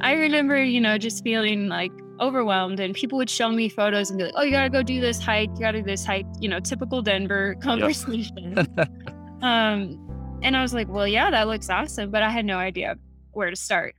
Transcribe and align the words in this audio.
I 0.00 0.12
remember, 0.12 0.62
you 0.62 0.80
know, 0.80 0.98
just 0.98 1.24
feeling 1.24 1.68
like 1.68 1.92
overwhelmed 2.20 2.80
and 2.80 2.94
people 2.94 3.16
would 3.18 3.30
show 3.30 3.50
me 3.50 3.68
photos 3.68 4.10
and 4.10 4.18
be 4.18 4.24
like, 4.24 4.34
oh, 4.36 4.42
you 4.42 4.50
got 4.50 4.64
to 4.64 4.68
go 4.68 4.82
do 4.82 5.00
this 5.00 5.18
hike. 5.22 5.48
You 5.54 5.60
got 5.60 5.72
to 5.72 5.78
do 5.78 5.84
this 5.84 6.04
hike, 6.04 6.26
you 6.38 6.48
know, 6.48 6.60
typical 6.60 7.00
Denver 7.00 7.54
conversation. 7.62 8.58
um, 9.42 10.38
and 10.42 10.56
I 10.56 10.62
was 10.62 10.74
like, 10.74 10.88
well, 10.88 11.08
yeah, 11.08 11.30
that 11.30 11.48
looks 11.48 11.70
awesome. 11.70 12.10
But 12.10 12.22
I 12.22 12.28
had 12.28 12.44
no 12.44 12.58
idea 12.58 12.96
where 13.32 13.48
to 13.48 13.56
start. 13.56 13.94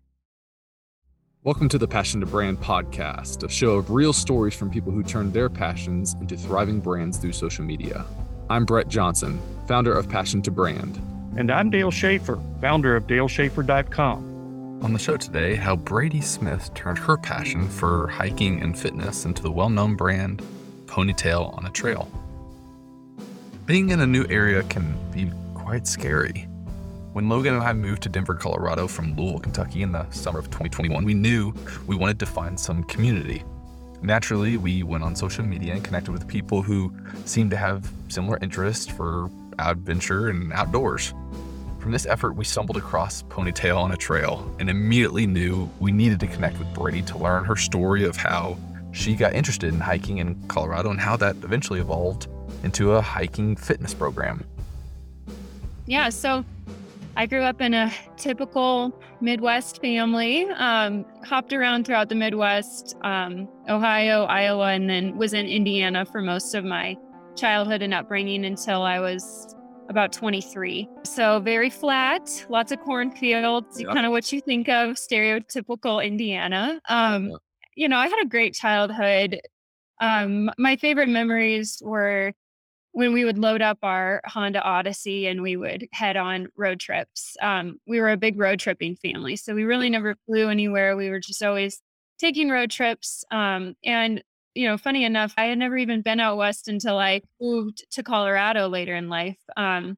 Welcome 1.43 1.69
to 1.69 1.77
the 1.77 1.87
Passion 1.87 2.19
to 2.19 2.25
Brand 2.27 2.59
podcast, 2.59 3.43
a 3.43 3.49
show 3.49 3.71
of 3.71 3.89
real 3.89 4.13
stories 4.13 4.53
from 4.53 4.69
people 4.69 4.91
who 4.91 5.01
turned 5.01 5.33
their 5.33 5.49
passions 5.49 6.15
into 6.19 6.37
thriving 6.37 6.79
brands 6.79 7.17
through 7.17 7.31
social 7.31 7.63
media. 7.63 8.05
I'm 8.49 8.65
Brett 8.65 8.87
Johnson, 8.87 9.39
founder 9.67 9.93
of 9.93 10.09
Passion 10.09 10.41
to 10.43 10.51
Brand. 10.51 11.01
And 11.37 11.49
I'm 11.51 11.69
Dale 11.69 11.91
Schaefer, 11.91 12.39
founder 12.59 12.95
of 12.95 13.07
DaleSchaefer.com. 13.07 14.36
On 14.81 14.93
the 14.93 14.99
show 14.99 15.17
today, 15.17 15.55
how 15.55 15.75
Bradee 15.75 16.23
Smith 16.23 16.71
turned 16.75 16.99
her 16.99 17.17
passion 17.17 17.67
for 17.67 18.07
hiking 18.07 18.61
and 18.61 18.77
fitness 18.77 19.25
into 19.25 19.41
the 19.41 19.51
well 19.51 19.69
known 19.69 19.95
brand 19.95 20.43
Ponytail 20.85 21.57
on 21.57 21.65
a 21.65 21.69
Trail. 21.71 22.07
Being 23.65 23.89
in 23.89 24.01
a 24.01 24.07
new 24.07 24.25
area 24.29 24.61
can 24.63 24.95
be 25.11 25.31
quite 25.55 25.87
scary. 25.87 26.47
When 27.13 27.27
Logan 27.27 27.55
and 27.55 27.63
I 27.63 27.73
moved 27.73 28.03
to 28.03 28.09
Denver, 28.09 28.35
Colorado 28.35 28.87
from 28.87 29.15
Louisville, 29.15 29.39
Kentucky 29.39 29.81
in 29.81 29.91
the 29.91 30.07
summer 30.11 30.37
of 30.37 30.45
2021, 30.45 31.03
we 31.03 31.15
knew 31.15 31.53
we 31.87 31.95
wanted 31.95 32.19
to 32.19 32.27
find 32.27 32.57
some 32.57 32.83
community. 32.83 33.43
Naturally, 34.03 34.57
we 34.57 34.83
went 34.83 35.03
on 35.03 35.15
social 35.15 35.43
media 35.43 35.73
and 35.73 35.83
connected 35.83 36.11
with 36.11 36.27
people 36.27 36.61
who 36.61 36.93
seemed 37.25 37.49
to 37.49 37.57
have 37.57 37.91
similar 38.09 38.37
interests 38.43 38.85
for 38.85 39.31
adventure 39.57 40.29
and 40.29 40.53
outdoors. 40.53 41.15
From 41.79 41.91
this 41.91 42.05
effort, 42.05 42.35
we 42.35 42.43
stumbled 42.43 42.77
across 42.77 43.23
Ponytail 43.23 43.77
on 43.77 43.91
a 43.91 43.97
trail 43.97 44.53
and 44.59 44.69
immediately 44.69 45.27
knew 45.27 45.69
we 45.79 45.91
needed 45.91 46.19
to 46.21 46.27
connect 46.27 46.59
with 46.59 46.67
Bradee 46.73 47.05
to 47.07 47.17
learn 47.17 47.45
her 47.45 47.55
story 47.55 48.03
of 48.03 48.15
how 48.17 48.57
she 48.91 49.15
got 49.15 49.33
interested 49.33 49.73
in 49.73 49.79
hiking 49.79 50.17
in 50.17 50.35
Colorado 50.47 50.89
and 50.89 50.99
how 50.99 51.15
that 51.17 51.35
eventually 51.43 51.79
evolved 51.79 52.27
into 52.63 52.93
a 52.93 53.01
hiking 53.01 53.55
fitness 53.55 53.93
program. 53.93 54.43
Yeah, 55.85 56.09
so 56.09 56.43
I 57.15 57.25
grew 57.27 57.41
up 57.41 57.61
in 57.61 57.73
a 57.73 57.93
typical 58.17 58.99
Midwest 59.21 59.79
family, 59.81 60.45
um, 60.49 61.05
hopped 61.23 61.53
around 61.53 61.85
throughout 61.85 62.09
the 62.09 62.15
Midwest, 62.15 62.95
um, 63.03 63.47
Ohio, 63.69 64.25
Iowa, 64.25 64.67
and 64.73 64.89
then 64.89 65.17
was 65.17 65.33
in 65.33 65.45
Indiana 65.45 66.05
for 66.05 66.21
most 66.21 66.55
of 66.55 66.65
my 66.65 66.97
childhood 67.35 67.81
and 67.81 67.93
upbringing 67.93 68.45
until 68.45 68.81
I 68.81 68.99
was 68.99 69.55
about 69.89 70.11
23. 70.13 70.87
So 71.03 71.39
very 71.39 71.69
flat, 71.69 72.45
lots 72.49 72.71
of 72.71 72.79
cornfields, 72.81 73.81
kind 73.83 74.05
of 74.05 74.11
what 74.11 74.31
you 74.31 74.41
think 74.41 74.67
of 74.69 74.95
stereotypical 74.95 76.05
Indiana. 76.05 76.79
Um, 76.89 77.37
You 77.75 77.87
know, 77.87 77.97
I 77.97 78.07
had 78.07 78.19
a 78.21 78.27
great 78.27 78.53
childhood. 78.53 79.39
Um, 80.01 80.49
my 80.57 80.75
favorite 80.75 81.09
memories 81.09 81.81
were 81.83 82.33
when 82.91 83.13
we 83.13 83.23
would 83.25 83.37
load 83.37 83.61
up 83.61 83.77
our 83.83 84.21
Honda 84.25 84.61
Odyssey 84.63 85.27
and 85.27 85.43
we 85.43 85.55
would 85.55 85.87
head 85.91 86.17
on 86.17 86.47
road 86.55 86.79
trips. 86.79 87.37
Um, 87.41 87.79
we 87.85 88.01
were 88.01 88.09
a 88.09 88.17
big 88.17 88.39
road 88.39 88.59
tripping 88.59 88.95
family, 88.95 89.35
so 89.35 89.53
we 89.53 89.63
really 89.63 89.89
never 89.89 90.15
flew 90.25 90.49
anywhere. 90.49 90.97
We 90.97 91.09
were 91.11 91.19
just 91.19 91.43
always 91.43 91.79
taking 92.17 92.49
road 92.49 92.71
trips. 92.71 93.23
Um, 93.29 93.75
and 93.83 94.23
you 94.57 94.67
know, 94.67 94.77
funny 94.77 95.05
enough, 95.05 95.33
I 95.37 95.45
had 95.45 95.59
never 95.59 95.77
even 95.77 96.01
been 96.01 96.19
out 96.19 96.37
west 96.37 96.67
until 96.67 96.97
I 96.97 97.21
moved 97.39 97.85
to 97.91 98.01
Colorado 98.01 98.67
later 98.67 98.95
in 98.95 99.07
life. 99.07 99.37
Um, 99.55 99.97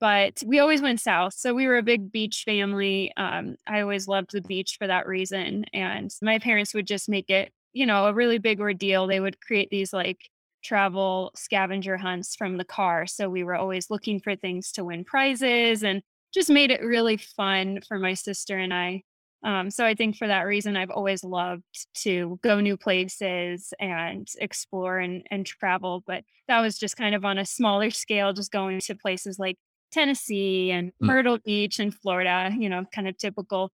but 0.00 0.40
we 0.46 0.60
always 0.60 0.80
went 0.80 1.00
south. 1.00 1.34
So 1.34 1.52
we 1.52 1.66
were 1.66 1.78
a 1.78 1.82
big 1.82 2.12
beach 2.12 2.44
family. 2.44 3.12
Um, 3.16 3.56
I 3.66 3.80
always 3.80 4.06
loved 4.06 4.30
the 4.32 4.40
beach 4.40 4.76
for 4.78 4.86
that 4.86 5.08
reason. 5.08 5.64
And 5.72 6.14
my 6.22 6.38
parents 6.38 6.72
would 6.74 6.86
just 6.86 7.08
make 7.08 7.28
it, 7.28 7.52
you 7.72 7.84
know, 7.84 8.06
a 8.06 8.14
really 8.14 8.38
big 8.38 8.60
ordeal. 8.60 9.08
They 9.08 9.18
would 9.18 9.40
create 9.40 9.70
these 9.70 9.92
like 9.92 10.30
travel 10.62 11.32
scavenger 11.34 11.96
hunts 11.96 12.36
from 12.36 12.56
the 12.56 12.64
car. 12.64 13.08
So 13.08 13.28
we 13.28 13.42
were 13.42 13.56
always 13.56 13.90
looking 13.90 14.20
for 14.20 14.36
things 14.36 14.70
to 14.72 14.84
win 14.84 15.04
prizes 15.04 15.82
and 15.82 16.02
just 16.32 16.50
made 16.50 16.70
it 16.70 16.82
really 16.82 17.16
fun 17.16 17.80
for 17.88 17.98
my 17.98 18.14
sister 18.14 18.56
and 18.56 18.72
I 18.72 19.02
um, 19.44 19.70
so 19.70 19.84
I 19.84 19.94
think 19.94 20.16
for 20.16 20.26
that 20.26 20.42
reason, 20.42 20.76
I've 20.76 20.90
always 20.90 21.22
loved 21.22 21.62
to 22.02 22.38
go 22.42 22.60
new 22.60 22.76
places 22.76 23.72
and 23.78 24.26
explore 24.40 24.98
and, 24.98 25.26
and 25.30 25.46
travel. 25.46 26.02
But 26.06 26.24
that 26.48 26.60
was 26.60 26.78
just 26.78 26.96
kind 26.96 27.14
of 27.14 27.24
on 27.24 27.38
a 27.38 27.44
smaller 27.44 27.90
scale, 28.02 28.32
just 28.32 28.50
going 28.50 28.80
to 28.80 28.94
places 28.94 29.38
like 29.38 29.56
Tennessee 29.92 30.70
and 30.70 30.88
mm. 30.88 31.06
Myrtle 31.06 31.38
Beach 31.38 31.78
and 31.78 31.94
Florida, 31.94 32.50
you 32.58 32.68
know, 32.68 32.84
kind 32.92 33.08
of 33.08 33.16
typical 33.16 33.70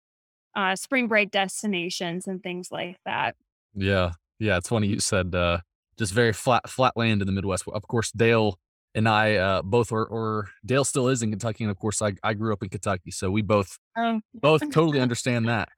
uh, 0.54 0.76
spring 0.76 1.08
break 1.08 1.30
destinations 1.30 2.26
and 2.26 2.42
things 2.42 2.68
like 2.70 2.98
that. 3.06 3.34
Yeah. 3.74 4.12
Yeah. 4.38 4.58
It's 4.58 4.68
funny 4.68 4.88
you 4.88 5.00
said 5.00 5.34
uh, 5.34 5.58
just 5.98 6.12
very 6.12 6.32
flat, 6.32 6.68
flat 6.68 6.96
land 6.96 7.22
in 7.22 7.26
the 7.26 7.32
Midwest. 7.32 7.64
Of 7.66 7.88
course, 7.88 8.12
Dale 8.12 8.58
and 8.94 9.08
I 9.08 9.34
uh, 9.36 9.62
both 9.62 9.90
were, 9.90 10.06
or 10.06 10.48
Dale 10.64 10.84
still 10.84 11.08
is 11.08 11.22
in 11.22 11.30
Kentucky, 11.30 11.64
and 11.64 11.70
of 11.70 11.78
course, 11.78 12.00
I, 12.00 12.14
I 12.22 12.34
grew 12.34 12.52
up 12.52 12.62
in 12.62 12.68
Kentucky, 12.68 13.10
so 13.10 13.30
we 13.30 13.42
both 13.42 13.78
oh. 13.96 14.20
both 14.34 14.60
totally 14.70 15.00
understand 15.00 15.48
that. 15.48 15.68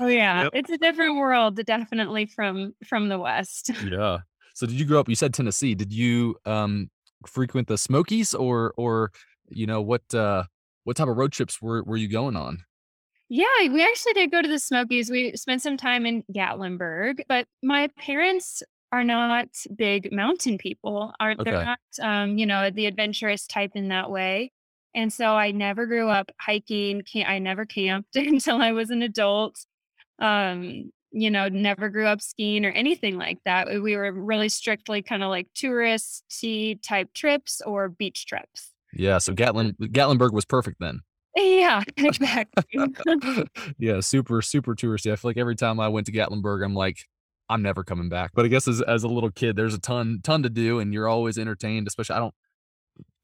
oh 0.00 0.06
yeah, 0.06 0.44
yep. 0.44 0.52
it's 0.54 0.70
a 0.70 0.78
different 0.78 1.16
world, 1.16 1.56
definitely 1.64 2.26
from 2.26 2.74
from 2.86 3.08
the 3.08 3.18
West. 3.18 3.70
yeah. 3.84 4.18
So 4.54 4.66
did 4.66 4.78
you 4.78 4.84
grow 4.84 5.00
up? 5.00 5.08
You 5.08 5.14
said 5.14 5.32
Tennessee. 5.32 5.74
Did 5.74 5.92
you 5.92 6.36
um, 6.44 6.90
frequent 7.26 7.68
the 7.68 7.78
Smokies, 7.78 8.34
or 8.34 8.74
or 8.76 9.12
you 9.48 9.66
know 9.66 9.80
what 9.80 10.02
uh, 10.14 10.44
what 10.84 10.96
type 10.96 11.08
of 11.08 11.16
road 11.16 11.32
trips 11.32 11.62
were 11.62 11.82
were 11.84 11.96
you 11.96 12.08
going 12.08 12.36
on? 12.36 12.64
Yeah, 13.30 13.44
we 13.60 13.84
actually 13.84 14.14
did 14.14 14.30
go 14.30 14.40
to 14.40 14.48
the 14.48 14.58
Smokies. 14.58 15.10
We 15.10 15.36
spent 15.36 15.62
some 15.62 15.76
time 15.76 16.06
in 16.06 16.24
Gatlinburg, 16.34 17.20
but 17.28 17.46
my 17.62 17.88
parents 17.98 18.62
are 18.92 19.04
not 19.04 19.48
big 19.76 20.12
mountain 20.12 20.58
people. 20.58 21.12
Are 21.20 21.32
okay. 21.32 21.44
they're 21.44 21.64
not 21.64 21.78
um, 22.00 22.38
you 22.38 22.46
know, 22.46 22.70
the 22.70 22.86
adventurous 22.86 23.46
type 23.46 23.72
in 23.74 23.88
that 23.88 24.10
way. 24.10 24.52
And 24.94 25.12
so 25.12 25.34
I 25.34 25.50
never 25.50 25.86
grew 25.86 26.08
up 26.08 26.30
hiking. 26.40 27.02
I 27.26 27.38
never 27.38 27.64
camped 27.64 28.16
until 28.16 28.60
I 28.60 28.72
was 28.72 28.90
an 28.90 29.02
adult. 29.02 29.64
Um, 30.18 30.90
you 31.10 31.30
know, 31.30 31.48
never 31.48 31.88
grew 31.88 32.06
up 32.06 32.20
skiing 32.20 32.66
or 32.66 32.70
anything 32.70 33.16
like 33.16 33.38
that. 33.44 33.68
We 33.82 33.96
were 33.96 34.12
really 34.12 34.48
strictly 34.48 35.00
kind 35.02 35.22
of 35.22 35.30
like 35.30 35.48
touristy 35.54 36.82
type 36.82 37.14
trips 37.14 37.62
or 37.64 37.88
beach 37.88 38.26
trips. 38.26 38.72
Yeah. 38.92 39.18
So 39.18 39.32
Gatlin 39.32 39.74
Gatlinburg 39.80 40.32
was 40.32 40.44
perfect 40.44 40.78
then. 40.80 41.00
Yeah, 41.36 41.82
exactly. 41.96 42.64
yeah, 43.78 44.00
super, 44.00 44.42
super 44.42 44.74
touristy. 44.74 45.12
I 45.12 45.16
feel 45.16 45.30
like 45.30 45.36
every 45.36 45.56
time 45.56 45.78
I 45.80 45.88
went 45.88 46.06
to 46.06 46.12
Gatlinburg, 46.12 46.64
I'm 46.64 46.74
like, 46.74 47.06
I'm 47.48 47.62
never 47.62 47.84
coming 47.84 48.08
back. 48.08 48.32
But 48.34 48.44
I 48.44 48.48
guess 48.48 48.68
as 48.68 48.80
as 48.82 49.04
a 49.04 49.08
little 49.08 49.30
kid, 49.30 49.56
there's 49.56 49.74
a 49.74 49.80
ton 49.80 50.20
ton 50.22 50.42
to 50.42 50.50
do, 50.50 50.78
and 50.78 50.92
you're 50.92 51.08
always 51.08 51.38
entertained. 51.38 51.86
Especially, 51.86 52.16
I 52.16 52.18
don't 52.20 52.34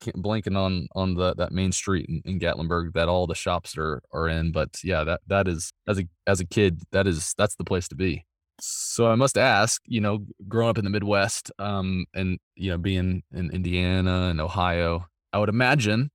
can't 0.01 0.23
blanking 0.23 0.57
on 0.57 0.89
on 0.95 1.15
the 1.15 1.35
that 1.35 1.53
main 1.53 1.73
street 1.73 2.07
in, 2.09 2.23
in 2.25 2.41
Gatlinburg 2.41 2.93
that 2.95 3.09
all 3.09 3.27
the 3.27 3.35
shops 3.35 3.77
are 3.77 4.03
are 4.13 4.29
in. 4.29 4.53
But 4.53 4.79
yeah, 4.83 5.05
that 5.05 5.21
that 5.27 5.49
is 5.49 5.73
as 5.89 5.99
a 5.99 6.05
as 6.27 6.41
a 6.41 6.47
kid, 6.47 6.83
that 6.93 7.07
is 7.07 7.35
that's 7.37 7.57
the 7.57 7.65
place 7.65 7.89
to 7.89 7.95
be. 7.95 8.25
So 8.61 9.11
I 9.11 9.17
must 9.17 9.37
ask, 9.37 9.83
you 9.87 10.01
know, 10.01 10.27
growing 10.47 10.71
up 10.71 10.79
in 10.79 10.85
the 10.85 10.91
Midwest, 10.91 11.51
um, 11.59 12.07
and 12.15 12.39
you 12.55 12.71
know, 12.71 12.79
being 12.79 13.23
in 13.33 13.51
Indiana 13.51 14.29
and 14.31 14.41
Ohio, 14.41 15.07
I 15.33 15.39
would 15.39 15.49
imagine 15.49 16.11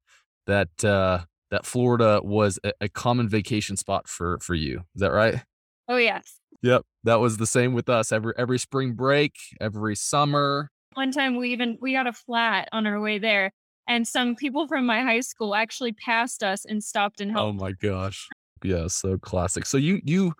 that 0.47 0.83
uh, 0.85 1.19
that 1.51 1.65
Florida 1.65 2.21
was 2.23 2.59
a, 2.63 2.71
a 2.81 2.89
common 2.89 3.27
vacation 3.27 3.75
spot 3.75 4.07
for 4.07 4.39
for 4.39 4.55
you. 4.55 4.79
Is 4.95 5.01
that 5.01 5.11
right? 5.11 5.43
Oh 5.87 5.97
yes. 5.97 6.38
Yep, 6.61 6.83
that 7.03 7.19
was 7.19 7.37
the 7.37 7.47
same 7.47 7.73
with 7.73 7.89
us. 7.89 8.11
Every 8.11 8.33
every 8.37 8.59
spring 8.59 8.93
break, 8.93 9.35
every 9.61 9.95
summer. 9.95 10.69
One 10.93 11.11
time 11.11 11.37
we 11.37 11.51
even 11.51 11.77
we 11.81 11.93
got 11.93 12.07
a 12.07 12.13
flat 12.13 12.67
on 12.71 12.85
our 12.85 12.99
way 12.99 13.17
there, 13.17 13.51
and 13.87 14.07
some 14.07 14.35
people 14.35 14.67
from 14.67 14.85
my 14.85 15.01
high 15.01 15.21
school 15.21 15.55
actually 15.55 15.93
passed 15.93 16.43
us 16.43 16.65
and 16.65 16.83
stopped 16.83 17.21
and 17.21 17.31
oh 17.31 17.33
helped. 17.33 17.59
Oh 17.61 17.63
my 17.63 17.71
gosh, 17.71 18.27
yeah, 18.63 18.87
so 18.87 19.17
classic. 19.17 19.65
So 19.65 19.77
you 19.77 20.01
you 20.03 20.33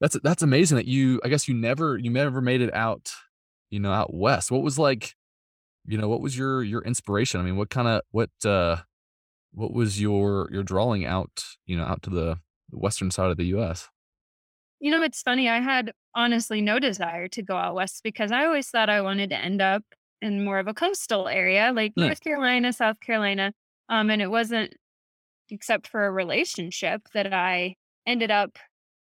that's 0.00 0.16
that's 0.22 0.42
amazing 0.42 0.76
that 0.76 0.86
you 0.86 1.20
I 1.24 1.28
guess 1.28 1.48
you 1.48 1.54
never 1.54 1.98
you 1.98 2.10
never 2.10 2.40
made 2.40 2.60
it 2.60 2.72
out, 2.72 3.12
you 3.70 3.80
know, 3.80 3.92
out 3.92 4.14
west. 4.14 4.52
What 4.52 4.62
was 4.62 4.78
like, 4.78 5.14
you 5.84 5.98
know, 5.98 6.08
what 6.08 6.20
was 6.20 6.38
your 6.38 6.62
your 6.62 6.82
inspiration? 6.82 7.40
I 7.40 7.44
mean, 7.44 7.56
what 7.56 7.70
kind 7.70 7.88
of 7.88 8.02
what 8.12 8.30
uh 8.44 8.76
what 9.52 9.72
was 9.72 10.00
your 10.00 10.48
your 10.52 10.62
drawing 10.62 11.04
out, 11.04 11.44
you 11.66 11.76
know, 11.76 11.84
out 11.84 12.02
to 12.02 12.10
the 12.10 12.38
western 12.70 13.10
side 13.10 13.30
of 13.30 13.36
the 13.36 13.46
US? 13.46 13.88
You 14.80 14.90
know, 14.90 15.02
it's 15.02 15.22
funny. 15.22 15.48
I 15.48 15.60
had 15.60 15.92
honestly 16.14 16.60
no 16.60 16.78
desire 16.78 17.28
to 17.28 17.42
go 17.42 17.56
out 17.56 17.74
west 17.74 18.02
because 18.02 18.32
I 18.32 18.46
always 18.46 18.68
thought 18.68 18.90
I 18.90 19.00
wanted 19.02 19.30
to 19.30 19.36
end 19.36 19.60
up 19.60 19.84
in 20.22 20.44
more 20.44 20.58
of 20.58 20.68
a 20.68 20.74
coastal 20.74 21.28
area 21.28 21.72
like 21.74 21.92
yeah. 21.96 22.06
North 22.06 22.20
Carolina, 22.20 22.72
South 22.72 23.00
Carolina. 23.00 23.52
Um, 23.88 24.10
and 24.10 24.22
it 24.22 24.30
wasn't 24.30 24.74
except 25.50 25.86
for 25.86 26.06
a 26.06 26.10
relationship 26.10 27.02
that 27.14 27.32
I 27.32 27.74
ended 28.06 28.30
up 28.30 28.58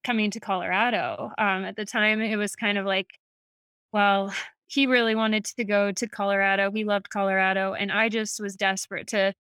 coming 0.04 0.30
to 0.32 0.40
Colorado. 0.40 1.32
Um, 1.38 1.64
at 1.64 1.76
the 1.76 1.84
time, 1.84 2.20
it 2.20 2.36
was 2.36 2.54
kind 2.54 2.78
of 2.78 2.86
like, 2.86 3.18
well, 3.92 4.32
he 4.66 4.86
really 4.86 5.14
wanted 5.14 5.44
to 5.44 5.64
go 5.64 5.92
to 5.92 6.08
Colorado. 6.08 6.70
He 6.70 6.84
loved 6.84 7.10
Colorado. 7.10 7.74
And 7.74 7.92
I 7.92 8.08
just 8.08 8.40
was 8.40 8.56
desperate 8.56 9.08
to 9.08 9.34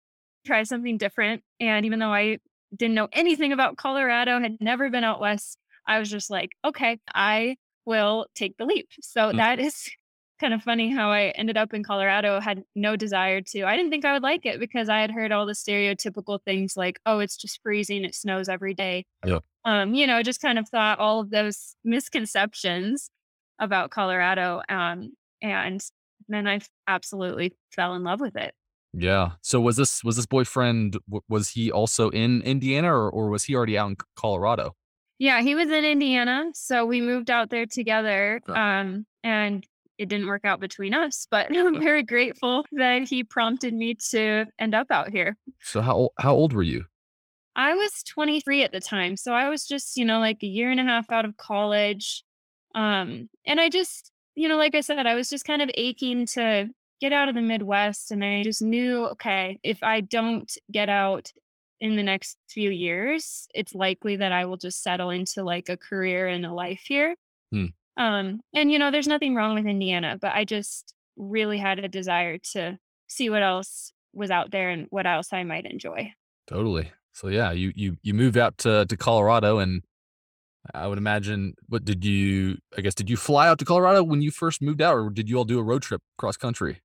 try 0.46 0.64
something 0.64 0.98
different. 0.98 1.44
And 1.60 1.86
even 1.86 2.00
though 2.00 2.14
I 2.14 2.40
didn't 2.76 2.96
know 2.96 3.08
anything 3.14 3.52
about 3.52 3.78
Colorado, 3.78 4.40
had 4.40 4.58
never 4.60 4.90
been 4.90 5.04
out 5.04 5.20
west, 5.20 5.58
I 5.88 6.00
was 6.00 6.10
just 6.10 6.30
like, 6.30 6.52
okay, 6.66 7.00
I 7.14 7.56
will 7.86 8.28
take 8.36 8.58
the 8.58 8.66
leap. 8.66 8.90
So 9.02 9.32
Mm. 9.32 9.38
that 9.38 9.60
is 9.60 9.90
kind 10.40 10.54
of 10.54 10.64
funny 10.64 10.90
how 10.90 11.12
I 11.12 11.26
ended 11.36 11.56
up 11.58 11.74
in 11.74 11.84
Colorado, 11.84 12.40
had 12.40 12.64
no 12.76 12.96
desire 12.96 13.42
to. 13.42 13.64
I 13.64 13.76
didn't 13.78 13.92
think 13.92 14.06
I 14.06 14.14
would 14.14 14.24
like 14.24 14.46
it 14.46 14.60
because 14.60 14.90
I 14.90 15.00
had 15.00 15.12
heard 15.12 15.32
all 15.32 15.46
the 15.46 15.54
stereotypical 15.54 16.40
things 16.44 16.76
like, 16.76 17.00
oh, 17.06 17.20
it's 17.20 17.38
just 17.38 17.60
freezing, 17.62 18.04
it 18.06 18.16
snows 18.16 18.50
every 18.50 18.74
day. 18.74 19.06
Yeah. 19.26 19.40
Um, 19.66 19.94
you 19.94 20.08
know, 20.08 20.24
just 20.24 20.42
kind 20.42 20.58
of 20.58 20.68
thought 20.70 20.98
all 20.98 21.20
of 21.20 21.30
those 21.30 21.76
misconceptions 21.84 23.10
about 23.60 23.92
Colorado. 23.92 24.62
Um, 24.70 25.14
and 25.42 25.82
then 26.28 26.48
I 26.48 26.60
absolutely 26.88 27.56
fell 27.72 27.94
in 27.96 28.04
love 28.04 28.20
with 28.22 28.36
it. 28.36 28.54
Yeah. 28.94 29.32
So 29.42 29.62
was 29.62 29.78
this 29.78 30.04
was 30.04 30.18
this 30.18 30.26
boyfriend 30.26 30.98
was 31.30 31.50
he 31.50 31.72
also 31.72 32.10
in 32.10 32.42
Indiana 32.42 32.92
or 32.94 33.10
or 33.10 33.30
was 33.30 33.46
he 33.46 33.56
already 33.56 33.78
out 33.78 33.90
in 33.92 33.96
Colorado? 34.16 34.76
Yeah, 35.22 35.42
he 35.42 35.54
was 35.54 35.70
in 35.70 35.86
Indiana, 35.86 36.50
so 36.56 36.84
we 36.84 37.00
moved 37.00 37.30
out 37.30 37.52
there 37.52 37.68
together. 37.68 38.42
Okay. 38.50 38.60
Um, 38.60 39.06
and 39.24 39.64
it 40.00 40.10
didn't 40.10 40.26
work 40.26 40.46
out 40.46 40.60
between 40.60 40.96
us, 40.96 41.28
but 41.30 41.46
I'm 41.56 41.80
very 41.80 42.02
grateful 42.02 42.66
that 42.72 43.08
he 43.08 43.24
prompted 43.24 43.72
me 43.72 43.94
to 44.10 44.48
end 44.58 44.74
up 44.74 44.88
out 44.90 45.12
here. 45.12 45.38
So 45.60 45.80
how 45.82 46.10
how 46.18 46.34
old 46.34 46.54
were 46.54 46.64
you? 46.64 46.86
I 47.56 47.76
was 47.76 48.02
23 48.02 48.64
at 48.64 48.72
the 48.72 48.80
time, 48.80 49.16
so 49.16 49.32
I 49.34 49.48
was 49.48 49.68
just, 49.68 49.96
you 49.96 50.06
know, 50.06 50.18
like 50.18 50.42
a 50.42 50.48
year 50.48 50.72
and 50.72 50.80
a 50.80 50.84
half 50.84 51.12
out 51.12 51.26
of 51.26 51.38
college. 51.38 52.24
Um, 52.74 53.30
and 53.46 53.62
I 53.62 53.70
just, 53.70 54.12
you 54.34 54.50
know, 54.50 54.58
like 54.58 54.74
I 54.74 54.82
said, 54.82 55.06
I 55.06 55.14
was 55.14 55.30
just 55.30 55.46
kind 55.46 55.62
of 55.62 55.70
aching 55.76 56.26
to 56.34 56.70
get 57.00 57.14
out 57.14 57.30
of 57.30 57.36
the 57.36 57.42
Midwest, 57.42 58.10
and 58.10 58.26
I 58.26 58.42
just 58.42 58.64
knew, 58.64 59.06
okay, 59.10 59.60
if 59.62 59.84
I 59.84 60.02
don't 60.02 60.52
get 60.72 60.90
out 60.90 61.32
in 61.82 61.96
the 61.96 62.04
next 62.04 62.38
few 62.48 62.70
years, 62.70 63.48
it's 63.56 63.74
likely 63.74 64.16
that 64.18 64.32
I 64.32 64.46
will 64.46 64.56
just 64.56 64.84
settle 64.84 65.10
into 65.10 65.44
like 65.44 65.68
a 65.68 65.76
career 65.76 66.28
and 66.28 66.46
a 66.46 66.54
life 66.54 66.84
here. 66.88 67.16
Hmm. 67.52 67.66
Um, 67.98 68.42
and 68.54 68.72
you 68.72 68.80
know, 68.80 68.92
there's 68.92 69.08
nothing 69.08 69.36
wrong 69.36 69.56
with 69.56 69.66
Indiana, 69.66 70.18
but 70.22 70.32
I 70.34 70.46
just 70.46 70.94
really 71.18 71.58
had 71.58 71.80
a 71.80 71.90
desire 71.90 72.38
to 72.54 72.78
see 73.08 73.30
what 73.30 73.42
else 73.42 73.92
was 74.14 74.30
out 74.30 74.52
there 74.52 74.70
and 74.70 74.88
what 74.92 75.08
else 75.08 75.34
I 75.34 75.44
might 75.44 75.66
enjoy. 75.66 76.14
Totally. 76.48 76.92
So 77.14 77.28
yeah, 77.28 77.52
you 77.52 77.74
you 77.76 77.98
you 78.04 78.14
moved 78.14 78.38
out 78.38 78.58
to 78.60 78.86
to 78.86 78.96
Colorado 78.96 79.58
and 79.58 79.82
I 80.74 80.88
would 80.88 81.00
imagine 81.00 81.56
what 81.68 81.84
did 81.84 82.06
you 82.06 82.58
I 82.78 82.82
guess 82.82 82.94
did 82.94 83.10
you 83.10 83.18
fly 83.18 83.48
out 83.48 83.58
to 83.60 83.66
Colorado 83.66 84.04
when 84.04 84.22
you 84.22 84.30
first 84.30 84.62
moved 84.62 84.82
out 84.82 84.96
or 84.96 85.10
did 85.10 85.30
you 85.30 85.38
all 85.38 85.46
do 85.46 85.60
a 85.60 85.64
road 85.64 85.82
trip 85.82 86.02
cross 86.18 86.38
country? 86.38 86.82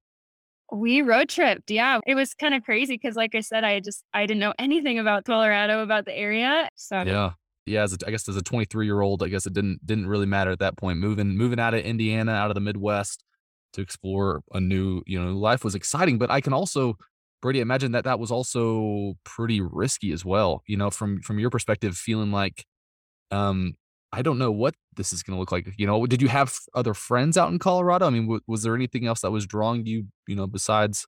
We 0.73 1.03
road 1.03 1.29
tripped. 1.29 1.71
Yeah. 1.71 2.01
It 2.07 2.15
was 2.15 2.35
kind 2.35 2.55
of 2.55 2.65
crazy 2.65 2.95
because, 2.95 3.15
like 3.17 3.35
I 3.35 3.41
said, 3.41 3.65
I 3.65 3.81
just, 3.81 4.03
I 4.13 4.27
didn't 4.27 4.41
know 4.41 4.55
anything 4.59 4.99
about 4.99 5.25
Colorado, 5.25 5.83
about 5.83 6.05
the 6.07 6.15
area. 6.17 6.69
So, 6.77 7.03
Yeah. 7.03 7.33
Yeah, 7.67 7.83
as 7.83 7.93
a, 7.95 7.97
I 8.07 8.13
guess 8.13 8.29
as 8.29 8.37
a 8.37 8.43
23 8.43 8.87
year 8.87 9.01
old, 9.01 9.25
I 9.25 9.29
guess 9.29 9.45
it 9.45 9.53
didn't 9.53 9.85
didn't 9.85 10.07
really 10.07 10.27
matter 10.27 10.53
at 10.53 10.61
that 10.61 10.77
point. 10.77 11.01
Moving 11.01 11.37
moving 11.37 11.59
out 11.59 11.75
of 11.75 11.81
Indiana, 11.85 12.31
out 12.31 12.49
of 12.49 12.55
the 12.55 12.61
Midwest 12.61 13.25
to 13.73 13.81
explore 13.81 14.43
a 14.53 14.61
new 14.61 15.03
you 15.05 15.21
know 15.21 15.33
life 15.37 15.65
was 15.65 15.75
exciting. 15.75 16.17
But 16.17 16.31
I 16.31 16.41
can 16.41 16.53
also, 16.53 16.95
Bradee, 17.45 17.57
imagine 17.61 17.91
that 17.93 18.05
that 18.05 18.21
was 18.21 18.31
also 18.31 19.15
pretty 19.25 19.61
risky 19.61 20.13
as 20.13 20.25
well. 20.25 20.63
You 20.69 20.77
know, 20.77 20.91
from 20.91 21.21
from 21.23 21.41
your 21.41 21.51
perspective, 21.51 21.97
feeling 21.97 22.31
like, 22.31 22.65
um, 23.33 23.75
I 24.17 24.23
don't 24.23 24.39
know 24.39 24.51
what 24.51 24.75
this 24.97 25.13
is 25.13 25.23
going 25.23 25.37
to 25.37 25.39
look 25.39 25.53
like. 25.53 25.69
You 25.77 25.87
know, 25.87 26.07
did 26.07 26.23
you 26.23 26.29
have 26.29 26.59
other 26.75 26.95
friends 26.95 27.37
out 27.37 27.53
in 27.53 27.59
Colorado? 27.59 28.07
I 28.07 28.11
mean, 28.11 28.23
w- 28.23 28.41
was 28.47 28.63
there 28.63 28.75
anything 28.75 29.07
else 29.07 29.21
that 29.21 29.31
was 29.31 29.47
drawing 29.47 29.85
you? 29.85 30.07
You 30.27 30.37
know, 30.37 30.47
besides 30.47 31.07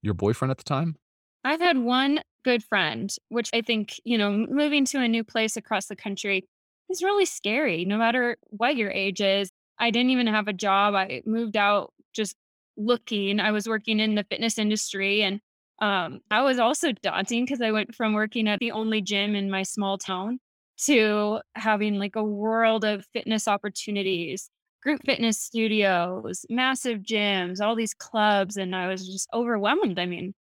your 0.00 0.14
boyfriend 0.14 0.50
at 0.50 0.56
the 0.56 0.64
time? 0.64 0.96
I've 1.44 1.60
had 1.60 1.76
one 1.76 2.20
good 2.44 2.64
friend, 2.64 3.14
which 3.28 3.50
I 3.52 3.60
think, 3.60 4.00
you 4.04 4.16
know, 4.16 4.30
moving 4.32 4.86
to 4.86 4.98
a 4.98 5.06
new 5.06 5.24
place 5.24 5.58
across 5.58 5.86
the 5.86 5.96
country 5.96 6.48
is 6.88 7.02
really 7.02 7.26
scary, 7.26 7.84
no 7.84 7.98
matter 7.98 8.38
what 8.48 8.76
your 8.76 8.90
age 8.90 9.20
is. 9.20 9.50
I 9.78 9.90
didn't 9.90 10.10
even 10.10 10.26
have 10.26 10.48
a 10.48 10.54
job. 10.54 10.94
I 10.94 11.20
moved 11.26 11.56
out 11.56 11.92
just 12.14 12.34
looking. 12.78 13.40
I 13.40 13.50
was 13.50 13.68
working 13.68 14.00
in 14.00 14.14
the 14.14 14.24
fitness 14.24 14.56
industry 14.56 15.22
and 15.22 15.40
um, 15.80 16.20
I 16.30 16.42
was 16.42 16.58
also 16.58 16.92
daunting 16.92 17.44
because 17.44 17.60
I 17.60 17.72
went 17.72 17.94
from 17.94 18.14
working 18.14 18.48
at 18.48 18.58
the 18.58 18.72
only 18.72 19.02
gym 19.02 19.34
in 19.34 19.50
my 19.50 19.64
small 19.64 19.98
town 19.98 20.40
to 20.84 21.40
having 21.54 21.98
like 21.98 22.16
a 22.16 22.22
world 22.22 22.84
of 22.84 23.04
fitness 23.12 23.48
opportunities, 23.48 24.50
group 24.82 25.00
fitness 25.04 25.40
studios, 25.40 26.46
massive 26.48 27.00
gyms, 27.00 27.60
all 27.60 27.74
these 27.74 27.94
clubs. 27.94 28.56
And 28.56 28.74
I 28.74 28.88
was 28.88 29.06
just 29.06 29.28
overwhelmed. 29.32 29.98
I 29.98 30.06
mean, 30.06 30.34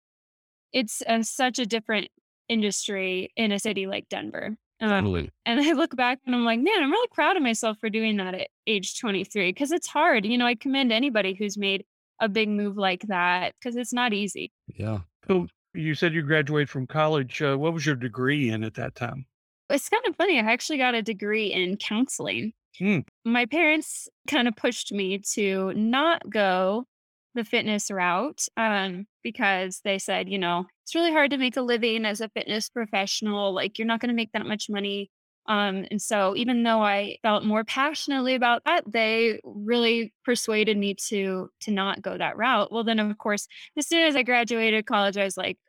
it's 0.73 1.01
uh, 1.07 1.23
such 1.23 1.59
a 1.59 1.65
different 1.65 2.09
industry 2.49 3.31
in 3.35 3.51
a 3.51 3.59
city 3.59 3.87
like 3.87 4.09
Denver. 4.09 4.57
Um, 4.81 4.89
Totally. 4.89 5.31
and 5.45 5.61
I 5.61 5.71
look 5.71 5.95
back 5.95 6.19
and 6.25 6.35
I'm 6.35 6.43
like, 6.43 6.59
man, 6.59 6.83
I'm 6.83 6.91
really 6.91 7.07
proud 7.13 7.37
of 7.37 7.43
myself 7.43 7.77
for 7.79 7.89
doing 7.89 8.17
that 8.17 8.35
at 8.35 8.49
age 8.67 8.99
23 8.99 9.51
because 9.51 9.71
it's 9.71 9.87
hard. 9.87 10.25
You 10.25 10.37
know, 10.37 10.45
I 10.45 10.55
commend 10.55 10.91
anybody 10.91 11.33
who's 11.33 11.57
made 11.57 11.85
a 12.19 12.27
big 12.27 12.49
move 12.49 12.77
like 12.77 13.03
that 13.07 13.53
because 13.59 13.77
it's 13.77 13.93
not 13.93 14.13
easy. 14.13 14.51
Yeah. 14.67 14.99
So 15.27 15.47
you 15.73 15.95
said 15.95 16.13
you 16.13 16.21
graduated 16.23 16.69
from 16.69 16.87
college. 16.87 17.41
Uh, 17.41 17.55
what 17.55 17.73
was 17.73 17.85
your 17.85 17.95
degree 17.95 18.49
in 18.49 18.63
at 18.63 18.73
that 18.75 18.95
time? 18.95 19.25
It's 19.69 19.89
kind 19.89 20.03
of 20.07 20.15
funny. 20.15 20.39
I 20.39 20.51
actually 20.51 20.77
got 20.77 20.95
a 20.95 21.01
degree 21.01 21.51
in 21.51 21.77
counseling. 21.77 22.53
Hmm. 22.77 22.99
My 23.23 23.45
parents 23.45 24.07
kind 24.27 24.47
of 24.47 24.55
pushed 24.55 24.91
me 24.91 25.19
to 25.33 25.73
not 25.75 26.29
go 26.29 26.85
the 27.33 27.43
fitness 27.43 27.91
route 27.91 28.45
um, 28.57 29.05
because 29.23 29.81
they 29.83 29.99
said, 29.99 30.29
you 30.29 30.37
know, 30.37 30.65
it's 30.83 30.95
really 30.95 31.11
hard 31.11 31.31
to 31.31 31.37
make 31.37 31.57
a 31.57 31.61
living 31.61 32.05
as 32.05 32.21
a 32.21 32.29
fitness 32.29 32.69
professional. 32.69 33.53
Like, 33.53 33.77
you're 33.77 33.87
not 33.87 33.99
going 33.99 34.09
to 34.09 34.15
make 34.15 34.31
that 34.33 34.45
much 34.45 34.69
money. 34.69 35.09
Um, 35.47 35.85
and 35.91 36.01
so, 36.01 36.35
even 36.35 36.63
though 36.63 36.81
I 36.81 37.17
felt 37.21 37.43
more 37.43 37.63
passionately 37.63 38.33
about 38.33 38.63
that, 38.65 38.83
they 38.91 39.39
really 39.43 40.11
persuaded 40.23 40.77
me 40.77 40.95
to 41.09 41.49
to 41.61 41.71
not 41.71 42.01
go 42.01 42.17
that 42.17 42.35
route. 42.35 42.71
Well, 42.71 42.83
then, 42.83 42.99
of 42.99 43.15
course, 43.19 43.47
as 43.77 43.87
soon 43.87 44.07
as 44.07 44.15
I 44.15 44.23
graduated 44.23 44.87
college, 44.87 45.17
I 45.17 45.23
was 45.23 45.37
like, 45.37 45.59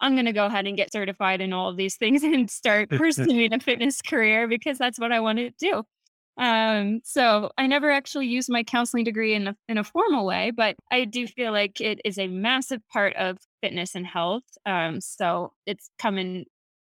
I'm 0.00 0.14
going 0.14 0.26
to 0.26 0.32
go 0.32 0.46
ahead 0.46 0.66
and 0.66 0.76
get 0.76 0.92
certified 0.92 1.40
in 1.40 1.52
all 1.52 1.68
of 1.68 1.76
these 1.76 1.96
things 1.96 2.22
and 2.24 2.50
start 2.50 2.90
pursuing 2.90 3.52
a 3.52 3.60
fitness 3.60 4.00
career 4.02 4.48
because 4.48 4.78
that's 4.78 4.98
what 4.98 5.12
I 5.12 5.20
want 5.20 5.38
to 5.38 5.50
do. 5.58 5.82
Um, 6.36 7.00
so 7.04 7.50
I 7.58 7.66
never 7.66 7.90
actually 7.90 8.26
used 8.26 8.48
my 8.48 8.62
counseling 8.62 9.04
degree 9.04 9.34
in 9.34 9.48
a, 9.48 9.56
in 9.68 9.76
a 9.76 9.84
formal 9.84 10.24
way, 10.24 10.50
but 10.50 10.74
I 10.90 11.04
do 11.04 11.26
feel 11.26 11.52
like 11.52 11.80
it 11.80 12.00
is 12.04 12.18
a 12.18 12.28
massive 12.28 12.80
part 12.90 13.14
of 13.16 13.36
fitness 13.62 13.94
and 13.94 14.06
health. 14.06 14.44
Um, 14.64 15.00
so 15.02 15.52
it's 15.66 15.90
come 15.98 16.16
in 16.16 16.46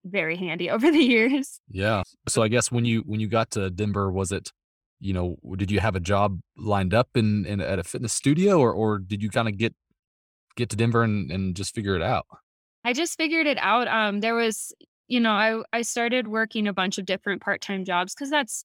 very 0.03 0.35
handy 0.35 0.69
over 0.69 0.91
the 0.91 0.99
years. 0.99 1.59
Yeah. 1.69 2.03
So 2.27 2.41
I 2.41 2.49
guess 2.49 2.71
when 2.71 2.85
you 2.85 3.01
when 3.01 3.19
you 3.19 3.27
got 3.27 3.51
to 3.51 3.69
Denver, 3.69 4.11
was 4.11 4.31
it, 4.31 4.51
you 4.99 5.13
know, 5.13 5.37
did 5.55 5.71
you 5.71 5.79
have 5.79 5.95
a 5.95 6.01
job 6.01 6.39
lined 6.57 6.93
up 6.93 7.09
in, 7.15 7.45
in 7.45 7.61
at 7.61 7.79
a 7.79 7.83
fitness 7.83 8.13
studio, 8.13 8.59
or 8.59 8.73
or 8.73 8.99
did 8.99 9.21
you 9.21 9.29
kind 9.29 9.47
of 9.47 9.57
get 9.57 9.73
get 10.55 10.69
to 10.71 10.75
Denver 10.75 11.03
and, 11.03 11.31
and 11.31 11.55
just 11.55 11.73
figure 11.73 11.95
it 11.95 12.01
out? 12.01 12.25
I 12.87 12.93
just 12.93 13.17
figured 13.17 13.47
it 13.47 13.57
out. 13.59 13.87
Um, 13.89 14.21
there 14.21 14.33
was, 14.35 14.73
you 15.09 15.19
know, 15.19 15.31
I 15.31 15.61
I 15.73 15.81
started 15.81 16.27
working 16.27 16.67
a 16.67 16.73
bunch 16.73 16.97
of 16.97 17.05
different 17.05 17.41
part 17.41 17.59
time 17.61 17.83
jobs 17.83 18.13
because 18.13 18.29
that's 18.29 18.63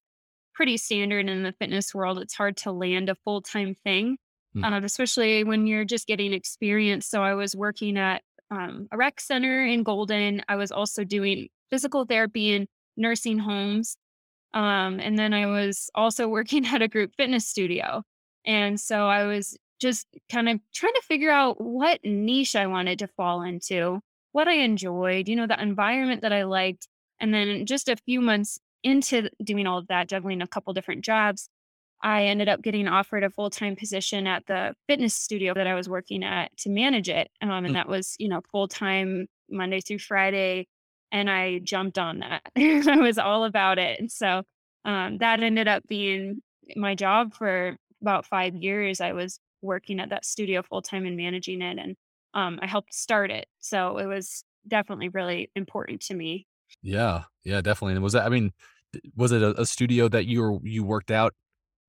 pretty 0.54 0.76
standard 0.76 1.28
in 1.28 1.42
the 1.42 1.52
fitness 1.52 1.92
world. 1.94 2.18
It's 2.18 2.34
hard 2.34 2.56
to 2.58 2.72
land 2.72 3.08
a 3.08 3.16
full 3.24 3.42
time 3.42 3.74
thing, 3.84 4.16
Hmm. 4.54 4.64
um, 4.64 4.84
especially 4.84 5.44
when 5.44 5.66
you're 5.66 5.84
just 5.84 6.06
getting 6.06 6.32
experience. 6.32 7.06
So 7.06 7.22
I 7.22 7.34
was 7.34 7.56
working 7.56 7.96
at 7.98 8.22
um, 8.50 8.86
a 8.92 8.96
rec 8.96 9.20
center 9.20 9.64
in 9.66 9.82
Golden. 9.82 10.42
I 10.48 10.56
was 10.56 10.70
also 10.70 11.04
doing 11.04 11.48
physical 11.70 12.04
therapy 12.04 12.52
in 12.54 12.68
nursing 12.96 13.38
homes. 13.38 13.96
Um, 14.54 15.00
and 15.00 15.18
then 15.18 15.32
I 15.34 15.46
was 15.46 15.90
also 15.94 16.28
working 16.38 16.64
at 16.66 16.82
a 16.82 16.86
group 16.88 17.12
fitness 17.16 17.46
studio. 17.48 18.02
And 18.44 18.78
so 18.78 19.08
I 19.08 19.24
was 19.24 19.56
just 19.80 20.06
kind 20.30 20.48
of 20.48 20.60
trying 20.72 20.92
to 20.94 21.02
figure 21.02 21.30
out 21.32 21.60
what 21.60 21.98
niche 22.04 22.54
I 22.54 22.66
wanted 22.68 23.00
to 23.00 23.08
fall 23.08 23.42
into, 23.42 24.00
what 24.32 24.48
I 24.48 24.54
enjoyed, 24.54 25.28
you 25.28 25.36
know, 25.36 25.46
the 25.46 25.60
environment 25.62 26.22
that 26.22 26.32
I 26.32 26.44
liked. 26.44 26.88
And 27.20 27.32
then 27.32 27.66
just 27.66 27.88
a 27.88 27.96
few 27.96 28.20
months 28.20 28.58
into 28.82 29.30
doing 29.42 29.66
all 29.66 29.78
of 29.78 29.86
that, 29.88 30.08
juggling 30.08 30.42
a 30.42 30.46
couple 30.46 30.72
different 30.72 31.02
jobs, 31.04 31.48
I 32.02 32.24
ended 32.24 32.48
up 32.48 32.62
getting 32.62 32.88
offered 32.88 33.22
a 33.22 33.30
full 33.30 33.50
time 33.50 33.76
position 33.76 34.26
at 34.26 34.46
the 34.46 34.74
fitness 34.88 35.14
studio 35.14 35.54
that 35.54 35.66
I 35.68 35.74
was 35.74 35.88
working 35.88 36.24
at 36.24 36.56
to 36.58 36.70
manage 36.70 37.08
it. 37.08 37.30
Um, 37.40 37.48
Mm. 37.50 37.66
and 37.66 37.74
that 37.76 37.88
was, 37.88 38.16
you 38.18 38.28
know, 38.28 38.40
full 38.50 38.66
time 38.68 39.26
Monday 39.48 39.80
through 39.80 40.00
Friday. 40.00 40.66
And 41.12 41.30
I 41.30 41.58
jumped 41.60 41.98
on 41.98 42.20
that. 42.20 42.42
I 42.56 42.96
was 42.96 43.18
all 43.18 43.44
about 43.44 43.78
it. 43.78 44.00
And 44.00 44.10
so 44.10 44.42
um, 44.84 45.18
that 45.18 45.42
ended 45.42 45.68
up 45.68 45.86
being 45.86 46.40
my 46.74 46.94
job 46.96 47.34
for 47.34 47.76
about 48.00 48.26
five 48.26 48.56
years. 48.56 49.00
I 49.00 49.12
was 49.12 49.38
working 49.60 50.00
at 50.00 50.08
that 50.08 50.24
studio 50.24 50.62
full 50.62 50.82
time 50.82 51.06
and 51.06 51.16
managing 51.16 51.62
it. 51.62 51.78
And 51.78 51.94
um, 52.34 52.58
I 52.62 52.66
helped 52.66 52.94
start 52.94 53.30
it. 53.30 53.46
So 53.60 53.98
it 53.98 54.06
was 54.06 54.44
definitely 54.66 55.08
really 55.08 55.50
important 55.54 56.00
to 56.02 56.14
me. 56.14 56.46
Yeah. 56.82 57.24
Yeah, 57.44 57.60
definitely. 57.60 57.94
And 57.94 58.02
was 58.02 58.12
that? 58.12 58.24
I 58.24 58.28
mean, 58.28 58.52
was 59.16 59.32
it 59.32 59.42
a, 59.42 59.60
a 59.60 59.66
studio 59.66 60.08
that 60.08 60.26
you 60.26 60.42
were 60.42 60.58
you 60.62 60.84
worked 60.84 61.10
out 61.10 61.34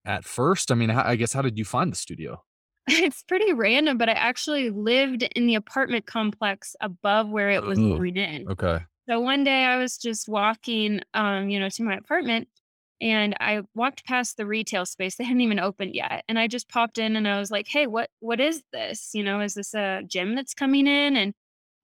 at 0.06 0.26
first? 0.26 0.72
I 0.72 0.76
mean, 0.76 0.90
how, 0.90 1.04
I 1.06 1.16
guess 1.16 1.34
how 1.34 1.42
did 1.44 1.58
you 1.58 1.66
find 1.66 1.92
the 1.92 1.98
studio? 1.98 2.44
It's 2.88 3.24
pretty 3.24 3.54
random, 3.54 3.98
but 3.98 4.10
I 4.10 4.14
actually 4.14 4.70
lived 4.70 5.24
in 5.24 5.48
the 5.48 5.56
apartment 5.56 6.06
complex 6.06 6.76
above 6.82 7.30
where 7.30 7.50
it 7.50 7.64
was 7.64 7.80
Oh, 7.80 7.96
going 7.98 8.18
in. 8.18 8.52
Okay. 8.52 8.80
So 9.10 9.20
one 9.20 9.44
day 9.44 9.66
I 9.66 9.78
was 9.78 9.98
just 9.98 10.30
walking, 10.30 11.02
um, 11.14 11.50
you 11.50 11.60
know, 11.60 11.70
to 11.70 11.84
my 11.84 11.96
apartment 11.96 12.48
and 13.04 13.36
I 13.42 13.64
walked 13.76 14.06
past 14.06 14.38
the 14.38 14.46
retail 14.46 14.86
space. 14.86 15.18
They 15.18 15.26
hadn't 15.26 15.42
even 15.42 15.60
opened 15.60 15.94
yet. 15.94 16.24
And 16.30 16.40
I 16.40 16.48
just 16.48 16.70
popped 16.70 16.98
in 16.98 17.18
and 17.18 17.28
I 17.28 17.38
was 17.38 17.52
like, 17.52 17.68
"Hey, 17.68 17.86
what 17.86 18.10
what 18.22 18.40
is 18.40 18.64
this? 18.72 19.12
You 19.14 19.24
know, 19.24 19.42
is 19.42 19.56
this 19.56 19.74
a 19.74 20.04
gym 20.08 20.36
that's 20.36 20.54
coming 20.54 20.88
in?" 20.88 21.18
And 21.18 21.34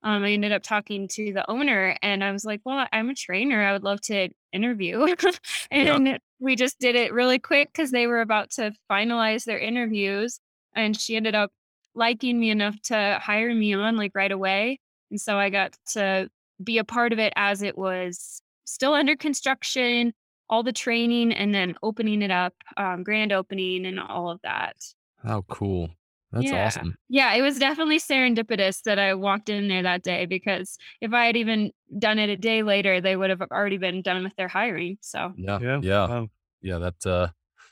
um, 0.03 0.23
I 0.23 0.31
ended 0.31 0.53
up 0.53 0.63
talking 0.63 1.09
to 1.09 1.33
the 1.33 1.49
owner 1.51 1.97
and 2.01 2.23
I 2.23 2.31
was 2.31 2.45
like, 2.45 2.61
"Well, 2.65 2.87
I'm 2.93 3.09
a 3.09 3.15
trainer. 3.15 3.61
I 3.61 3.73
would 3.73 3.83
love 3.83 3.99
to 4.03 4.29
interview." 4.53 5.15
Yeah. 5.71 5.95
and 5.95 6.19
we 6.39 6.55
just 6.55 6.79
did 6.79 6.95
it 6.95 7.13
really 7.13 7.37
quick 7.37 7.69
because 7.73 7.91
they 7.91 8.07
were 8.07 8.21
about 8.21 8.51
to 8.51 8.71
finalize 8.89 9.43
their 9.43 9.59
interviews. 9.59 10.39
And 10.75 10.97
she 10.99 11.15
ended 11.17 11.35
up 11.35 11.51
liking 11.95 12.39
me 12.39 12.49
enough 12.49 12.81
to 12.83 13.19
hire 13.21 13.53
me 13.53 13.73
on 13.73 13.97
like 13.97 14.13
right 14.15 14.31
away. 14.31 14.79
And 15.11 15.19
so 15.19 15.37
I 15.37 15.49
got 15.49 15.75
to 15.93 16.29
be 16.63 16.77
a 16.77 16.83
part 16.83 17.13
of 17.13 17.19
it 17.19 17.33
as 17.35 17.61
it 17.61 17.77
was 17.77 18.41
still 18.65 18.93
under 18.93 19.15
construction, 19.15 20.13
all 20.49 20.63
the 20.63 20.73
training, 20.73 21.31
and 21.33 21.53
then 21.53 21.75
opening 21.83 22.21
it 22.21 22.31
up, 22.31 22.53
um, 22.77 23.03
grand 23.03 23.31
opening, 23.31 23.85
and 23.85 23.99
all 23.99 24.29
of 24.29 24.39
that. 24.43 24.75
How 25.23 25.41
cool. 25.43 25.89
That's 26.31 26.51
Yeah. 26.51 26.65
awesome. 26.65 26.95
Yeah, 27.09 27.33
it 27.33 27.41
was 27.41 27.57
definitely 27.57 27.99
serendipitous 27.99 28.83
that 28.83 28.99
I 28.99 29.13
walked 29.15 29.49
in 29.49 29.67
there 29.67 29.81
that 29.83 30.03
day 30.03 30.25
because 30.27 30.77
if 31.01 31.11
I 31.13 31.25
had 31.25 31.35
even 31.35 31.71
done 31.97 32.19
it 32.19 32.29
a 32.29 32.37
day 32.37 32.61
later, 32.63 33.01
they 33.01 33.15
would 33.15 33.29
have 33.31 33.41
already 33.41 33.77
been 33.77 34.01
done 34.01 34.23
with 34.23 34.35
their 34.35 34.47
hiring. 34.47 34.97
So, 35.01 35.33
Yeah. 35.37 35.59
Yeah. 35.61 35.79
Yeah. 35.81 36.07
Wow. 36.07 36.27
Yeah. 36.61 36.77
That 36.79 37.05
uh 37.05 37.27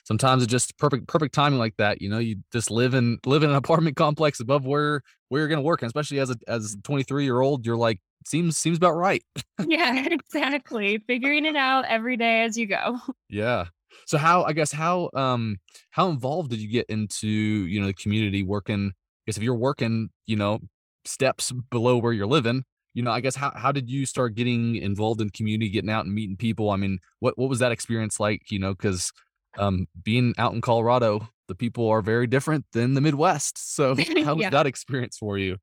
sometimes 0.05 0.41
it's 0.41 0.51
just 0.51 0.77
perfect 0.77 1.07
perfect 1.07 1.36
timing 1.36 1.60
like 1.60 1.75
that. 1.77 2.01
You 2.01 2.10
know, 2.10 2.17
you 2.19 2.38
just 2.51 2.72
live 2.72 2.93
in 2.96 3.19
live 3.25 3.43
in 3.43 3.51
an 3.51 3.55
apartment 3.63 3.96
complex 3.96 4.39
above 4.39 4.65
where 4.65 5.01
where 5.29 5.41
you're 5.41 5.50
gonna 5.50 5.62
work. 5.62 5.81
And 5.84 5.88
especially 5.89 6.19
as 6.19 6.31
a 6.31 6.38
as 6.48 6.74
a 6.74 6.81
23 6.81 7.25
year 7.25 7.39
old, 7.41 7.65
you're 7.65 7.77
like, 7.77 8.00
seems 8.25 8.57
seems 8.57 8.77
about 8.77 8.95
right. 8.95 9.24
yeah, 9.67 10.07
exactly. 10.09 11.00
Figuring 11.07 11.45
it 11.45 11.55
out 11.55 11.86
every 11.86 12.17
day 12.17 12.43
as 12.43 12.57
you 12.57 12.67
go. 12.67 12.97
Yeah. 13.29 13.65
So 14.05 14.17
how 14.17 14.43
I 14.43 14.53
guess 14.53 14.71
how 14.71 15.09
um 15.13 15.57
how 15.89 16.09
involved 16.09 16.50
did 16.51 16.59
you 16.59 16.69
get 16.69 16.86
into, 16.88 17.27
you 17.27 17.81
know, 17.81 17.88
the 17.88 17.93
community 17.93 18.43
working? 18.43 18.91
I 18.93 19.21
guess 19.25 19.38
if 19.38 19.43
you're 19.43 19.55
working, 19.55 20.09
you 20.25 20.36
know, 20.38 20.59
steps 21.03 21.51
below 21.71 21.97
where 21.97 22.13
you're 22.13 22.27
living, 22.27 22.63
you 22.93 23.03
know, 23.03 23.12
I 23.12 23.19
guess 23.19 23.36
how 23.36 23.51
how 23.55 23.71
did 23.71 23.89
you 23.89 24.05
start 24.05 24.36
getting 24.36 24.75
involved 24.75 25.19
in 25.19 25.29
community, 25.29 25.69
getting 25.69 25.89
out 25.89 26.05
and 26.05 26.13
meeting 26.13 26.38
people? 26.38 26.69
I 26.69 26.77
mean, 26.77 27.00
what 27.19 27.38
what 27.38 27.50
was 27.50 27.59
that 27.59 27.71
experience 27.71 28.19
like, 28.19 28.50
you 28.50 28.59
know, 28.59 28.75
cuz 28.75 29.12
um 29.57 29.88
being 30.03 30.33
out 30.38 30.53
in 30.53 30.62
Colorado, 30.62 31.27
the 31.47 31.55
people 31.55 31.89
are 31.89 32.01
very 32.01 32.27
different 32.27 32.65
than 32.74 32.93
the 32.93 33.01
Midwest. 33.01 33.57
So 33.75 33.95
how 34.24 34.36
was 34.36 34.41
yeah. 34.41 34.50
that 34.51 34.67
experience 34.67 35.17
for 35.17 35.38
you? 35.38 35.57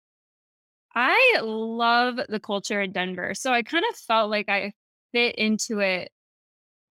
I 0.95 1.41
love 1.43 2.19
the 2.29 2.41
culture 2.41 2.81
in 2.81 2.93
Denver. 2.93 3.35
So 3.35 3.53
I 3.53 3.63
kind 3.63 3.85
of 3.91 3.97
felt 3.97 4.31
like 4.31 4.49
I 4.49 4.73
fit 5.13 5.35
into 5.37 5.81
it 5.81 6.11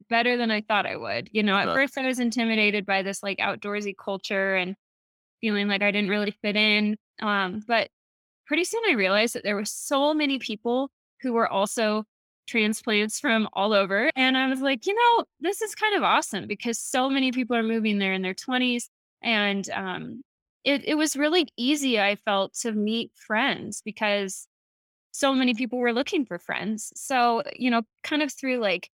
better 0.09 0.37
than 0.37 0.51
I 0.51 0.61
thought 0.61 0.85
I 0.85 0.97
would. 0.97 1.29
You 1.31 1.43
know, 1.43 1.57
at 1.57 1.67
Uh, 1.69 1.73
first 1.73 1.97
I 1.97 2.05
was 2.05 2.19
intimidated 2.19 2.85
by 2.85 3.01
this 3.01 3.23
like 3.23 3.37
outdoorsy 3.39 3.93
culture 3.97 4.55
and 4.55 4.75
feeling 5.41 5.67
like 5.67 5.81
I 5.81 5.91
didn't 5.91 6.09
really 6.09 6.31
fit 6.41 6.55
in. 6.55 6.97
Um, 7.21 7.61
but 7.67 7.89
pretty 8.45 8.63
soon 8.65 8.83
I 8.87 8.93
realized 8.93 9.35
that 9.35 9.43
there 9.43 9.55
were 9.55 9.65
so 9.65 10.13
many 10.13 10.39
people 10.39 10.89
who 11.21 11.33
were 11.33 11.47
also 11.47 12.03
transplants 12.47 13.19
from 13.19 13.47
all 13.53 13.73
over. 13.73 14.09
And 14.15 14.37
I 14.37 14.47
was 14.49 14.61
like, 14.61 14.85
you 14.85 14.93
know, 14.93 15.25
this 15.39 15.61
is 15.61 15.75
kind 15.75 15.95
of 15.95 16.03
awesome 16.03 16.47
because 16.47 16.79
so 16.79 17.09
many 17.09 17.31
people 17.31 17.55
are 17.55 17.63
moving 17.63 17.99
there 17.99 18.13
in 18.13 18.21
their 18.21 18.33
20s. 18.33 18.89
And 19.21 19.69
um, 19.69 20.21
it, 20.63 20.83
it 20.85 20.95
was 20.95 21.15
really 21.15 21.47
easy, 21.57 21.99
I 21.99 22.15
felt, 22.15 22.53
to 22.61 22.71
meet 22.71 23.11
friends 23.15 23.81
because 23.83 24.47
so 25.11 25.33
many 25.33 25.53
people 25.53 25.79
were 25.79 25.93
looking 25.93 26.25
for 26.25 26.39
friends. 26.39 26.91
So, 26.95 27.43
you 27.55 27.69
know, 27.69 27.83
kind 28.03 28.21
of 28.21 28.31
through 28.31 28.57
like 28.57 28.89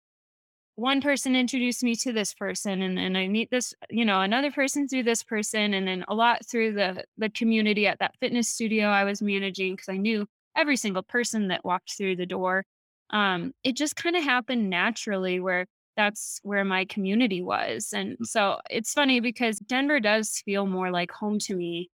one 0.75 1.01
person 1.01 1.35
introduced 1.35 1.83
me 1.83 1.97
to 1.97 2.13
this 2.13 2.35
person 2.35 2.83
and 2.83 2.97
then 2.97 3.17
I 3.17 3.29
meet 3.29 3.51
this, 3.51 3.75
you 3.91 4.05
know, 4.05 4.21
another 4.21 4.51
person 4.51 4.89
through 4.89 5.03
this 5.05 5.23
person 5.23 5.75
and 5.75 5.89
then 5.89 6.05
a 6.09 6.15
lot 6.15 6.47
through 6.47 6.75
the 6.75 7.05
the 7.17 7.29
community 7.31 7.87
at 7.87 7.99
that 7.99 8.15
fitness 8.21 8.49
studio 8.49 8.87
I 8.87 9.05
was 9.05 9.21
managing 9.21 9.75
because 9.75 9.89
I 9.89 9.97
knew 9.97 10.27
every 10.57 10.77
single 10.77 11.03
person 11.03 11.49
that 11.49 11.65
walked 11.65 11.97
through 11.97 12.17
the 12.17 12.27
door. 12.27 12.65
Um, 13.11 13.55
it 13.65 13.77
just 13.77 13.97
kind 13.97 14.17
of 14.17 14.23
happened 14.23 14.71
naturally 14.71 15.41
where 15.41 15.67
that's 15.99 16.39
where 16.45 16.65
my 16.65 16.85
community 16.87 17.43
was. 17.43 17.93
And 17.93 18.17
mm. 18.19 18.25
so 18.25 18.59
it's 18.71 18.93
funny 18.95 19.21
because 19.21 19.59
Denver 19.59 20.01
does 20.01 20.41
feel 20.47 20.65
more 20.65 20.91
like 20.91 21.11
home 21.11 21.39
to 21.41 21.55
me 21.55 21.91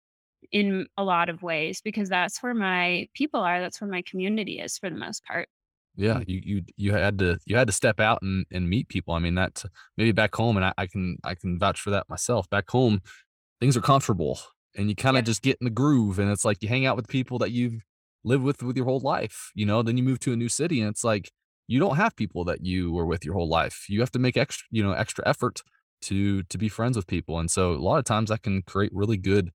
in 0.53 0.87
a 0.99 1.03
lot 1.03 1.31
of 1.31 1.43
ways 1.43 1.81
because 1.83 2.11
that's 2.11 2.43
where 2.43 2.55
my 2.55 3.09
people 3.15 3.41
are. 3.41 3.61
That's 3.61 3.81
where 3.81 3.91
my 3.91 4.03
community 4.03 4.61
is 4.61 4.77
for 4.79 4.91
the 4.91 4.97
most 4.97 5.25
part. 5.25 5.49
Yeah, 5.97 6.21
you 6.27 6.41
you 6.45 6.63
you 6.77 6.93
had 6.93 7.19
to 7.21 7.39
you 7.47 7.57
had 7.57 7.69
to 7.69 7.73
step 7.73 7.99
out 7.99 8.19
and 8.21 8.45
and 8.53 8.69
meet 8.69 8.89
people. 8.89 9.15
I 9.15 9.21
mean, 9.21 9.37
that 9.37 9.65
maybe 9.97 10.13
back 10.13 10.35
home, 10.35 10.57
and 10.57 10.67
I, 10.67 10.73
I 10.77 10.87
can 10.87 11.17
I 11.25 11.35
can 11.35 11.59
vouch 11.59 11.81
for 11.81 11.91
that 11.91 12.09
myself. 12.09 12.51
Back 12.51 12.69
home, 12.69 13.01
things 13.61 13.77
are 13.77 13.81
comfortable, 13.81 14.39
and 14.77 14.89
you 14.91 14.97
kind 14.97 15.15
Yeah. 15.15 15.21
of 15.21 15.25
just 15.27 15.43
get 15.43 15.57
in 15.61 15.65
the 15.65 15.71
groove, 15.71 16.19
and 16.19 16.31
it's 16.31 16.45
like 16.45 16.63
you 16.63 16.69
hang 16.69 16.85
out 16.85 16.97
with 16.97 17.09
people 17.09 17.39
that 17.39 17.53
you've 17.53 17.81
lived 18.25 18.43
with 18.43 18.63
with 18.63 18.77
your 18.77 18.87
whole 18.87 19.01
life. 19.01 19.53
You 19.55 19.67
know, 19.67 19.83
then 19.83 19.97
you 19.97 20.03
move 20.03 20.19
to 20.21 20.33
a 20.33 20.37
new 20.37 20.49
city, 20.49 20.81
and 20.81 20.91
it's 20.91 21.05
like 21.05 21.31
you 21.66 21.78
don't 21.78 21.97
have 21.97 22.16
people 22.16 22.44
that 22.44 22.64
you 22.64 22.92
were 22.92 23.06
with 23.06 23.25
your 23.25 23.35
whole 23.35 23.49
life. 23.49 23.87
You 23.88 24.00
have 24.00 24.12
to 24.12 24.18
make 24.18 24.37
extra 24.37 24.66
you 24.71 24.83
know 24.83 24.92
extra 24.92 25.26
effort 25.26 25.62
to 26.02 26.42
to 26.44 26.59
be 26.59 26.68
friends 26.68 26.97
with 26.97 27.06
people, 27.06 27.38
and 27.38 27.50
so 27.50 27.73
a 27.73 27.76
lot 27.76 27.99
of 27.99 28.04
times 28.04 28.30
that 28.30 28.42
can 28.42 28.62
create 28.62 28.92
really 28.94 29.16
good, 29.16 29.50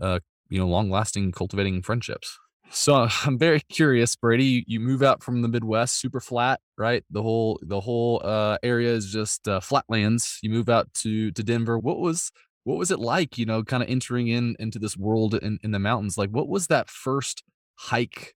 uh, 0.00 0.20
you 0.48 0.58
know, 0.58 0.66
long 0.66 0.90
lasting 0.90 1.32
cultivating 1.32 1.82
friendships. 1.82 2.38
So 2.70 3.08
I'm 3.24 3.38
very 3.38 3.60
curious, 3.60 4.16
Bradee. 4.16 4.50
You, 4.50 4.62
you 4.66 4.80
move 4.80 5.02
out 5.02 5.22
from 5.22 5.42
the 5.42 5.48
Midwest, 5.48 5.98
super 5.98 6.20
flat, 6.20 6.60
right? 6.76 7.04
The 7.10 7.22
whole 7.22 7.58
the 7.62 7.80
whole 7.80 8.20
uh, 8.24 8.58
area 8.62 8.92
is 8.92 9.10
just 9.12 9.48
uh, 9.48 9.60
flatlands. 9.60 10.38
You 10.42 10.50
move 10.50 10.68
out 10.68 10.92
to 10.94 11.30
to 11.32 11.42
Denver. 11.42 11.78
What 11.78 11.98
was 11.98 12.30
what 12.64 12.78
was 12.78 12.90
it 12.90 12.98
like? 12.98 13.38
You 13.38 13.46
know, 13.46 13.62
kind 13.62 13.82
of 13.82 13.88
entering 13.88 14.28
in 14.28 14.56
into 14.58 14.78
this 14.78 14.96
world 14.96 15.34
in 15.34 15.58
in 15.62 15.70
the 15.70 15.78
mountains. 15.78 16.18
Like, 16.18 16.30
what 16.30 16.48
was 16.48 16.66
that 16.68 16.90
first 16.90 17.42
hike 17.76 18.34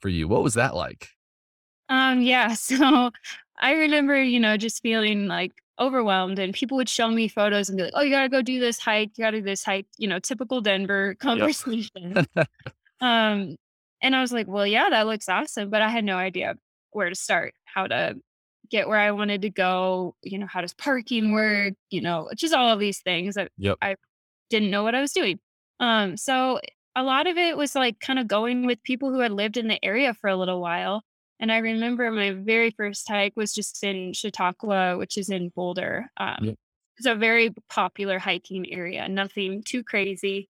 for 0.00 0.08
you? 0.08 0.28
What 0.28 0.42
was 0.42 0.54
that 0.54 0.74
like? 0.74 1.08
Um, 1.88 2.20
yeah, 2.22 2.48
so 2.54 3.10
I 3.58 3.72
remember, 3.72 4.20
you 4.22 4.40
know, 4.40 4.56
just 4.56 4.82
feeling 4.82 5.26
like 5.26 5.52
overwhelmed 5.80 6.38
and 6.38 6.52
people 6.52 6.76
would 6.76 6.88
show 6.88 7.08
me 7.08 7.28
photos 7.28 7.68
and 7.68 7.76
be 7.78 7.84
like, 7.84 7.92
"Oh, 7.94 8.02
you 8.02 8.10
gotta 8.10 8.28
go 8.28 8.42
do 8.42 8.58
this 8.60 8.78
hike, 8.80 9.16
you 9.16 9.24
gotta 9.24 9.38
do 9.38 9.44
this 9.44 9.64
hike," 9.64 9.86
you 9.96 10.08
know, 10.08 10.18
typical 10.18 10.60
Denver 10.60 11.14
Yep. 11.32 11.52
conversation. 11.54 12.18
Um, 13.00 13.56
and 14.02 14.16
I 14.16 14.20
was 14.22 14.32
like, 14.32 14.48
"Well, 14.48 14.66
yeah, 14.66 14.90
that 14.90 15.06
looks 15.06 15.28
awesome," 15.28 15.70
but 15.70 15.82
I 15.82 15.90
had 15.90 16.04
no 16.04 16.16
idea 16.18 16.56
where 16.92 17.08
to 17.10 17.16
start, 17.16 17.54
how 17.66 17.86
to 17.88 18.16
get 18.70 18.88
where 18.88 18.98
I 19.00 19.12
wanted 19.12 19.42
to 19.42 19.50
go, 19.50 20.16
you 20.22 20.38
know, 20.38 20.46
how 20.46 20.60
does 20.62 20.74
parking 20.74 21.32
work, 21.32 21.74
you 21.90 22.00
know, 22.02 22.30
just 22.36 22.54
all 22.54 22.70
of 22.72 22.80
these 22.80 23.00
things 23.02 23.34
that 23.36 23.52
Yep. 23.58 23.78
I 23.82 23.96
didn't 24.50 24.70
know 24.70 24.82
what 24.84 24.94
I 24.96 25.00
was 25.02 25.12
doing. 25.12 25.40
Um, 25.80 26.16
so 26.18 26.60
a 26.96 27.02
lot 27.04 27.26
of 27.28 27.36
it 27.38 27.56
was 27.58 27.74
like 27.76 28.00
kind 28.00 28.18
of 28.20 28.28
going 28.28 28.66
with 28.66 28.82
people 28.84 29.12
who 29.12 29.20
had 29.20 29.32
lived 29.32 29.56
in 29.58 29.68
the 29.68 29.84
area 29.84 30.14
for 30.14 30.28
a 30.30 30.36
little 30.36 30.60
while. 30.62 31.02
And 31.40 31.52
I 31.52 31.58
remember 31.58 32.10
my 32.10 32.32
very 32.32 32.70
first 32.70 33.08
hike 33.08 33.34
was 33.36 33.52
just 33.54 33.82
in 33.84 34.12
Chautauqua, 34.12 34.96
which 34.98 35.16
is 35.16 35.30
in 35.30 35.50
Boulder. 35.54 36.10
Um, 36.16 36.38
Yep. 36.42 36.54
it's 36.98 37.06
a 37.06 37.14
very 37.14 37.54
popular 37.70 38.18
hiking 38.18 38.70
area, 38.72 39.08
nothing 39.08 39.62
too 39.62 39.84
crazy, 39.84 40.48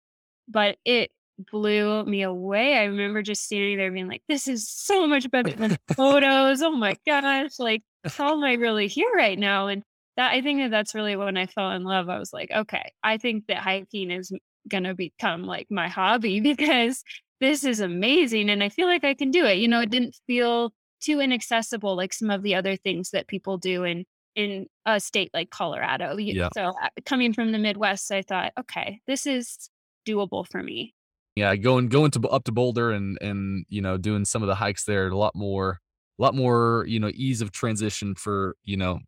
but 0.48 0.76
it 0.84 1.10
blew 1.50 2.04
me 2.04 2.22
away. 2.22 2.76
I 2.78 2.84
remember 2.84 3.22
just 3.22 3.44
standing 3.44 3.78
there 3.78 3.90
being 3.90 4.08
like, 4.08 4.22
this 4.28 4.46
is 4.46 4.68
so 4.68 5.06
much 5.06 5.30
better 5.30 5.50
than 5.52 5.76
photos. 5.96 6.62
Oh 6.62 6.72
my 6.72 6.96
gosh. 7.06 7.58
Like, 7.58 7.82
how 8.04 8.34
am 8.36 8.44
I 8.44 8.52
really 8.54 8.86
here 8.86 9.10
right 9.16 9.38
now? 9.38 9.68
And 9.68 9.82
that 10.16 10.32
I 10.32 10.42
think 10.42 10.60
that 10.60 10.70
that's 10.70 10.94
really 10.94 11.16
when 11.16 11.36
I 11.36 11.46
fell 11.46 11.70
in 11.72 11.82
love. 11.82 12.08
I 12.08 12.18
was 12.18 12.32
like, 12.32 12.50
okay, 12.50 12.92
I 13.02 13.16
think 13.16 13.46
that 13.48 13.56
hiking 13.58 14.10
is 14.10 14.30
gonna 14.68 14.94
become 14.94 15.44
like 15.44 15.66
my 15.70 15.88
hobby 15.88 16.40
because 16.56 17.02
this 17.44 17.64
is 17.64 17.80
amazing 17.80 18.48
and 18.48 18.62
I 18.62 18.68
feel 18.68 18.86
like 18.86 19.04
I 19.04 19.14
can 19.14 19.30
do 19.30 19.44
it. 19.44 19.58
You 19.58 19.68
know, 19.68 19.80
it 19.80 19.90
didn't 19.90 20.16
feel 20.26 20.72
too 21.00 21.20
inaccessible 21.20 21.96
like 21.96 22.12
some 22.12 22.30
of 22.30 22.42
the 22.42 22.54
other 22.54 22.76
things 22.76 23.10
that 23.10 23.28
people 23.28 23.58
do 23.58 23.84
in 23.84 24.04
in 24.34 24.66
a 24.86 24.98
state 24.98 25.30
like 25.34 25.50
Colorado. 25.50 26.16
Yeah. 26.16 26.48
So 26.54 26.72
uh, 26.82 26.88
coming 27.04 27.32
from 27.32 27.52
the 27.52 27.58
Midwest, 27.58 28.10
I 28.10 28.22
thought, 28.22 28.52
okay, 28.58 29.00
this 29.06 29.26
is 29.26 29.70
doable 30.06 30.46
for 30.50 30.62
me. 30.62 30.94
Yeah, 31.36 31.54
going 31.56 31.88
going 31.88 32.10
to 32.12 32.28
up 32.28 32.44
to 32.44 32.52
Boulder 32.52 32.92
and 32.92 33.18
and 33.20 33.66
you 33.68 33.82
know 33.82 33.98
doing 33.98 34.24
some 34.24 34.42
of 34.42 34.48
the 34.48 34.54
hikes 34.54 34.84
there, 34.84 35.08
a 35.08 35.16
lot 35.16 35.34
more, 35.34 35.80
a 36.18 36.22
lot 36.22 36.34
more 36.34 36.84
you 36.88 36.98
know 36.98 37.10
ease 37.12 37.42
of 37.42 37.52
transition 37.52 38.14
for 38.14 38.56
you 38.64 38.76
know 38.76 39.00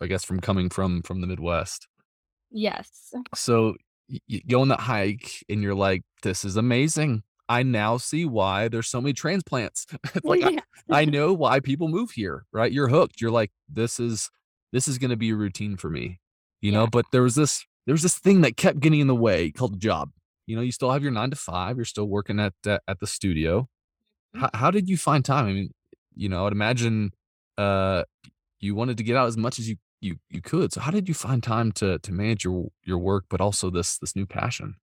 I 0.00 0.06
guess 0.06 0.24
from 0.24 0.40
coming 0.40 0.70
from 0.70 1.02
from 1.02 1.20
the 1.20 1.26
Midwest. 1.26 1.86
Yes. 2.50 3.12
So 3.34 3.76
you 4.26 4.40
go 4.48 4.60
on 4.60 4.68
that 4.68 4.80
hike 4.80 5.44
and 5.48 5.62
you're 5.62 5.74
like, 5.74 6.02
this 6.22 6.44
is 6.44 6.56
amazing. 6.56 7.22
I 7.50 7.62
now 7.64 7.96
see 7.98 8.24
why 8.24 8.68
there's 8.68 8.86
so 8.88 9.00
many 9.00 9.12
transplants. 9.12 9.86
Like 10.24 10.42
I, 10.44 10.50
Yeah. 10.50 10.60
I 10.90 11.04
know 11.16 11.32
why 11.34 11.60
people 11.60 11.88
move 11.88 12.12
here, 12.12 12.44
right? 12.52 12.72
You're 12.72 12.88
hooked. 12.88 13.20
You're 13.20 13.30
like, 13.32 13.50
this 13.68 14.00
is 14.00 14.30
this 14.72 14.86
is 14.88 14.98
gonna 14.98 15.16
be 15.16 15.30
a 15.30 15.34
routine 15.36 15.76
for 15.76 15.90
me. 15.90 16.20
You 16.62 16.72
know, 16.72 16.86
but 16.86 17.06
there 17.12 17.22
was 17.22 17.34
this 17.34 17.64
there 17.86 17.94
was 17.94 18.02
this 18.02 18.18
thing 18.18 18.42
that 18.42 18.56
kept 18.56 18.80
getting 18.80 19.00
in 19.00 19.08
the 19.08 19.14
way 19.16 19.50
called 19.50 19.74
a 19.74 19.78
job. 19.78 20.10
You 20.46 20.56
know, 20.56 20.62
you 20.62 20.72
still 20.72 20.90
have 20.92 21.02
your 21.02 21.12
nine 21.12 21.30
to 21.30 21.36
five, 21.36 21.76
you're 21.76 21.84
still 21.84 22.06
working 22.08 22.38
at 22.40 22.54
at, 22.66 22.82
at 22.88 23.00
the 23.00 23.06
studio. 23.06 23.68
Mhm. 24.36 24.40
How, 24.42 24.50
how 24.54 24.70
did 24.70 24.88
you 24.88 24.96
find 24.96 25.24
time? 25.24 25.46
I 25.46 25.52
mean, 25.52 25.70
you 26.14 26.28
know, 26.28 26.46
I'd 26.46 26.52
imagine 26.52 27.12
uh 27.58 28.04
you 28.60 28.74
wanted 28.74 28.96
to 28.98 29.04
get 29.04 29.16
out 29.16 29.26
as 29.28 29.36
much 29.36 29.58
as 29.58 29.68
you 29.68 29.76
you 30.00 30.16
you 30.30 30.40
could. 30.42 30.72
So 30.72 30.80
how 30.80 30.90
did 30.92 31.08
you 31.08 31.14
find 31.14 31.42
time 31.42 31.72
to 31.72 31.98
to 32.00 32.12
manage 32.12 32.44
your 32.44 32.68
your 32.84 32.98
work, 32.98 33.24
but 33.30 33.40
also 33.40 33.70
this 33.70 33.98
this 33.98 34.14
new 34.16 34.26
passion? 34.26 34.76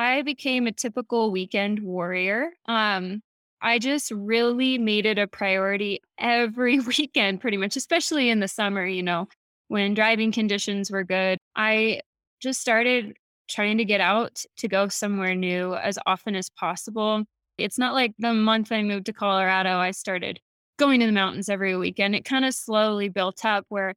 I 0.00 0.22
became 0.22 0.66
a 0.66 0.72
typical 0.72 1.30
weekend 1.30 1.80
warrior. 1.80 2.52
Um, 2.64 3.20
I 3.60 3.78
just 3.78 4.10
really 4.10 4.78
made 4.78 5.04
it 5.04 5.18
a 5.18 5.26
priority 5.26 6.00
every 6.18 6.80
weekend, 6.98 7.42
pretty 7.42 7.58
much, 7.58 7.76
especially 7.76 8.30
in 8.30 8.40
the 8.40 8.48
summer, 8.48 8.86
you 8.86 9.02
know, 9.02 9.28
when 9.68 9.92
driving 9.92 10.32
conditions 10.32 10.90
were 10.90 11.04
good. 11.04 11.36
I 11.54 12.00
just 12.40 12.62
started 12.62 13.14
trying 13.46 13.76
to 13.76 13.84
get 13.84 14.00
out 14.00 14.42
to 14.56 14.68
go 14.68 14.88
somewhere 14.88 15.34
new 15.34 15.74
as 15.74 15.98
often 16.06 16.34
as 16.34 16.48
possible. 16.48 17.24
It's 17.58 17.78
not 17.78 17.92
like 17.92 18.14
the 18.18 18.32
month 18.32 18.72
I 18.72 18.82
moved 18.82 19.04
to 19.04 19.12
Colorado, 19.12 19.76
I 19.76 19.90
started 19.90 20.40
going 20.78 21.00
to 21.00 21.06
the 21.06 21.12
mountains 21.12 21.50
every 21.50 21.76
weekend. 21.76 22.14
It 22.14 22.24
kind 22.24 22.46
of 22.46 22.54
slowly 22.54 23.10
built 23.10 23.44
up 23.44 23.66
where 23.68 23.92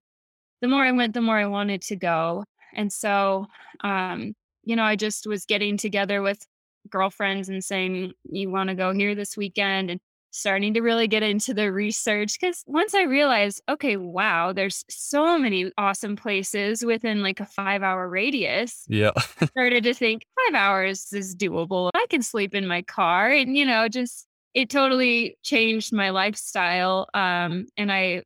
the 0.59 0.67
more 0.67 0.83
I 0.83 0.91
went, 0.91 1.13
the 1.13 1.21
more 1.21 1.37
I 1.37 1.45
wanted 1.45 1.81
to 1.83 1.95
go. 1.95 2.43
And 2.73 2.91
so, 2.91 3.45
um, 3.85 4.33
you 4.63 4.75
know, 4.75 4.83
I 4.83 4.95
just 4.95 5.27
was 5.27 5.45
getting 5.45 5.77
together 5.77 6.21
with 6.21 6.45
girlfriends 6.89 7.49
and 7.49 7.63
saying, 7.63 8.13
You 8.25 8.49
want 8.49 8.69
to 8.69 8.75
go 8.75 8.93
here 8.93 9.15
this 9.15 9.37
weekend? 9.37 9.89
And 9.91 9.99
starting 10.33 10.73
to 10.73 10.81
really 10.81 11.07
get 11.07 11.21
into 11.23 11.53
the 11.53 11.71
research. 11.71 12.39
Because 12.39 12.63
once 12.65 12.95
I 12.95 13.03
realized, 13.03 13.61
okay, 13.69 13.97
wow, 13.97 14.51
there's 14.51 14.83
so 14.89 15.37
many 15.37 15.71
awesome 15.77 16.15
places 16.15 16.83
within 16.83 17.21
like 17.21 17.39
a 17.39 17.45
five 17.45 17.83
hour 17.83 18.09
radius, 18.09 18.83
Yeah. 18.87 19.11
started 19.45 19.83
to 19.83 19.93
think 19.93 20.25
five 20.47 20.55
hours 20.55 21.13
is 21.13 21.35
doable. 21.35 21.91
I 21.93 22.07
can 22.09 22.23
sleep 22.23 22.55
in 22.55 22.67
my 22.67 22.81
car. 22.81 23.29
And, 23.29 23.55
you 23.55 23.65
know, 23.65 23.87
just 23.87 24.27
it 24.55 24.69
totally 24.69 25.37
changed 25.43 25.93
my 25.93 26.09
lifestyle. 26.09 27.07
Um, 27.13 27.67
and 27.77 27.91
I 27.91 28.23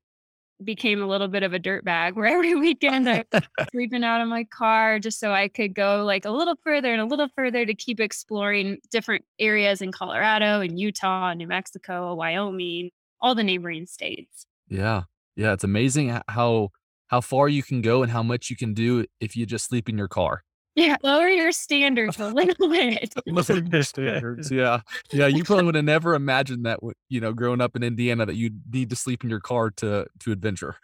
became 0.64 1.02
a 1.02 1.08
little 1.08 1.28
bit 1.28 1.44
of 1.44 1.54
a 1.54 1.60
dirt 1.60 1.84
bag 1.86 2.16
where 2.16 2.26
every 2.34 2.56
weekend 2.56 3.10
I 3.10 3.26
was 3.32 3.44
sleeping 3.72 4.04
out 4.04 4.22
of 4.22 4.28
my 4.28 4.44
car 4.44 5.00
just 5.00 5.20
so 5.20 5.32
I 5.32 5.48
could 5.48 5.74
go 5.74 6.04
like 6.06 6.26
a 6.26 6.32
little 6.32 6.56
further 6.64 6.92
and 6.92 7.02
a 7.02 7.06
little 7.06 7.30
further 7.36 7.66
to 7.66 7.74
keep 7.74 8.00
exploring 8.00 8.78
different 8.92 9.26
areas 9.40 9.82
in 9.82 9.92
Colorado 9.92 10.62
and 10.62 10.80
Utah, 10.80 11.34
New 11.34 11.48
Mexico, 11.48 12.14
Wyoming, 12.16 12.92
all 13.22 13.36
the 13.36 13.44
neighboring 13.44 13.86
states. 13.86 14.46
Yeah. 14.68 15.04
Yeah, 15.36 15.54
it's 15.54 15.64
amazing 15.64 16.20
how 16.28 16.70
how 17.08 17.22
far 17.22 17.48
you 17.48 17.64
can 17.64 17.82
go 17.82 18.04
and 18.04 18.12
how 18.12 18.24
much 18.24 18.50
you 18.50 18.58
can 18.58 18.74
do 18.74 19.06
if 19.20 19.36
you 19.36 19.46
just 19.46 19.66
sleep 19.66 19.88
in 19.88 19.98
your 19.98 20.08
car. 20.08 20.44
Yeah, 20.78 20.96
lower 21.02 21.28
your 21.28 21.52
standards 21.52 22.20
a 22.20 22.30
little 22.30 22.70
bit. 22.70 23.12
Living 23.26 23.82
standards. 23.82 24.52
Yeah. 24.52 24.82
Yeah, 25.12 25.26
you 25.26 25.44
probably 25.44 25.66
would 25.66 25.74
have 25.74 25.84
never 25.84 26.14
imagined 26.14 26.68
that 26.68 26.80
you 27.10 27.20
know, 27.20 27.34
growing 27.34 27.62
up 27.62 27.76
in 27.76 27.82
Indiana 27.82 28.28
that 28.28 28.36
you'd 28.36 28.62
need 28.72 28.92
to 28.92 28.96
sleep 28.96 29.24
in 29.24 29.30
your 29.32 29.40
car 29.40 29.72
to 29.72 30.06
to 30.20 30.32
adventure. 30.32 30.76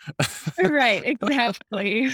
Right, 0.58 1.06
exactly. 1.06 2.10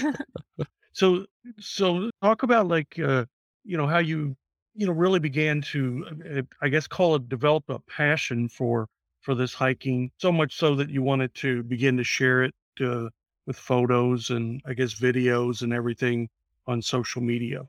So 0.92 1.24
so 1.58 2.10
talk 2.22 2.42
about 2.42 2.68
like 2.68 2.98
uh, 2.98 3.24
you 3.64 3.78
know, 3.78 3.86
how 3.86 3.98
you 3.98 4.36
you 4.74 4.86
know 4.86 4.92
really 4.92 5.18
began 5.18 5.62
to 5.62 6.04
uh, 6.36 6.42
I 6.60 6.68
guess 6.68 6.86
call 6.86 7.14
it 7.14 7.30
develop 7.30 7.64
a 7.70 7.78
passion 7.78 8.50
for 8.50 8.88
for 9.22 9.34
this 9.34 9.54
hiking 9.54 10.10
so 10.18 10.30
much 10.30 10.54
so 10.54 10.74
that 10.74 10.90
you 10.90 11.02
wanted 11.02 11.34
to 11.36 11.62
begin 11.62 11.96
to 11.96 12.04
share 12.04 12.42
it 12.44 12.54
uh, 12.84 13.08
with 13.46 13.56
photos 13.56 14.28
and 14.28 14.60
I 14.66 14.74
guess 14.74 14.94
videos 14.94 15.62
and 15.62 15.72
everything 15.72 16.28
on 16.70 16.82
social 16.82 17.20
media. 17.20 17.66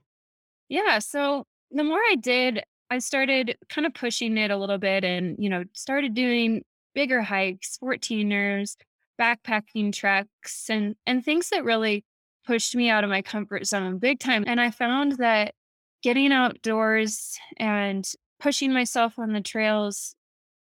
Yeah, 0.69 0.99
so 0.99 1.45
the 1.71 1.83
more 1.83 1.99
I 1.99 2.15
did, 2.15 2.63
I 2.89 2.99
started 2.99 3.57
kind 3.69 3.85
of 3.85 3.93
pushing 3.93 4.37
it 4.37 4.51
a 4.51 4.57
little 4.57 4.77
bit 4.77 5.03
and, 5.03 5.35
you 5.39 5.49
know, 5.49 5.63
started 5.73 6.13
doing 6.13 6.63
bigger 6.93 7.21
hikes, 7.21 7.77
14ers, 7.81 8.75
backpacking 9.19 9.93
treks 9.93 10.69
and 10.69 10.95
and 11.05 11.23
things 11.23 11.49
that 11.49 11.63
really 11.63 12.03
pushed 12.45 12.75
me 12.75 12.89
out 12.89 13.03
of 13.03 13.09
my 13.09 13.21
comfort 13.21 13.67
zone 13.67 13.99
big 13.99 14.19
time. 14.19 14.43
And 14.47 14.59
I 14.59 14.71
found 14.71 15.13
that 15.13 15.53
getting 16.01 16.31
outdoors 16.31 17.37
and 17.57 18.09
pushing 18.39 18.73
myself 18.73 19.19
on 19.19 19.33
the 19.33 19.41
trails 19.41 20.15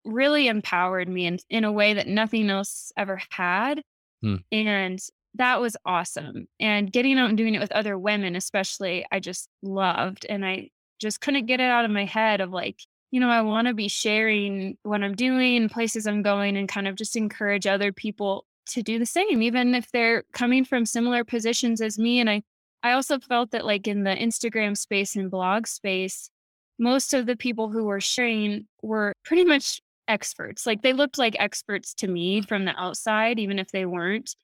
really 0.04 0.48
empowered 0.48 1.08
me 1.08 1.26
in, 1.26 1.38
in 1.48 1.64
a 1.64 1.70
way 1.70 1.94
that 1.94 2.08
nothing 2.08 2.50
else 2.50 2.90
ever 2.96 3.20
had. 3.30 3.82
Hmm. 4.20 4.36
And 4.50 4.98
that 5.34 5.60
was 5.60 5.76
awesome. 5.84 6.46
And 6.60 6.92
getting 6.92 7.18
out 7.18 7.28
and 7.28 7.38
doing 7.38 7.54
it 7.54 7.60
with 7.60 7.72
other 7.72 7.98
women, 7.98 8.36
especially, 8.36 9.06
I 9.10 9.20
just 9.20 9.48
loved. 9.62 10.26
And 10.28 10.44
I 10.44 10.70
just 11.00 11.20
couldn't 11.20 11.46
get 11.46 11.60
it 11.60 11.70
out 11.70 11.84
of 11.84 11.90
my 11.90 12.04
head 12.04 12.40
of 12.40 12.50
like, 12.50 12.80
you 13.10 13.20
know, 13.20 13.28
I 13.28 13.42
want 13.42 13.68
to 13.68 13.74
be 13.74 13.88
sharing 13.88 14.76
what 14.82 15.02
I'm 15.02 15.14
doing, 15.14 15.68
places 15.68 16.06
I'm 16.06 16.22
going, 16.22 16.56
and 16.56 16.68
kind 16.68 16.88
of 16.88 16.96
just 16.96 17.16
encourage 17.16 17.66
other 17.66 17.92
people 17.92 18.46
to 18.70 18.82
do 18.82 18.98
the 18.98 19.06
same, 19.06 19.42
even 19.42 19.74
if 19.74 19.90
they're 19.90 20.24
coming 20.32 20.64
from 20.64 20.86
similar 20.86 21.24
positions 21.24 21.80
as 21.80 21.98
me. 21.98 22.20
And 22.20 22.30
I, 22.30 22.42
I 22.82 22.92
also 22.92 23.18
felt 23.18 23.50
that 23.50 23.66
like 23.66 23.88
in 23.88 24.04
the 24.04 24.14
Instagram 24.14 24.76
space 24.76 25.16
and 25.16 25.30
blog 25.30 25.66
space, 25.66 26.30
most 26.78 27.14
of 27.14 27.26
the 27.26 27.36
people 27.36 27.68
who 27.68 27.84
were 27.84 28.00
sharing 28.00 28.66
were 28.82 29.12
pretty 29.24 29.44
much 29.44 29.80
experts. 30.08 30.66
Like 30.66 30.82
they 30.82 30.92
looked 30.92 31.18
like 31.18 31.36
experts 31.38 31.94
to 31.94 32.08
me 32.08 32.42
from 32.42 32.64
the 32.64 32.78
outside, 32.80 33.38
even 33.38 33.58
if 33.58 33.70
they 33.72 33.86
weren't. 33.86 34.34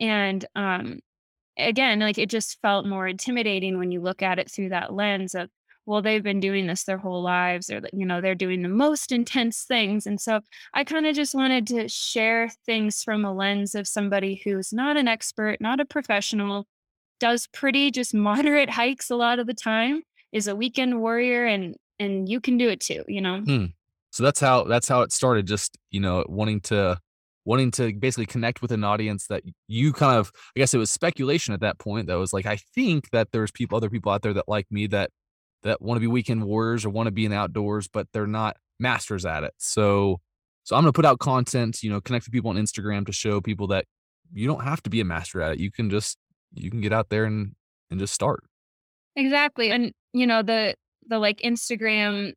And 0.00 0.44
um, 0.56 1.00
again, 1.58 2.00
like 2.00 2.18
it 2.18 2.30
just 2.30 2.60
felt 2.60 2.86
more 2.86 3.06
intimidating 3.06 3.78
when 3.78 3.90
you 3.90 4.00
look 4.00 4.22
at 4.22 4.38
it 4.38 4.50
through 4.50 4.70
that 4.70 4.92
lens 4.92 5.34
of, 5.34 5.48
well, 5.86 6.02
they've 6.02 6.22
been 6.22 6.40
doing 6.40 6.66
this 6.66 6.84
their 6.84 6.98
whole 6.98 7.22
lives, 7.22 7.70
or, 7.70 7.80
you 7.92 8.06
know, 8.06 8.20
they're 8.20 8.34
doing 8.34 8.62
the 8.62 8.68
most 8.68 9.12
intense 9.12 9.64
things. 9.64 10.06
And 10.06 10.20
so 10.20 10.40
I 10.72 10.84
kind 10.84 11.06
of 11.06 11.16
just 11.16 11.34
wanted 11.34 11.66
to 11.68 11.88
share 11.88 12.50
things 12.66 13.02
from 13.02 13.24
a 13.24 13.32
lens 13.32 13.74
of 13.74 13.88
somebody 13.88 14.40
who's 14.44 14.72
not 14.72 14.96
an 14.96 15.08
expert, 15.08 15.60
not 15.60 15.80
a 15.80 15.84
professional, 15.84 16.66
does 17.18 17.46
pretty 17.48 17.90
just 17.90 18.14
moderate 18.14 18.70
hikes 18.70 19.10
a 19.10 19.16
lot 19.16 19.38
of 19.38 19.46
the 19.46 19.54
time, 19.54 20.02
is 20.32 20.46
a 20.46 20.56
weekend 20.56 21.00
warrior, 21.00 21.46
and 21.46 21.76
and 21.98 22.28
you 22.28 22.40
can 22.40 22.56
do 22.56 22.68
it 22.68 22.80
too, 22.80 23.04
you 23.08 23.20
know? 23.20 23.40
Hmm. 23.40 23.66
So 24.12 24.22
that's 24.22 24.40
how 24.40 24.64
that's 24.64 24.88
how 24.88 25.02
it 25.02 25.12
started, 25.12 25.46
just, 25.46 25.76
you 25.90 26.00
know, 26.00 26.24
wanting 26.28 26.60
to 26.62 26.98
wanting 27.44 27.70
to 27.72 27.92
basically 27.92 28.26
connect 28.26 28.62
with 28.62 28.72
an 28.72 28.84
audience 28.84 29.26
that 29.28 29.42
you 29.66 29.92
kind 29.92 30.18
of 30.18 30.30
I 30.56 30.60
guess 30.60 30.74
it 30.74 30.78
was 30.78 30.90
speculation 30.90 31.54
at 31.54 31.60
that 31.60 31.78
point 31.78 32.06
that 32.08 32.18
was 32.18 32.32
like, 32.32 32.46
I 32.46 32.58
think 32.74 33.10
that 33.10 33.32
there's 33.32 33.50
people 33.50 33.76
other 33.76 33.90
people 33.90 34.12
out 34.12 34.22
there 34.22 34.34
that 34.34 34.48
like 34.48 34.66
me 34.70 34.86
that 34.88 35.10
that 35.62 35.80
wanna 35.80 36.00
be 36.00 36.06
weekend 36.06 36.44
warriors 36.44 36.84
or 36.84 36.90
wanna 36.90 37.10
be 37.10 37.24
in 37.24 37.30
the 37.30 37.36
outdoors, 37.36 37.88
but 37.88 38.06
they're 38.12 38.26
not 38.26 38.56
masters 38.78 39.24
at 39.24 39.44
it. 39.44 39.54
So 39.58 40.20
so 40.64 40.76
I'm 40.76 40.82
gonna 40.82 40.92
put 40.92 41.06
out 41.06 41.18
content, 41.18 41.82
you 41.82 41.90
know, 41.90 42.00
connect 42.00 42.26
with 42.26 42.32
people 42.32 42.50
on 42.50 42.56
Instagram 42.56 43.06
to 43.06 43.12
show 43.12 43.40
people 43.40 43.68
that 43.68 43.86
you 44.32 44.46
don't 44.46 44.64
have 44.64 44.82
to 44.82 44.90
be 44.90 45.00
a 45.00 45.04
master 45.04 45.42
at 45.42 45.52
it. 45.52 45.60
You 45.60 45.70
can 45.70 45.90
just 45.90 46.18
you 46.52 46.70
can 46.70 46.80
get 46.80 46.92
out 46.92 47.08
there 47.08 47.24
and 47.24 47.54
and 47.90 47.98
just 47.98 48.14
start. 48.14 48.44
Exactly. 49.16 49.70
And 49.70 49.92
you 50.12 50.26
know, 50.26 50.42
the 50.42 50.74
the 51.06 51.18
like 51.18 51.40
Instagram 51.40 52.32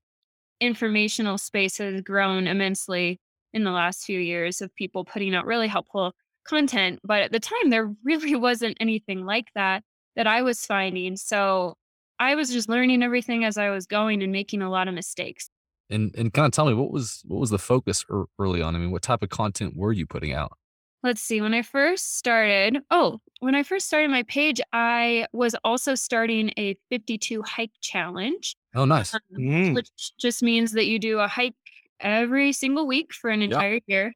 informational 0.60 1.38
space 1.38 1.78
has 1.78 2.02
grown 2.02 2.48
immensely 2.48 3.20
in 3.54 3.64
the 3.64 3.72
last 3.72 4.04
few 4.06 4.20
years 4.20 4.62
of 4.62 4.74
people 4.76 5.06
putting 5.06 5.36
out 5.36 5.46
really 5.46 5.68
helpful 5.68 6.14
content. 6.46 7.00
But 7.04 7.22
at 7.22 7.32
the 7.32 7.40
time, 7.40 7.70
there 7.70 7.94
really 8.04 8.36
wasn't 8.36 8.78
anything 8.80 9.26
like 9.26 9.48
that 9.56 9.84
that 10.16 10.28
I 10.28 10.42
was 10.42 10.66
finding. 10.66 11.16
So 11.18 11.76
I 12.20 12.36
was 12.36 12.52
just 12.52 12.70
learning 12.70 13.04
everything 13.04 13.44
as 13.44 13.58
I 13.58 13.70
was 13.70 13.86
going 13.86 14.22
and 14.24 14.32
making 14.32 14.62
a 14.62 14.70
lot 14.70 14.88
of 14.88 14.94
mistakes. 14.94 15.50
And 15.90 16.14
and 16.16 16.34
kinda 16.34 16.50
tell 16.50 16.66
me 16.66 16.74
what 16.74 16.92
was 16.92 17.22
what 17.26 17.40
was 17.40 17.50
the 17.50 17.60
focus 17.60 18.06
early 18.40 18.62
on? 18.62 18.76
I 18.76 18.80
mean, 18.80 18.92
what 18.92 19.02
type 19.02 19.22
of 19.24 19.30
content 19.30 19.76
were 19.76 19.92
you 19.92 20.06
putting 20.06 20.34
out? 20.34 20.58
Let's 21.04 21.22
see, 21.22 21.42
when 21.42 21.54
I 21.54 21.64
first 21.64 22.18
started, 22.18 22.78
oh, 22.90 23.20
when 23.42 23.56
I 23.56 23.64
first 23.64 23.88
started 23.88 24.10
my 24.10 24.24
page, 24.24 24.62
I 24.72 25.28
was 25.34 25.54
also 25.66 25.96
starting 25.96 26.52
a 26.58 26.78
52 26.90 27.42
hike 27.42 27.74
challenge. 27.82 28.56
Oh, 28.74 28.86
nice. 28.86 29.14
Um, 29.14 29.20
Mm. 29.38 29.76
which 29.76 29.90
just 30.18 30.42
means 30.42 30.72
that 30.72 30.86
you 30.86 31.00
do 31.00 31.20
a 31.20 31.28
hike 31.28 31.56
every 32.00 32.52
single 32.54 32.88
week 32.88 33.14
for 33.14 33.30
an 33.30 33.42
Yeah. 33.42 33.46
entire 33.46 33.80
year. 33.88 34.14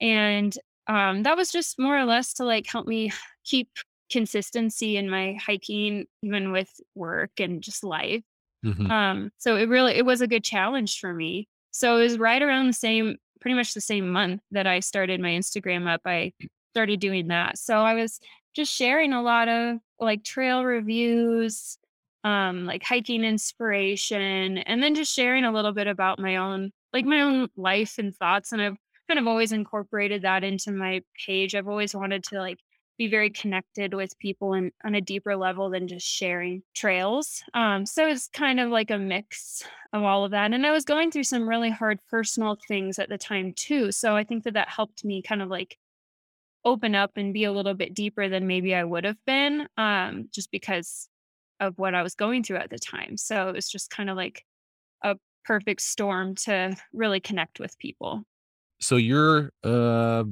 And 0.00 0.56
um, 0.86 1.22
that 1.24 1.36
was 1.36 1.50
just 1.50 1.78
more 1.78 1.98
or 1.98 2.04
less 2.04 2.32
to 2.34 2.44
like 2.44 2.66
help 2.66 2.86
me 2.86 3.12
keep 3.44 3.68
consistency 4.10 4.96
in 4.96 5.10
my 5.10 5.34
hiking, 5.34 6.06
even 6.22 6.50
with 6.52 6.70
work 6.94 7.32
and 7.40 7.62
just 7.62 7.84
life. 7.84 8.22
Mhm. 8.64 8.90
Um, 8.90 9.30
so 9.38 9.56
it 9.56 9.68
really 9.68 9.94
it 9.94 10.04
was 10.04 10.20
a 10.20 10.26
good 10.26 10.44
challenge 10.44 10.98
for 11.00 11.12
me. 11.14 11.46
So 11.70 11.96
it 11.98 12.02
was 12.02 12.18
right 12.18 12.42
around 12.42 12.66
the 12.68 12.72
same, 12.72 13.16
pretty 13.40 13.54
much 13.54 13.74
the 13.74 13.80
same 13.80 14.10
month 14.10 14.40
that 14.50 14.66
I 14.66 14.80
started 14.80 15.20
my 15.20 15.30
Instagram 15.30 15.86
up. 15.86 16.00
I 16.04 16.32
started 16.72 17.00
doing 17.00 17.28
that. 17.28 17.58
So 17.58 17.78
I 17.78 17.94
was 17.94 18.18
just 18.54 18.72
sharing 18.74 19.12
a 19.12 19.22
lot 19.22 19.48
of 19.48 19.78
like 20.00 20.24
trail 20.24 20.64
reviews, 20.64 21.78
um, 22.24 22.64
like 22.66 22.82
hiking 22.82 23.24
inspiration, 23.24 24.58
and 24.58 24.82
then 24.82 24.94
just 24.94 25.14
sharing 25.14 25.44
a 25.44 25.52
little 25.52 25.72
bit 25.72 25.86
about 25.86 26.18
my 26.18 26.36
own 26.36 26.72
like 26.92 27.04
my 27.04 27.20
own 27.20 27.48
life 27.56 27.98
and 27.98 28.14
thoughts. 28.14 28.52
And 28.52 28.62
I've 28.62 28.76
kind 29.08 29.18
of 29.18 29.26
always 29.26 29.52
incorporated 29.52 30.22
that 30.22 30.44
into 30.44 30.72
my 30.72 31.02
page. 31.26 31.54
I've 31.54 31.68
always 31.68 31.94
wanted 31.94 32.24
to 32.24 32.38
like 32.38 32.58
be 32.98 33.06
very 33.08 33.30
connected 33.30 33.94
with 33.94 34.18
people 34.18 34.54
and 34.54 34.72
on 34.84 34.94
a 34.96 35.00
deeper 35.00 35.36
level 35.36 35.70
than 35.70 35.86
just 35.86 36.06
sharing 36.06 36.62
trails. 36.74 37.42
Um, 37.54 37.86
so 37.86 38.08
it's 38.08 38.28
kind 38.28 38.58
of 38.58 38.70
like 38.70 38.90
a 38.90 38.98
mix 38.98 39.62
of 39.92 40.02
all 40.02 40.24
of 40.24 40.32
that. 40.32 40.52
And 40.52 40.66
I 40.66 40.72
was 40.72 40.84
going 40.84 41.10
through 41.10 41.24
some 41.24 41.48
really 41.48 41.70
hard 41.70 42.00
personal 42.10 42.58
things 42.66 42.98
at 42.98 43.08
the 43.08 43.16
time 43.16 43.52
too. 43.54 43.92
So 43.92 44.16
I 44.16 44.24
think 44.24 44.44
that 44.44 44.54
that 44.54 44.68
helped 44.68 45.04
me 45.04 45.22
kind 45.22 45.40
of 45.40 45.48
like 45.48 45.78
open 46.64 46.96
up 46.96 47.12
and 47.16 47.32
be 47.32 47.44
a 47.44 47.52
little 47.52 47.74
bit 47.74 47.94
deeper 47.94 48.28
than 48.28 48.48
maybe 48.48 48.74
I 48.74 48.82
would 48.82 49.04
have 49.04 49.24
been, 49.24 49.68
um, 49.76 50.28
just 50.34 50.50
because 50.50 51.08
of 51.60 51.78
what 51.78 51.94
I 51.94 52.02
was 52.02 52.14
going 52.14 52.42
through 52.42 52.58
at 52.58 52.70
the 52.70 52.78
time. 52.78 53.16
So 53.16 53.48
it 53.48 53.54
was 53.54 53.68
just 53.68 53.90
kind 53.90 54.10
of 54.10 54.16
like 54.16 54.44
perfect 55.44 55.80
storm 55.82 56.34
to 56.34 56.76
really 56.92 57.20
connect 57.20 57.60
with 57.60 57.78
people. 57.78 58.24
So 58.80 58.96
you're, 58.96 59.50
uh, 59.64 60.24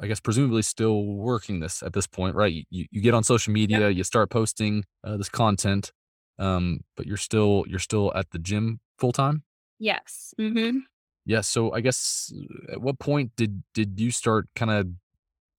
I 0.00 0.06
guess, 0.06 0.20
presumably 0.20 0.62
still 0.62 1.04
working 1.04 1.60
this 1.60 1.82
at 1.82 1.92
this 1.92 2.06
point, 2.06 2.34
right? 2.34 2.66
You, 2.70 2.86
you, 2.90 3.00
get 3.02 3.14
on 3.14 3.22
social 3.22 3.50
Yep. 3.52 3.54
media, 3.54 3.90
you 3.90 4.04
start 4.04 4.30
posting 4.30 4.84
uh, 5.04 5.16
this 5.16 5.28
content, 5.28 5.92
um, 6.38 6.80
but 6.96 7.06
you're 7.06 7.16
still 7.18 7.64
you're 7.68 7.78
still 7.78 8.12
at 8.14 8.30
the 8.30 8.38
gym 8.38 8.80
full 8.98 9.12
time. 9.12 9.42
Yes. 9.78 10.32
Mm-hmm. 10.40 10.78
Yeah. 11.26 11.42
So 11.42 11.72
I 11.72 11.80
guess 11.80 12.32
at 12.72 12.80
what 12.80 12.98
point 12.98 13.32
did 13.36 13.62
did 13.74 14.00
you 14.00 14.10
start 14.10 14.48
kind 14.56 14.70
of 14.70 14.88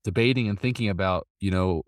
debating 0.03 0.49
and 0.49 0.59
thinking 0.59 0.89
about, 0.89 1.27
you 1.39 1.51
know, 1.51 1.83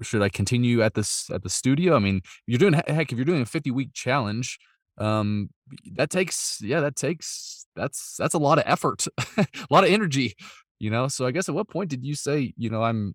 should 0.00 0.22
I 0.22 0.28
continue 0.28 0.82
at 0.82 0.94
this 0.94 1.30
at 1.30 1.42
the 1.42 1.50
studio? 1.50 1.94
I 1.94 1.98
mean, 1.98 2.22
you're 2.46 2.58
doing 2.58 2.72
heck 2.72 3.12
if 3.12 3.18
you're 3.18 3.24
doing 3.24 3.42
a 3.42 3.46
50 3.46 3.70
week 3.70 3.90
challenge, 3.92 4.58
um, 4.98 5.50
that 5.94 6.10
takes 6.10 6.60
yeah, 6.62 6.80
that 6.80 6.96
takes 6.96 7.66
that's 7.76 8.16
that's 8.18 8.34
a 8.34 8.38
lot 8.38 8.58
of 8.58 8.64
effort, 8.66 9.06
a 9.38 9.46
lot 9.70 9.84
of 9.84 9.90
energy, 9.90 10.34
you 10.78 10.90
know. 10.90 11.08
So 11.08 11.26
I 11.26 11.30
guess 11.30 11.48
at 11.48 11.54
what 11.54 11.68
point 11.68 11.90
did 11.90 12.04
you 12.04 12.14
say, 12.14 12.52
you 12.56 12.70
know, 12.70 12.82
I'm 12.82 13.14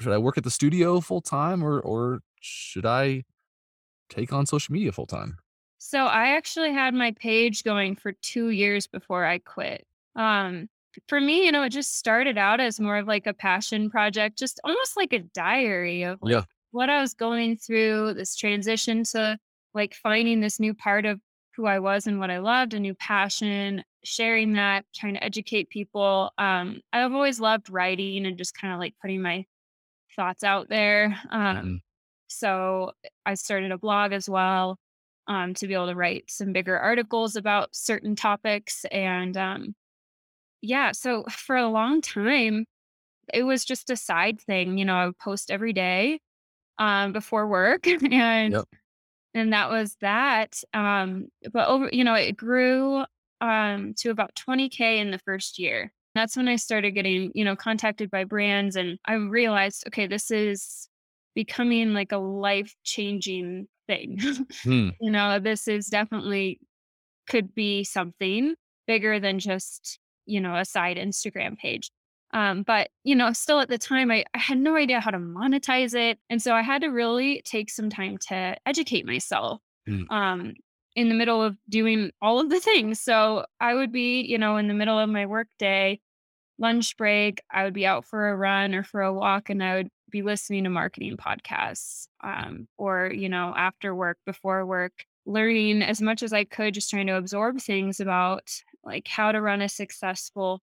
should 0.00 0.12
I 0.12 0.18
work 0.18 0.38
at 0.38 0.44
the 0.44 0.50
studio 0.50 1.00
full 1.00 1.20
time 1.20 1.62
or 1.64 1.80
or 1.80 2.20
should 2.40 2.86
I 2.86 3.24
take 4.10 4.32
on 4.32 4.46
social 4.46 4.72
media 4.72 4.92
full 4.92 5.06
time? 5.06 5.38
So 5.78 6.06
I 6.06 6.30
actually 6.36 6.72
had 6.72 6.94
my 6.94 7.12
page 7.12 7.62
going 7.62 7.94
for 7.96 8.12
two 8.12 8.48
years 8.50 8.86
before 8.86 9.24
I 9.24 9.38
quit. 9.38 9.86
Um, 10.16 10.68
for 11.06 11.20
me, 11.20 11.44
you 11.46 11.52
know, 11.52 11.62
it 11.62 11.68
just 11.70 11.96
started 11.96 12.36
out 12.36 12.60
as 12.60 12.80
more 12.80 12.96
of 12.96 13.06
like 13.06 13.26
a 13.26 13.34
passion 13.34 13.88
project, 13.88 14.36
just 14.38 14.58
almost 14.64 14.96
like 14.96 15.12
a 15.12 15.20
diary 15.20 16.02
of 16.02 16.18
like 16.20 16.32
Yeah. 16.32 16.42
what 16.72 16.90
I 16.90 17.00
was 17.00 17.14
going 17.14 17.56
through, 17.56 18.14
this 18.14 18.34
transition 18.34 19.04
to 19.12 19.38
like 19.74 19.94
finding 19.94 20.40
this 20.40 20.60
new 20.60 20.74
part 20.74 21.06
of 21.06 21.20
who 21.56 21.66
I 21.66 21.78
was 21.78 22.06
and 22.06 22.18
what 22.20 22.30
I 22.30 22.38
loved, 22.38 22.74
a 22.74 22.80
new 22.80 22.94
passion, 22.94 23.84
sharing 24.04 24.52
that, 24.54 24.86
trying 24.94 25.14
to 25.14 25.24
educate 25.24 25.70
people. 25.70 26.32
Um, 26.38 26.80
I've 26.92 27.12
always 27.12 27.40
loved 27.40 27.68
writing 27.70 28.26
and 28.26 28.38
just 28.38 28.54
kind 28.56 28.72
of 28.72 28.78
like 28.80 28.94
putting 29.02 29.22
my 29.22 29.44
thoughts 30.16 30.44
out 30.44 30.68
there. 30.68 31.18
Um, 31.30 31.64
Mhm. 31.64 31.78
so 32.28 32.92
I 33.26 33.34
started 33.34 33.72
a 33.72 33.78
blog 33.78 34.12
as 34.12 34.28
well 34.28 34.78
um, 35.28 35.54
to 35.54 35.66
be 35.68 35.74
able 35.74 35.88
to 35.88 35.94
write 35.96 36.30
some 36.30 36.52
bigger 36.52 36.78
articles 36.78 37.36
about 37.36 37.74
certain 37.74 38.16
topics. 38.16 38.84
And 38.86 39.36
um, 39.36 39.74
yeah, 40.62 40.92
so 40.92 41.24
for 41.30 41.56
a 41.56 41.68
long 41.68 42.00
time, 42.00 42.66
it 43.34 43.44
was 43.44 43.64
just 43.64 43.90
a 43.90 43.96
side 43.96 44.40
thing. 44.40 44.78
You 44.78 44.84
know, 44.86 44.96
I 44.96 45.06
would 45.06 45.18
post 45.18 45.50
every 45.50 45.72
day 45.74 46.20
um, 46.78 47.12
before 47.12 47.48
work, 47.48 47.86
and 48.12 48.54
Yep. 48.54 48.68
And 49.34 49.52
that 49.52 49.70
was 49.70 49.96
that. 50.00 50.60
Um, 50.74 51.28
but 51.52 51.68
over, 51.68 51.88
you 51.92 52.04
know, 52.04 52.14
it 52.14 52.36
grew 52.36 53.04
um, 53.40 53.94
to 53.98 54.10
about 54.10 54.34
20k 54.34 54.98
in 54.98 55.10
the 55.10 55.18
first 55.20 55.58
year. 55.58 55.92
That's 56.14 56.36
when 56.36 56.48
I 56.48 56.56
started 56.56 56.92
getting, 56.92 57.30
you 57.34 57.44
know, 57.44 57.54
contacted 57.54 58.10
by 58.10 58.24
brands, 58.24 58.76
and 58.76 58.98
I 59.06 59.14
realized, 59.14 59.84
okay, 59.88 60.06
this 60.06 60.30
is 60.30 60.88
becoming 61.34 61.94
like 61.94 62.12
a 62.12 62.18
life 62.18 62.74
changing 62.82 63.68
thing. 63.86 64.18
Hmm. 64.62 64.88
you 65.00 65.10
know, 65.10 65.38
this 65.38 65.68
is 65.68 65.86
definitely 65.86 66.60
could 67.28 67.54
be 67.54 67.84
something 67.84 68.54
bigger 68.86 69.20
than 69.20 69.38
just, 69.38 70.00
you 70.26 70.40
know, 70.40 70.56
a 70.56 70.64
side 70.64 70.96
Instagram 70.96 71.56
page. 71.56 71.90
Um, 72.32 72.62
but 72.62 72.90
you 73.04 73.14
know, 73.16 73.32
still 73.32 73.60
at 73.60 73.68
the 73.68 73.78
time 73.78 74.10
I, 74.10 74.24
I 74.34 74.38
had 74.38 74.58
no 74.58 74.76
idea 74.76 75.00
how 75.00 75.10
to 75.10 75.18
monetize 75.18 75.94
it. 75.94 76.18
And 76.28 76.42
so 76.42 76.54
I 76.54 76.62
had 76.62 76.82
to 76.82 76.88
really 76.88 77.42
take 77.42 77.70
some 77.70 77.90
time 77.90 78.18
to 78.28 78.56
educate 78.66 79.06
myself 79.06 79.60
Mm. 79.86 80.08
um 80.10 80.54
in 80.96 81.08
the 81.08 81.14
middle 81.14 81.42
of 81.42 81.56
doing 81.68 82.10
all 82.20 82.40
of 82.40 82.50
the 82.50 82.58
things. 82.60 83.00
So 83.00 83.46
I 83.60 83.74
would 83.74 83.92
be, 83.92 84.22
you 84.22 84.36
know, 84.36 84.56
in 84.56 84.66
the 84.68 84.74
middle 84.74 84.98
of 84.98 85.08
my 85.08 85.26
work 85.26 85.48
day, 85.58 86.00
lunch 86.58 86.96
break, 86.96 87.40
I 87.50 87.64
would 87.64 87.74
be 87.74 87.86
out 87.86 88.04
for 88.04 88.28
a 88.28 88.36
run 88.36 88.74
or 88.74 88.82
for 88.82 89.02
a 89.02 89.12
walk 89.14 89.50
and 89.50 89.62
I 89.62 89.76
would 89.76 89.90
be 90.10 90.22
listening 90.22 90.64
to 90.64 90.70
marketing 90.70 91.16
podcasts. 91.16 92.08
Um, 92.22 92.68
or, 92.78 93.12
you 93.14 93.28
know, 93.28 93.54
after 93.56 93.94
work, 93.94 94.18
before 94.26 94.66
work, 94.66 95.04
learning 95.26 95.82
as 95.82 96.00
much 96.02 96.22
as 96.22 96.32
I 96.32 96.44
could, 96.44 96.74
just 96.74 96.90
trying 96.90 97.06
to 97.08 97.16
absorb 97.16 97.60
things 97.60 98.00
about 98.00 98.50
like 98.82 99.06
how 99.06 99.32
to 99.32 99.40
run 99.40 99.60
a 99.62 99.68
successful 99.68 100.62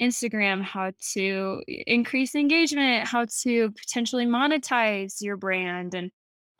Instagram, 0.00 0.62
how 0.62 0.92
to 1.12 1.62
increase 1.66 2.34
engagement, 2.34 3.06
how 3.06 3.26
to 3.42 3.70
potentially 3.72 4.26
monetize 4.26 5.20
your 5.20 5.36
brand 5.36 5.94
and 5.94 6.10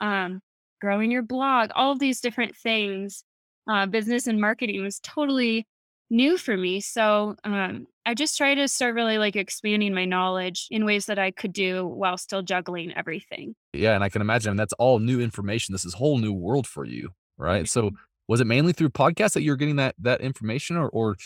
um, 0.00 0.40
growing 0.80 1.10
your 1.10 1.22
blog, 1.22 1.70
all 1.74 1.92
of 1.92 1.98
these 1.98 2.20
different 2.20 2.56
things. 2.56 3.24
Uh, 3.70 3.84
business 3.86 4.26
and 4.26 4.40
marketing 4.40 4.82
was 4.82 4.98
totally 5.00 5.66
new 6.10 6.38
for 6.38 6.56
me. 6.56 6.80
So 6.80 7.36
um, 7.44 7.86
I 8.06 8.14
just 8.14 8.38
try 8.38 8.54
to 8.54 8.66
start 8.66 8.94
really 8.94 9.18
like 9.18 9.36
expanding 9.36 9.94
my 9.94 10.06
knowledge 10.06 10.66
in 10.70 10.86
ways 10.86 11.06
that 11.06 11.18
I 11.18 11.30
could 11.30 11.52
do 11.52 11.86
while 11.86 12.16
still 12.16 12.42
juggling 12.42 12.94
everything. 12.96 13.54
Yeah, 13.74 13.94
and 13.94 14.02
I 14.02 14.08
can 14.08 14.22
imagine 14.22 14.56
that's 14.56 14.72
all 14.74 14.98
new 14.98 15.20
information. 15.20 15.72
This 15.72 15.84
is 15.84 15.94
whole 15.94 16.18
new 16.18 16.32
world 16.32 16.66
for 16.66 16.84
you, 16.84 17.10
right? 17.36 17.68
So 17.68 17.90
was 18.26 18.40
it 18.40 18.46
mainly 18.46 18.72
through 18.72 18.90
podcasts 18.90 19.34
that 19.34 19.42
you're 19.42 19.56
getting 19.56 19.76
that 19.76 19.94
that 19.98 20.20
information 20.20 20.76
or 20.76 20.88
or 20.88 21.16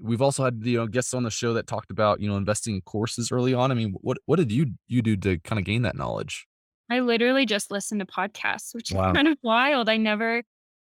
we've 0.00 0.22
also 0.22 0.44
had 0.44 0.60
you 0.62 0.78
know 0.78 0.86
guests 0.86 1.14
on 1.14 1.22
the 1.22 1.30
show 1.30 1.54
that 1.54 1.66
talked 1.66 1.90
about, 1.90 2.20
you 2.20 2.28
know, 2.28 2.36
investing 2.36 2.76
in 2.76 2.80
courses 2.82 3.32
early 3.32 3.54
on. 3.54 3.70
I 3.70 3.74
mean, 3.74 3.94
what 4.00 4.18
what 4.26 4.36
did 4.36 4.52
you 4.52 4.72
you 4.86 5.02
do 5.02 5.16
to 5.16 5.38
kind 5.38 5.58
of 5.58 5.64
gain 5.64 5.82
that 5.82 5.96
knowledge? 5.96 6.46
I 6.90 7.00
literally 7.00 7.46
just 7.46 7.70
listened 7.70 8.00
to 8.00 8.06
podcasts, 8.06 8.74
which 8.74 8.90
is 8.92 8.96
kind 8.96 9.28
of 9.28 9.38
wild. 9.42 9.88
I 9.88 9.96
never 9.96 10.42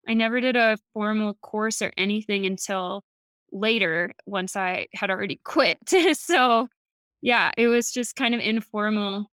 I 0.08 0.14
never 0.14 0.40
did 0.40 0.56
a 0.56 0.78
formal 0.94 1.36
course 1.42 1.82
or 1.82 1.92
anything 1.98 2.46
until 2.46 3.04
later 3.52 4.14
once 4.26 4.56
I 4.56 4.88
had 4.94 5.10
already 5.10 5.40
quit. 5.44 5.78
so, 6.14 6.68
yeah, 7.22 7.52
it 7.58 7.68
was 7.68 7.92
just 7.92 8.16
kind 8.16 8.34
of 8.34 8.42
informal 8.42 9.28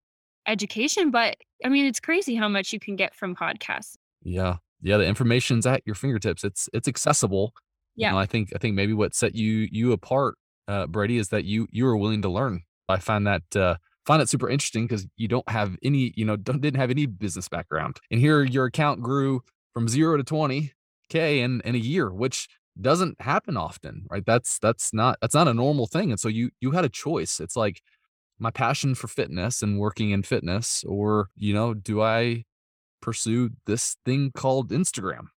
education, 0.47 1.11
but 1.11 1.37
I 1.63 1.69
mean, 1.69 1.85
it's 1.85 1.99
crazy 1.99 2.35
how 2.35 2.49
much 2.49 2.73
you 2.73 2.79
can 2.79 2.95
get 2.95 3.15
from 3.15 3.35
podcasts. 3.35 3.95
Yeah. 4.23 4.57
Yeah, 4.81 4.97
the 4.97 5.05
information's 5.05 5.65
at 5.65 5.81
your 5.85 5.95
fingertips. 5.95 6.43
It's 6.43 6.67
it's 6.73 6.89
accessible. 6.89 7.53
You 7.97 8.03
Yeah. 8.03 8.11
know, 8.11 8.17
I 8.17 8.25
think 8.25 8.49
I 8.55 8.57
think 8.59 8.75
maybe 8.75 8.93
what 8.93 9.15
set 9.15 9.35
you 9.35 9.67
you 9.71 9.91
apart, 9.91 10.35
uh, 10.67 10.87
Bradee, 10.87 11.19
is 11.19 11.29
that 11.29 11.45
you 11.45 11.67
you 11.71 11.85
were 11.85 11.97
willing 11.97 12.21
to 12.23 12.29
learn. 12.29 12.63
I 12.89 12.97
find 12.99 13.25
that 13.27 13.43
uh 13.55 13.75
find 14.05 14.21
it 14.21 14.29
super 14.29 14.49
interesting 14.49 14.85
because 14.85 15.07
you 15.17 15.27
don't 15.27 15.47
have 15.49 15.77
any, 15.83 16.13
you 16.15 16.25
know, 16.25 16.35
don't 16.35 16.61
didn't 16.61 16.79
have 16.79 16.91
any 16.91 17.05
business 17.05 17.47
background. 17.49 17.99
And 18.11 18.19
here 18.19 18.43
your 18.43 18.65
account 18.65 19.01
grew 19.01 19.41
from 19.73 19.87
zero 19.87 20.17
to 20.17 20.23
20k 20.23 21.39
in 21.39 21.61
in 21.61 21.75
a 21.75 21.77
year, 21.79 22.11
which 22.13 22.47
doesn't 22.81 23.21
happen 23.21 23.55
often, 23.57 24.05
right? 24.09 24.25
That's 24.25 24.59
that's 24.59 24.93
not 24.93 25.17
that's 25.21 25.35
not 25.35 25.47
a 25.47 25.53
normal 25.53 25.87
thing. 25.87 26.11
And 26.11 26.19
so 26.19 26.27
you 26.27 26.49
you 26.61 26.71
had 26.71 26.85
a 26.85 26.89
choice. 26.89 27.39
It's 27.39 27.55
like 27.55 27.81
my 28.39 28.51
passion 28.51 28.95
for 28.95 29.07
fitness 29.07 29.61
and 29.63 29.79
working 29.79 30.11
in 30.11 30.23
fitness, 30.23 30.83
or 30.87 31.29
you 31.37 31.53
know, 31.53 31.73
do 31.73 32.01
I 32.01 32.43
pursue 33.01 33.51
this 33.67 33.97
thing 34.05 34.31
called 34.33 34.71
Instagram? 34.71 35.27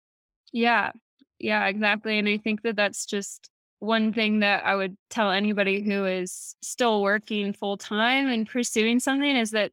Yeah. 0.53 0.93
Yeah, 1.39 1.67
exactly. 1.67 2.19
And 2.19 2.29
I 2.29 2.39
think 2.39 2.63
that 2.63 2.77
that's 2.77 3.07
just 3.07 3.51
one 3.79 4.13
thing 4.13 4.41
that 4.41 4.65
I 4.65 4.75
would 4.75 4.97
tell 5.11 5.31
anybody 5.31 5.83
who 5.83 6.07
is 6.07 6.57
still 6.63 7.03
working 7.03 7.53
full 7.53 7.77
time 7.77 8.29
and 8.29 8.49
pursuing 8.49 9.01
something 9.01 9.37
is 9.37 9.51
that 9.51 9.73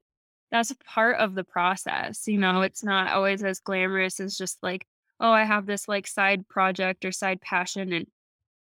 that's 0.52 0.72
a 0.72 0.76
part 0.78 1.18
of 1.18 1.36
the 1.36 1.44
process. 1.44 2.28
You 2.28 2.38
know, 2.38 2.62
it's 2.62 2.84
not 2.84 3.12
always 3.14 3.44
as 3.44 3.60
glamorous 3.60 4.20
as 4.20 4.38
just 4.38 4.58
like, 4.62 4.86
oh, 5.20 5.32
I 5.32 5.46
have 5.46 5.66
this 5.66 5.88
like 5.88 6.06
side 6.08 6.48
project 6.50 7.06
or 7.06 7.12
side 7.12 7.42
passion 7.42 7.94
and 7.94 8.08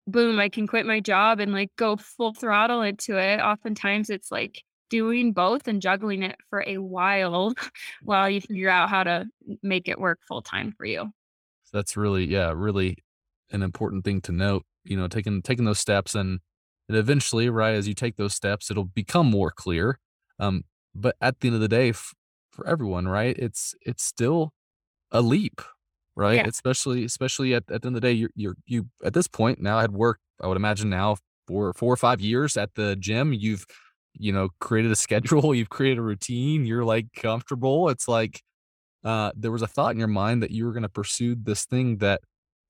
boom, 0.08 0.40
I 0.40 0.50
can 0.50 0.68
quit 0.68 0.86
my 0.86 1.00
job 1.00 1.40
and 1.40 1.52
like 1.54 1.72
go 1.78 1.96
full 1.98 2.34
throttle 2.34 2.82
into 2.82 3.18
it. 3.18 3.40
Oftentimes 3.40 4.10
it's 4.10 4.32
like 4.32 4.64
doing 4.90 5.34
both 5.34 5.68
and 5.68 5.82
juggling 5.82 6.24
it 6.24 6.38
for 6.50 6.64
a 6.68 6.78
while 6.78 7.54
while 8.04 8.30
you 8.30 8.42
figure 8.42 8.70
out 8.70 8.90
how 8.90 9.04
to 9.04 9.26
make 9.64 9.88
it 9.88 10.00
work 10.00 10.20
full 10.28 10.42
time 10.42 10.74
for 10.78 10.86
you. 10.86 11.12
That's 11.74 11.98
really, 11.98 12.26
yeah, 12.26 12.54
really 12.56 12.98
an 13.52 13.64
important 13.64 14.06
thing 14.06 14.22
to 14.22 14.32
note. 14.32 14.66
You 14.86 14.98
know, 14.98 15.08
taking 15.08 15.42
taking 15.42 15.66
those 15.66 15.80
steps 15.80 16.16
and 16.16 16.40
and 16.90 16.98
eventually, 16.98 17.50
right, 17.50 17.76
as 17.76 17.88
you 17.88 17.94
take 17.94 18.18
those 18.18 18.36
steps, 18.36 18.70
it'll 18.70 18.84
become 18.86 19.28
more 19.30 19.52
clear. 19.52 20.00
Um, 20.40 20.64
but 20.94 21.16
at 21.22 21.40
the 21.40 21.48
end 21.48 21.56
of 21.56 21.62
the 21.62 21.68
day, 21.70 21.90
f- 21.90 22.14
for 22.52 22.68
everyone, 22.68 23.08
right, 23.08 23.36
it's 23.38 23.74
it's 23.86 24.04
still 24.04 24.54
a 25.12 25.22
leap, 25.22 25.62
right? 26.16 26.36
Yeah. 26.38 26.48
Especially 26.48 27.06
especially 27.06 27.54
at, 27.56 27.64
at 27.72 27.82
the 27.82 27.88
end 27.88 27.96
of 27.98 28.02
the 28.02 28.08
day, 28.08 28.14
you're 28.14 28.32
you're 28.36 28.56
you 28.66 28.88
at 29.04 29.14
this 29.14 29.28
point 29.28 29.62
now 29.62 29.78
I 29.78 29.82
had 29.82 29.94
worked, 29.94 30.22
I 30.42 30.48
would 30.48 30.58
imagine 30.58 30.90
now 30.90 31.18
for 31.48 31.74
four 31.74 31.94
or 31.94 31.98
five 31.98 32.22
years 32.22 32.58
at 32.58 32.76
the 32.76 32.96
gym. 32.98 33.34
You've, 33.34 33.66
you 34.14 34.32
know, 34.34 34.50
created 34.60 34.92
a 34.92 34.96
schedule, 34.98 35.56
you've 35.56 35.70
created 35.70 36.00
a 36.00 36.04
routine, 36.04 36.66
you're 36.66 36.86
like 36.86 37.08
comfortable. 37.16 37.90
It's 37.90 38.08
like 38.08 38.42
uh 39.04 39.32
there 39.36 39.52
was 39.52 39.62
a 39.62 39.68
thought 39.68 39.92
in 39.94 40.00
your 40.00 40.08
mind 40.08 40.42
that 40.44 40.52
you 40.52 40.66
were 40.66 40.74
gonna 40.74 40.90
pursue 40.90 41.36
this 41.36 41.66
thing 41.66 41.98
that 41.98 42.22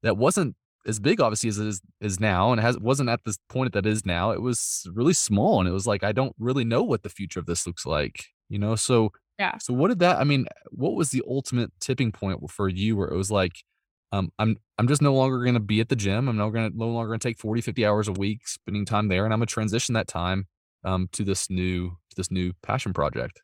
that 0.02 0.18
wasn't 0.18 0.56
as 0.86 1.00
big 1.00 1.22
obviously 1.22 1.48
as 1.50 1.60
it 1.60 1.68
is, 1.68 1.82
is 2.02 2.20
now 2.20 2.52
and 2.52 2.60
it 2.60 2.64
has 2.64 2.78
wasn't 2.80 3.08
at 3.10 3.22
this 3.26 3.38
point 3.50 3.72
that 3.74 3.86
is 3.86 4.06
now. 4.06 4.32
It 4.32 4.42
was 4.42 4.86
really 4.94 5.14
small 5.14 5.60
and 5.60 5.70
it 5.70 5.72
was 5.72 5.88
like 5.88 6.04
i 6.04 6.12
don't 6.12 6.36
really 6.40 6.66
know 6.66 6.84
what 6.84 7.04
the 7.04 7.10
future 7.10 7.40
of 7.40 7.46
this 7.46 7.66
looks 7.66 7.86
like 7.86 8.26
you 8.50 8.60
know? 8.60 8.76
So 8.76 9.12
Yeah. 9.40 9.58
so 9.60 9.74
what 9.74 9.88
did 9.88 10.00
that 10.00 10.18
i 10.18 10.24
mean 10.26 10.46
what 10.72 10.94
was 10.96 11.10
the 11.12 11.24
ultimate 11.28 11.72
tipping 11.80 12.12
point 12.12 12.52
for 12.52 12.68
you 12.70 12.98
where 12.98 13.08
it 13.08 13.16
was 13.16 13.32
like 13.32 13.64
um, 14.12 14.30
i'm 14.38 14.58
i'm 14.78 14.88
just 14.88 15.02
no 15.02 15.14
longer 15.14 15.40
going 15.40 15.54
to 15.56 15.60
be 15.60 15.80
at 15.80 15.90
the 15.90 15.96
gym. 15.96 16.28
I'm 16.28 16.38
no 16.38 16.52
going 16.52 16.70
to 16.72 16.78
no 16.78 16.88
longer 16.90 17.08
going 17.08 17.20
to 17.20 17.28
take 17.28 17.40
40 17.40 17.62
50 17.62 17.86
hours 17.86 18.08
a 18.10 18.12
week 18.12 18.48
spending 18.48 18.86
time 18.86 19.08
there 19.08 19.24
and 19.26 19.34
i'm 19.34 19.40
going 19.40 19.48
to 19.48 19.54
transition 19.54 19.94
that 19.94 20.08
time 20.08 20.48
um, 20.84 21.08
to 21.14 21.24
this 21.24 21.50
new 21.50 21.90
to 22.10 22.16
this 22.18 22.30
new 22.30 22.52
passion 22.62 22.94
project 22.94 23.42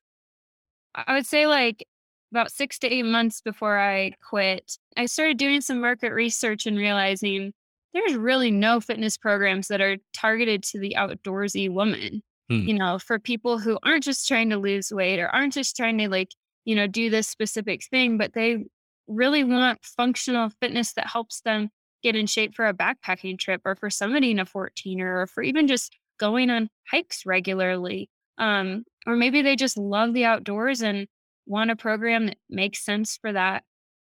I 0.93 1.13
would 1.13 1.25
say 1.25 1.47
like 1.47 1.85
about 2.31 2.51
six 2.51 2.77
to 2.79 2.87
eight 2.87 3.05
months 3.05 3.41
before 3.41 3.79
I 3.79 4.11
quit, 4.27 4.77
I 4.97 5.05
started 5.05 5.37
doing 5.37 5.61
some 5.61 5.81
market 5.81 6.13
research 6.13 6.65
and 6.65 6.77
realizing 6.77 7.53
there's 7.93 8.15
really 8.15 8.51
no 8.51 8.79
fitness 8.79 9.17
programs 9.17 9.67
that 9.67 9.81
are 9.81 9.97
targeted 10.13 10.63
to 10.63 10.79
the 10.79 10.95
outdoorsy 10.97 11.69
woman. 11.69 12.21
Hmm. 12.49 12.67
You 12.67 12.73
know, 12.75 12.99
for 12.99 13.19
people 13.19 13.59
who 13.59 13.79
aren't 13.83 14.03
just 14.03 14.27
trying 14.27 14.49
to 14.49 14.57
lose 14.57 14.91
weight 14.91 15.19
or 15.19 15.27
aren't 15.27 15.53
just 15.53 15.75
trying 15.75 15.97
to 15.99 16.09
like, 16.09 16.31
you 16.65 16.75
know, 16.75 16.87
do 16.87 17.09
this 17.09 17.27
specific 17.27 17.83
thing, 17.85 18.17
but 18.17 18.33
they 18.33 18.65
really 19.07 19.43
want 19.43 19.83
functional 19.83 20.49
fitness 20.61 20.93
that 20.93 21.07
helps 21.07 21.41
them 21.41 21.69
get 22.03 22.15
in 22.15 22.27
shape 22.27 22.55
for 22.55 22.67
a 22.67 22.73
backpacking 22.73 23.37
trip 23.37 23.61
or 23.65 23.75
for 23.75 23.89
somebody 23.89 24.31
in 24.31 24.39
a 24.39 24.45
14er 24.45 25.23
or 25.23 25.27
for 25.27 25.43
even 25.43 25.67
just 25.67 25.95
going 26.19 26.49
on 26.49 26.69
hikes 26.89 27.25
regularly. 27.25 28.09
Um, 28.37 28.83
or 29.05 29.15
maybe 29.15 29.41
they 29.41 29.55
just 29.55 29.77
love 29.77 30.13
the 30.13 30.25
outdoors 30.25 30.81
and 30.81 31.07
want 31.49 31.71
a 31.71 31.75
program 31.75 32.27
that 32.27 32.37
makes 32.49 32.83
sense 32.85 33.17
for 33.19 33.33
that 33.33 33.63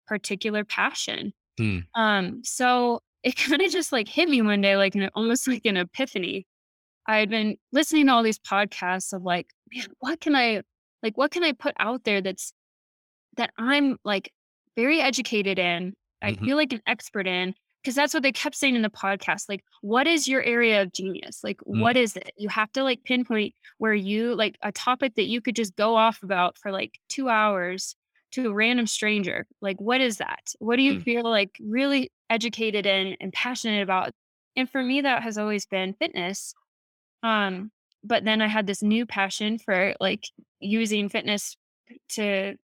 particular 0.07 0.65
passion. 0.65 1.33
Hmm. 1.59 1.79
Um, 1.95 2.41
so 2.45 3.01
it 3.23 3.37
kind 3.37 3.63
of 3.63 3.71
just 3.71 3.93
like 3.93 4.09
hit 4.09 4.29
me 4.29 4.43
one 4.43 4.61
day, 4.61 4.77
like 4.77 4.95
an, 4.95 5.09
almost 5.15 5.49
like 5.49 5.65
an 5.65 5.77
epiphany. 5.77 6.47
I 7.07 7.19
had 7.19 7.31
been 7.31 7.57
listening 7.73 8.07
to 8.07 8.13
all 8.13 8.23
these 8.23 8.39
podcasts 8.39 9.13
of 9.15 9.23
like, 9.23 9.47
man, 9.73 9.87
what 10.01 10.21
can 10.21 10.35
I 10.37 10.63
like? 11.03 11.17
What 11.17 11.31
can 11.31 11.43
I 11.45 11.53
put 11.53 11.75
out 11.79 12.05
there 12.05 12.21
that's 12.21 12.53
that 13.37 13.51
I'm 13.57 13.97
like 14.05 14.31
very 14.77 15.01
educated 15.01 15.59
in? 15.59 15.95
I 16.21 16.33
Mhm. 16.33 16.45
feel 16.45 16.57
like 16.57 16.73
an 16.73 16.83
expert 16.87 17.27
in 17.27 17.55
because 17.83 17.95
that's 17.95 18.13
what 18.15 18.23
they 18.23 18.33
kept 18.33 18.57
saying 18.57 18.75
in 18.75 18.83
the 18.83 18.91
podcast. 18.91 19.49
Like, 19.49 19.65
what 19.83 20.07
is 20.07 20.27
your 20.29 20.43
area 20.43 20.83
of 20.83 20.93
genius? 20.93 21.43
Like, 21.45 21.59
Mm. 21.61 21.81
what 21.81 21.97
is 21.97 22.17
it? 22.17 22.33
You 22.37 22.49
have 22.49 22.71
to 22.73 22.83
like 22.83 23.05
pinpoint 23.05 23.55
where 23.79 23.95
you 23.95 24.35
like 24.35 24.57
a 24.63 24.73
topic 24.73 25.15
that 25.15 25.27
you 25.29 25.41
could 25.41 25.57
just 25.57 25.77
go 25.77 25.97
off 25.97 26.23
about 26.23 26.59
for 26.59 26.73
like 26.73 26.99
two 27.09 27.29
hours 27.29 27.97
to 28.33 28.49
a 28.49 28.53
random 28.53 28.87
stranger. 28.87 29.47
Like, 29.63 29.81
what 29.81 30.01
is 30.01 30.19
that? 30.19 30.53
What 30.59 30.77
do 30.77 30.83
you 30.83 30.95
Mm. 30.97 31.03
feel 31.03 31.23
like 31.25 31.57
really 31.61 32.11
educated 32.29 32.85
in 32.85 33.17
and 33.21 33.33
passionate 33.33 33.83
about? 33.83 34.13
And 34.57 34.69
for 34.69 34.83
me, 34.83 35.01
that 35.03 35.23
has 35.23 35.39
always 35.39 35.65
been 35.67 35.95
fitness. 35.95 36.55
Um, 37.23 37.71
but 38.05 38.25
then 38.25 38.41
I 38.43 38.49
had 38.49 38.67
this 38.67 38.83
new 38.83 39.07
passion 39.07 39.59
for 39.59 39.95
like 40.01 40.25
using 40.61 41.09
fitness 41.09 41.57
to 42.11 42.57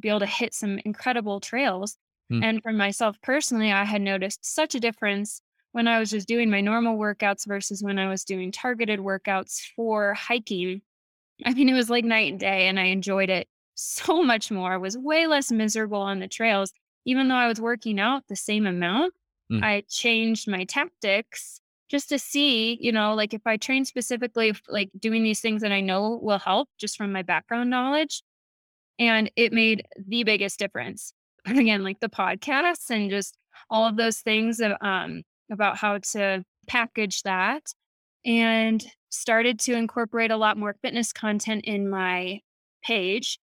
be 0.00 0.08
able 0.08 0.20
to 0.20 0.26
hit 0.26 0.54
some 0.54 0.78
incredible 0.84 1.40
trails. 1.40 1.96
Hmm. 2.30 2.42
And 2.42 2.62
for 2.62 2.72
myself 2.72 3.16
personally, 3.22 3.72
I 3.72 3.84
had 3.84 4.02
noticed 4.02 4.44
such 4.44 4.74
a 4.74 4.80
difference 4.80 5.40
when 5.72 5.88
I 5.88 5.98
was 5.98 6.10
just 6.10 6.28
doing 6.28 6.50
my 6.50 6.60
normal 6.60 6.98
workouts 6.98 7.46
versus 7.46 7.82
when 7.82 7.98
I 7.98 8.08
was 8.08 8.24
doing 8.24 8.52
targeted 8.52 9.00
workouts 9.00 9.60
for 9.74 10.14
hiking. 10.14 10.82
I 11.44 11.54
mean, 11.54 11.68
it 11.68 11.74
was 11.74 11.90
like 11.90 12.04
night 12.04 12.30
and 12.30 12.40
day, 12.40 12.68
and 12.68 12.78
I 12.78 12.84
enjoyed 12.84 13.30
it 13.30 13.48
so 13.74 14.22
much 14.22 14.50
more. 14.50 14.72
I 14.72 14.76
was 14.76 14.98
way 14.98 15.26
less 15.26 15.50
miserable 15.50 16.00
on 16.00 16.20
the 16.20 16.28
trails. 16.28 16.72
Even 17.04 17.28
though 17.28 17.34
I 17.34 17.48
was 17.48 17.60
working 17.60 17.98
out 17.98 18.22
the 18.28 18.36
same 18.36 18.64
amount, 18.64 19.12
Mm. 19.52 19.62
I 19.62 19.82
changed 19.88 20.48
my 20.48 20.64
tactics 20.64 21.60
just 21.90 22.08
to 22.08 22.18
see, 22.18 22.78
you 22.80 22.90
know, 22.90 23.14
like 23.14 23.34
if 23.34 23.42
I 23.46 23.58
train 23.58 23.84
specifically, 23.84 24.54
like 24.68 24.90
doing 24.98 25.22
these 25.22 25.40
things 25.40 25.60
that 25.60 25.72
I 25.72 25.80
know 25.80 26.18
will 26.22 26.38
help 26.38 26.70
just 26.78 26.96
from 26.96 27.12
my 27.12 27.22
background 27.22 27.68
knowledge. 27.68 28.22
And 28.98 29.30
it 29.36 29.52
made 29.52 29.86
the 29.96 30.24
biggest 30.24 30.58
difference. 30.58 31.12
Again, 31.46 31.82
like 31.82 32.00
the 32.00 32.08
podcasts 32.08 32.90
and 32.90 33.10
just 33.10 33.36
all 33.70 33.86
of 33.86 33.96
those 33.96 34.18
things 34.18 34.60
of, 34.60 34.72
um, 34.80 35.22
about 35.50 35.76
how 35.76 35.98
to 35.98 36.44
package 36.66 37.22
that 37.22 37.62
and 38.24 38.84
started 39.10 39.58
to 39.60 39.74
incorporate 39.74 40.30
a 40.30 40.36
lot 40.36 40.56
more 40.56 40.76
fitness 40.82 41.12
content 41.12 41.64
in 41.64 41.88
my 41.88 42.40
page, 42.84 43.38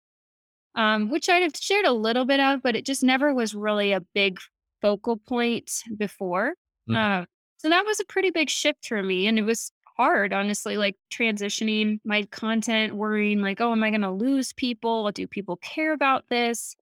um, 0.75 1.09
which 1.09 1.29
I'd 1.29 1.43
have 1.43 1.55
shared 1.55 1.85
a 1.85 1.93
little 1.93 2.25
bit 2.25 2.39
of, 2.39 2.61
but 2.61 2.75
it 2.75 2.85
just 2.85 3.03
never 3.03 3.33
was 3.33 3.55
really 3.55 3.91
a 3.93 4.01
big 4.13 4.39
focal 4.81 5.17
point 5.17 5.71
before. 5.97 6.53
Mm. 6.89 7.21
Uh, 7.21 7.25
so 7.57 7.69
that 7.69 7.85
was 7.85 7.99
a 7.99 8.05
pretty 8.05 8.29
big 8.29 8.49
shift 8.49 8.85
for 8.85 9.01
me. 9.01 9.27
And 9.27 9.39
it 9.39 9.43
was 9.43 9.71
hard, 9.97 10.33
honestly, 10.33 10.77
like 10.77 10.95
transitioning 11.11 11.99
my 12.03 12.23
content, 12.23 12.95
worrying 12.95 13.41
like, 13.41 13.61
oh, 13.61 13.71
am 13.71 13.83
I 13.83 13.89
going 13.89 14.01
to 14.01 14.11
lose 14.11 14.53
people? 14.53 15.09
Do 15.11 15.25
people 15.25 15.57
care 15.57 15.93
about 15.93 16.25
this? 16.29 16.75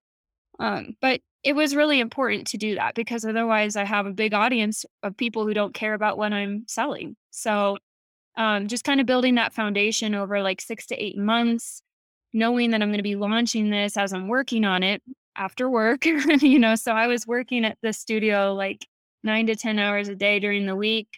Um, 0.58 0.96
but 1.00 1.20
it 1.42 1.54
was 1.54 1.76
really 1.76 2.00
important 2.00 2.46
to 2.48 2.56
do 2.56 2.74
that 2.76 2.94
because 2.94 3.24
otherwise 3.24 3.76
I 3.76 3.84
have 3.84 4.06
a 4.06 4.12
big 4.12 4.32
audience 4.32 4.84
of 5.02 5.16
people 5.16 5.46
who 5.46 5.54
don't 5.54 5.74
care 5.74 5.94
about 5.94 6.16
what 6.16 6.32
I'm 6.32 6.64
selling. 6.66 7.16
So 7.30 7.76
um, 8.36 8.66
just 8.66 8.84
kind 8.84 9.00
of 9.00 9.06
building 9.06 9.34
that 9.36 9.52
foundation 9.52 10.14
over 10.14 10.42
like 10.42 10.60
six 10.60 10.86
to 10.86 10.96
eight 10.96 11.18
months, 11.18 11.82
knowing 12.32 12.70
that 12.70 12.82
I'm 12.82 12.88
going 12.88 12.98
to 12.98 13.02
be 13.02 13.14
launching 13.16 13.70
this 13.70 13.96
as 13.96 14.12
I'm 14.12 14.28
working 14.28 14.64
on 14.64 14.82
it 14.82 15.02
after 15.36 15.68
work, 15.68 16.06
you 16.06 16.58
know. 16.58 16.74
So 16.76 16.92
I 16.92 17.06
was 17.06 17.26
working 17.26 17.64
at 17.64 17.78
the 17.82 17.92
studio 17.92 18.54
like 18.54 18.86
nine 19.22 19.46
to 19.46 19.56
10 19.56 19.78
hours 19.78 20.08
a 20.08 20.14
day 20.14 20.38
during 20.38 20.66
the 20.66 20.76
week. 20.76 21.08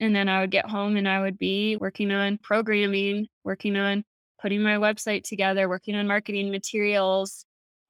And 0.00 0.14
then 0.14 0.28
I 0.28 0.40
would 0.40 0.50
get 0.50 0.68
home 0.68 0.96
and 0.96 1.08
I 1.08 1.20
would 1.20 1.38
be 1.38 1.76
working 1.76 2.12
on 2.12 2.38
programming, 2.38 3.26
working 3.44 3.76
on 3.76 4.04
putting 4.40 4.62
my 4.62 4.76
website 4.76 5.24
together, 5.24 5.68
working 5.68 5.96
on 5.96 6.06
marketing 6.06 6.50
materials, 6.50 7.44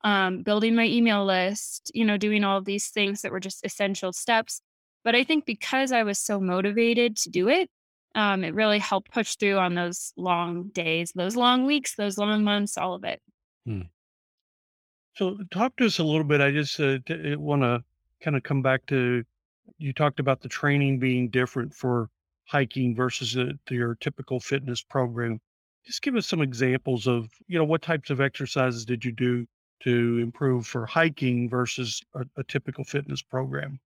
um, 0.04 0.42
building 0.42 0.74
my 0.74 0.84
email 0.84 1.24
list, 1.24 1.90
you 1.94 2.04
know, 2.04 2.16
doing 2.16 2.44
all 2.44 2.60
these 2.60 2.88
things 2.88 3.22
that 3.22 3.32
were 3.32 3.40
just 3.40 3.64
essential 3.64 4.12
steps. 4.12 4.60
But 5.04 5.14
I 5.14 5.24
think 5.24 5.46
because 5.46 5.92
I 5.92 6.02
was 6.02 6.18
so 6.18 6.40
motivated 6.40 7.16
to 7.18 7.30
do 7.30 7.48
it, 7.48 7.70
um, 8.14 8.44
it 8.44 8.54
really 8.54 8.78
helped 8.78 9.12
push 9.12 9.36
through 9.36 9.58
on 9.58 9.74
those 9.74 10.12
long 10.16 10.68
days, 10.68 11.12
those 11.14 11.36
long 11.36 11.66
weeks, 11.66 11.94
those 11.94 12.18
long 12.18 12.44
months, 12.44 12.76
all 12.78 12.94
of 12.94 13.04
it. 13.04 13.20
So 15.14 15.38
talk 15.50 15.76
to 15.76 15.86
us 15.86 15.98
a 15.98 16.04
little 16.04 16.24
bit. 16.24 16.40
I 16.40 16.50
just 16.50 16.78
uh, 16.80 16.98
want 17.08 17.62
to 17.62 17.82
kind 18.22 18.36
of 18.36 18.42
come 18.42 18.62
back 18.62 18.86
to 18.86 19.24
you 19.78 19.92
talked 19.92 20.20
about 20.20 20.40
the 20.40 20.48
training 20.48 20.98
being 20.98 21.28
different 21.28 21.74
for 21.74 22.08
hiking 22.46 22.94
versus 22.94 23.36
uh 23.36 23.52
your 23.70 23.94
typical 23.96 24.40
fitness 24.40 24.82
program. 24.82 25.40
Just 25.84 26.02
give 26.02 26.16
us 26.16 26.26
some 26.26 26.40
examples 26.40 27.06
of 27.06 27.28
you 27.46 27.58
know 27.58 27.64
what 27.64 27.82
types 27.82 28.10
of 28.10 28.20
exercises 28.20 28.84
did 28.84 29.04
you 29.04 29.12
do 29.12 29.46
to 29.80 30.18
improve 30.18 30.66
for 30.66 30.86
hiking 30.86 31.48
versus 31.48 32.02
a, 32.14 32.24
a 32.36 32.44
typical 32.44 32.84
fitness 32.84 33.22
program. 33.22 33.78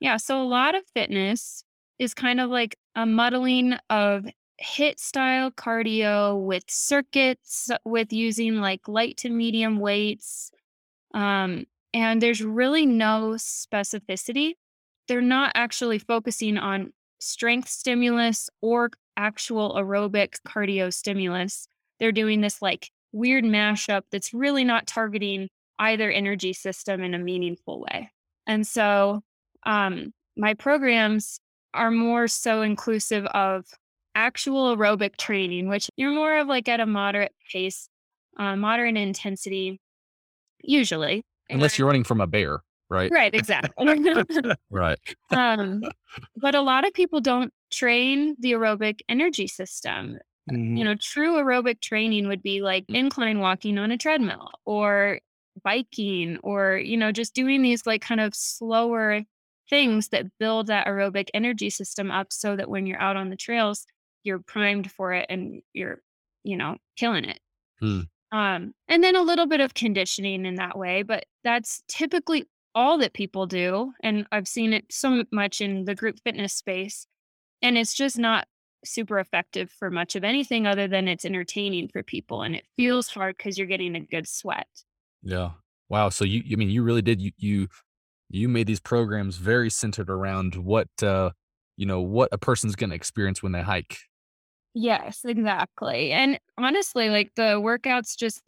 Yeah. 0.00 0.16
So 0.18 0.42
a 0.42 0.44
lot 0.44 0.74
of 0.74 0.82
fitness 0.94 1.64
is 1.98 2.14
kind 2.14 2.40
of 2.40 2.50
like 2.50 2.76
a 2.94 3.06
muddling 3.06 3.74
of 3.88 4.26
HIIT 4.62 4.98
style 4.98 5.50
cardio 5.50 6.40
with 6.42 6.64
circuits, 6.68 7.70
with 7.84 8.12
using 8.12 8.56
like 8.56 8.88
light 8.88 9.16
to 9.18 9.30
medium 9.30 9.78
weights. 9.78 10.50
Um, 11.14 11.66
and 11.94 12.20
there's 12.20 12.42
really 12.42 12.84
no 12.84 13.36
specificity. 13.36 14.54
They're 15.08 15.20
not 15.20 15.52
actually 15.54 15.98
focusing 15.98 16.58
on 16.58 16.92
strength 17.18 17.68
stimulus 17.68 18.50
or 18.60 18.90
actual 19.16 19.74
aerobic 19.74 20.40
cardio 20.46 20.92
stimulus. 20.92 21.68
They're 21.98 22.12
doing 22.12 22.40
this 22.42 22.60
like 22.60 22.90
weird 23.16 23.44
mashup 23.44 24.02
that's 24.12 24.32
really 24.34 24.64
not 24.64 24.86
targeting 24.86 25.48
either 25.78 26.10
energy 26.10 26.52
system 26.52 27.02
in 27.02 27.14
a 27.14 27.18
meaningful 27.18 27.80
way. 27.80 28.10
And 28.46 28.66
so 28.66 29.22
um, 29.64 30.12
my 30.36 30.54
programs 30.54 31.40
are 31.74 31.90
more 31.90 32.28
so 32.28 32.62
inclusive 32.62 33.26
of 33.26 33.66
actual 34.14 34.74
aerobic 34.76 35.16
training, 35.16 35.68
which 35.68 35.90
you're 35.96 36.14
more 36.14 36.38
of 36.38 36.46
like 36.46 36.68
at 36.68 36.80
a 36.80 36.86
moderate 36.86 37.34
pace, 37.52 37.88
uh, 38.38 38.56
moderate 38.56 38.96
intensity, 38.96 39.80
usually. 40.62 41.24
unless 41.50 41.78
you're 41.78 41.86
running 41.86 42.04
from 42.04 42.20
a 42.20 42.26
bear 42.26 42.60
right 42.88 43.10
Right, 43.10 43.34
exactly. 43.34 43.72
right 44.70 44.98
um, 45.30 45.82
but 46.36 46.54
a 46.54 46.60
lot 46.60 46.86
of 46.86 46.94
people 46.94 47.20
don't 47.20 47.52
train 47.70 48.36
the 48.38 48.52
aerobic 48.52 49.00
energy 49.08 49.48
system. 49.48 50.18
Mhm. 50.50 50.76
You 50.76 50.84
know, 50.84 50.94
true 50.94 51.36
aerobic 51.36 51.80
training 51.80 52.28
would 52.28 52.42
be 52.42 52.60
like 52.62 52.84
incline 52.92 53.38
walking 53.40 53.78
on 53.78 53.90
a 53.90 53.98
treadmill 53.98 54.50
or 54.64 55.20
biking 55.64 56.38
or, 56.42 56.76
you 56.76 56.96
know, 56.96 57.12
just 57.12 57.34
doing 57.34 57.62
these 57.62 57.86
like 57.86 58.02
kind 58.02 58.20
of 58.20 58.34
slower 58.34 59.22
things 59.70 60.08
that 60.10 60.26
build 60.38 60.68
that 60.68 60.86
aerobic 60.86 61.28
energy 61.34 61.70
system 61.70 62.10
up 62.10 62.32
so 62.32 62.56
that 62.56 62.68
when 62.70 62.86
you're 62.86 63.00
out 63.00 63.16
on 63.16 63.30
the 63.30 63.36
trails, 63.36 63.86
you're 64.22 64.38
primed 64.40 64.90
for 64.92 65.12
it 65.12 65.26
and 65.30 65.62
you're, 65.72 66.00
you 66.44 66.56
know, 66.56 66.76
killing 66.96 67.24
it. 67.24 67.40
Hmm. 67.80 68.08
Um, 68.32 68.74
and 68.88 69.02
then 69.04 69.16
a 69.16 69.22
little 69.22 69.46
bit 69.46 69.60
of 69.60 69.74
conditioning 69.74 70.46
in 70.46 70.56
that 70.56 70.76
way, 70.76 71.02
but 71.02 71.24
that's 71.44 71.82
typically 71.88 72.44
all 72.74 72.98
that 72.98 73.14
people 73.14 73.46
do. 73.46 73.92
And 74.02 74.26
I've 74.32 74.48
seen 74.48 74.72
it 74.72 74.86
so 74.92 75.24
much 75.32 75.60
in 75.60 75.84
the 75.84 75.94
group 75.94 76.16
fitness 76.24 76.52
space. 76.54 77.06
And 77.62 77.78
it's 77.78 77.94
just 77.94 78.18
not 78.18 78.48
super 78.86 79.18
effective 79.18 79.70
for 79.70 79.90
much 79.90 80.16
of 80.16 80.24
anything 80.24 80.66
other 80.66 80.88
than 80.88 81.08
it's 81.08 81.24
entertaining 81.24 81.88
for 81.88 82.02
people. 82.02 82.42
And 82.42 82.56
it 82.56 82.64
feels 82.76 83.08
hard 83.08 83.36
because 83.36 83.58
you're 83.58 83.66
getting 83.66 83.94
a 83.96 84.00
good 84.00 84.26
sweat. 84.26 84.68
Yeah. 85.22 85.50
Wow. 85.88 86.08
So 86.08 86.24
you, 86.24 86.42
I 86.52 86.56
mean, 86.56 86.70
you 86.70 86.82
really 86.82 87.02
did. 87.02 87.20
You, 87.20 87.32
you, 87.36 87.68
you 88.28 88.48
made 88.48 88.66
these 88.66 88.80
programs 88.80 89.36
very 89.36 89.70
centered 89.70 90.10
around 90.10 90.54
what, 90.56 90.88
uh, 91.02 91.30
you 91.76 91.86
know, 91.86 92.00
what 92.00 92.28
a 92.32 92.38
person's 92.38 92.76
going 92.76 92.90
to 92.90 92.96
experience 92.96 93.42
when 93.42 93.52
they 93.52 93.62
hike. 93.62 93.98
Yes, 94.74 95.20
exactly. 95.24 96.12
And 96.12 96.38
honestly, 96.58 97.08
like 97.08 97.32
the 97.34 97.60
workouts 97.60 98.16
just 98.16 98.42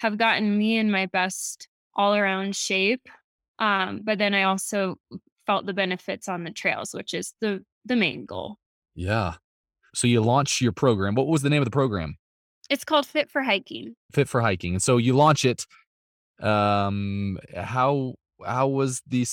have 0.00 0.18
gotten 0.18 0.56
me 0.56 0.76
in 0.76 0.90
my 0.90 1.06
best 1.06 1.68
all 1.94 2.14
around 2.14 2.54
shape. 2.54 3.08
Um, 3.58 4.00
but 4.04 4.18
then 4.18 4.34
I 4.34 4.44
also 4.44 4.96
felt 5.46 5.66
the 5.66 5.72
benefits 5.72 6.28
on 6.28 6.44
the 6.44 6.50
trails, 6.50 6.94
which 6.94 7.14
is 7.14 7.34
the 7.40 7.64
the 7.84 7.96
main 7.96 8.26
goal. 8.26 8.58
Yeah. 8.94 9.34
So 9.94 10.06
you 10.06 10.20
launch 10.20 10.60
your 10.60 10.72
program. 10.72 11.14
What 11.14 11.26
was 11.26 11.42
the 11.42 11.50
name 11.50 11.60
of 11.62 11.66
the 11.66 11.70
program? 11.70 12.16
It's 12.70 12.84
called 12.84 13.06
Fit 13.06 13.30
for 13.30 13.42
Hiking. 13.42 13.94
Fit 14.12 14.28
for 14.28 14.40
Hiking. 14.40 14.74
And 14.74 14.82
so 14.82 14.96
you 14.96 15.12
launch 15.14 15.44
it. 15.44 15.66
Um, 16.40 17.38
how 17.56 18.14
how 18.44 18.68
was 18.68 19.02
the 19.06 19.26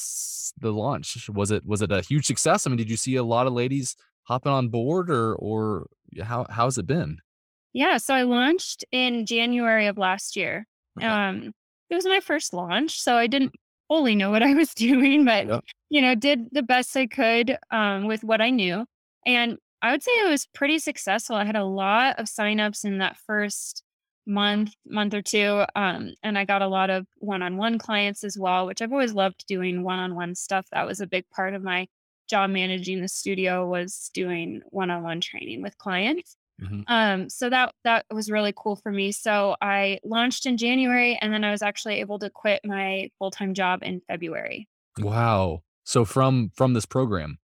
the 0.59 0.71
launch? 0.71 1.29
Was 1.29 1.51
it 1.51 1.65
was 1.65 1.81
it 1.81 1.91
a 1.91 2.01
huge 2.01 2.25
success? 2.25 2.67
I 2.67 2.69
mean, 2.69 2.77
did 2.77 2.89
you 2.89 2.97
see 2.97 3.15
a 3.15 3.23
lot 3.23 3.47
of 3.47 3.53
ladies 3.53 3.95
hopping 4.23 4.51
on 4.51 4.69
board, 4.69 5.09
or 5.09 5.35
or 5.35 5.87
how 6.21 6.45
how's 6.49 6.77
it 6.77 6.85
been? 6.85 7.17
Yeah, 7.73 7.97
so 7.97 8.13
I 8.13 8.23
launched 8.23 8.83
in 8.91 9.25
January 9.25 9.87
of 9.87 9.97
last 9.97 10.35
year. 10.35 10.67
Okay. 10.97 11.07
Um, 11.07 11.53
it 11.89 11.95
was 11.95 12.05
my 12.05 12.19
first 12.19 12.53
launch, 12.53 12.99
so 12.99 13.15
I 13.15 13.27
didn't 13.27 13.53
fully 13.87 14.15
know 14.15 14.31
what 14.31 14.43
I 14.43 14.53
was 14.53 14.73
doing, 14.75 15.25
but 15.25 15.47
Yep. 15.47 15.63
you 15.89 16.01
know, 16.01 16.15
did 16.15 16.49
the 16.51 16.63
best 16.63 16.95
I 16.97 17.07
could 17.07 17.57
um, 17.71 18.05
with 18.05 18.23
what 18.23 18.41
I 18.41 18.49
knew. 18.49 18.85
And 19.25 19.57
I 19.81 19.91
would 19.91 20.03
say 20.03 20.11
it 20.11 20.29
was 20.29 20.47
pretty 20.53 20.79
successful. 20.79 21.35
I 21.35 21.45
had 21.45 21.55
a 21.55 21.63
lot 21.63 22.19
of 22.19 22.25
signups 22.25 22.83
in 22.85 22.97
that 22.99 23.17
first 23.17 23.83
month, 24.25 24.73
month 24.85 25.13
or 25.13 25.21
two. 25.21 25.63
Um, 25.75 26.13
and 26.23 26.37
I 26.37 26.45
got 26.45 26.61
a 26.61 26.67
lot 26.67 26.89
of 26.89 27.07
one 27.17 27.41
on 27.41 27.57
one 27.57 27.79
clients 27.79 28.23
as 28.23 28.37
well, 28.37 28.67
which 28.67 28.81
I've 28.81 28.91
always 28.91 29.13
loved 29.13 29.45
doing 29.47 29.83
one 29.83 29.99
on 29.99 30.15
one 30.15 30.35
stuff. 30.35 30.67
That 30.71 30.85
was 30.85 31.01
a 31.01 31.07
big 31.07 31.25
part 31.29 31.53
of 31.53 31.63
my 31.63 31.87
job 32.29 32.51
managing 32.51 33.01
the 33.01 33.07
studio 33.07 33.67
was 33.67 34.11
doing 34.13 34.61
one 34.69 34.91
on 34.91 35.01
one 35.01 35.19
training 35.19 35.63
with 35.63 35.77
clients. 35.79 36.35
Mhm. 36.61 36.83
Um, 36.87 37.29
so 37.29 37.49
that 37.49 37.73
that 37.85 38.05
was 38.11 38.29
really 38.29 38.53
cool 38.55 38.75
for 38.75 38.91
me. 38.91 39.11
So 39.11 39.55
I 39.61 39.99
launched 40.03 40.45
in 40.45 40.57
January 40.57 41.17
and 41.21 41.33
then 41.33 41.43
I 41.43 41.51
was 41.51 41.61
actually 41.61 42.01
able 42.01 42.19
to 42.19 42.29
quit 42.29 42.61
my 42.65 43.09
full-time 43.17 43.53
job 43.53 43.79
in 43.81 44.01
February. 44.01 44.67
Wow. 44.99 45.63
So 45.85 46.05
from 46.05 46.51
from 46.53 46.73
this 46.73 46.85
program. 46.85 47.39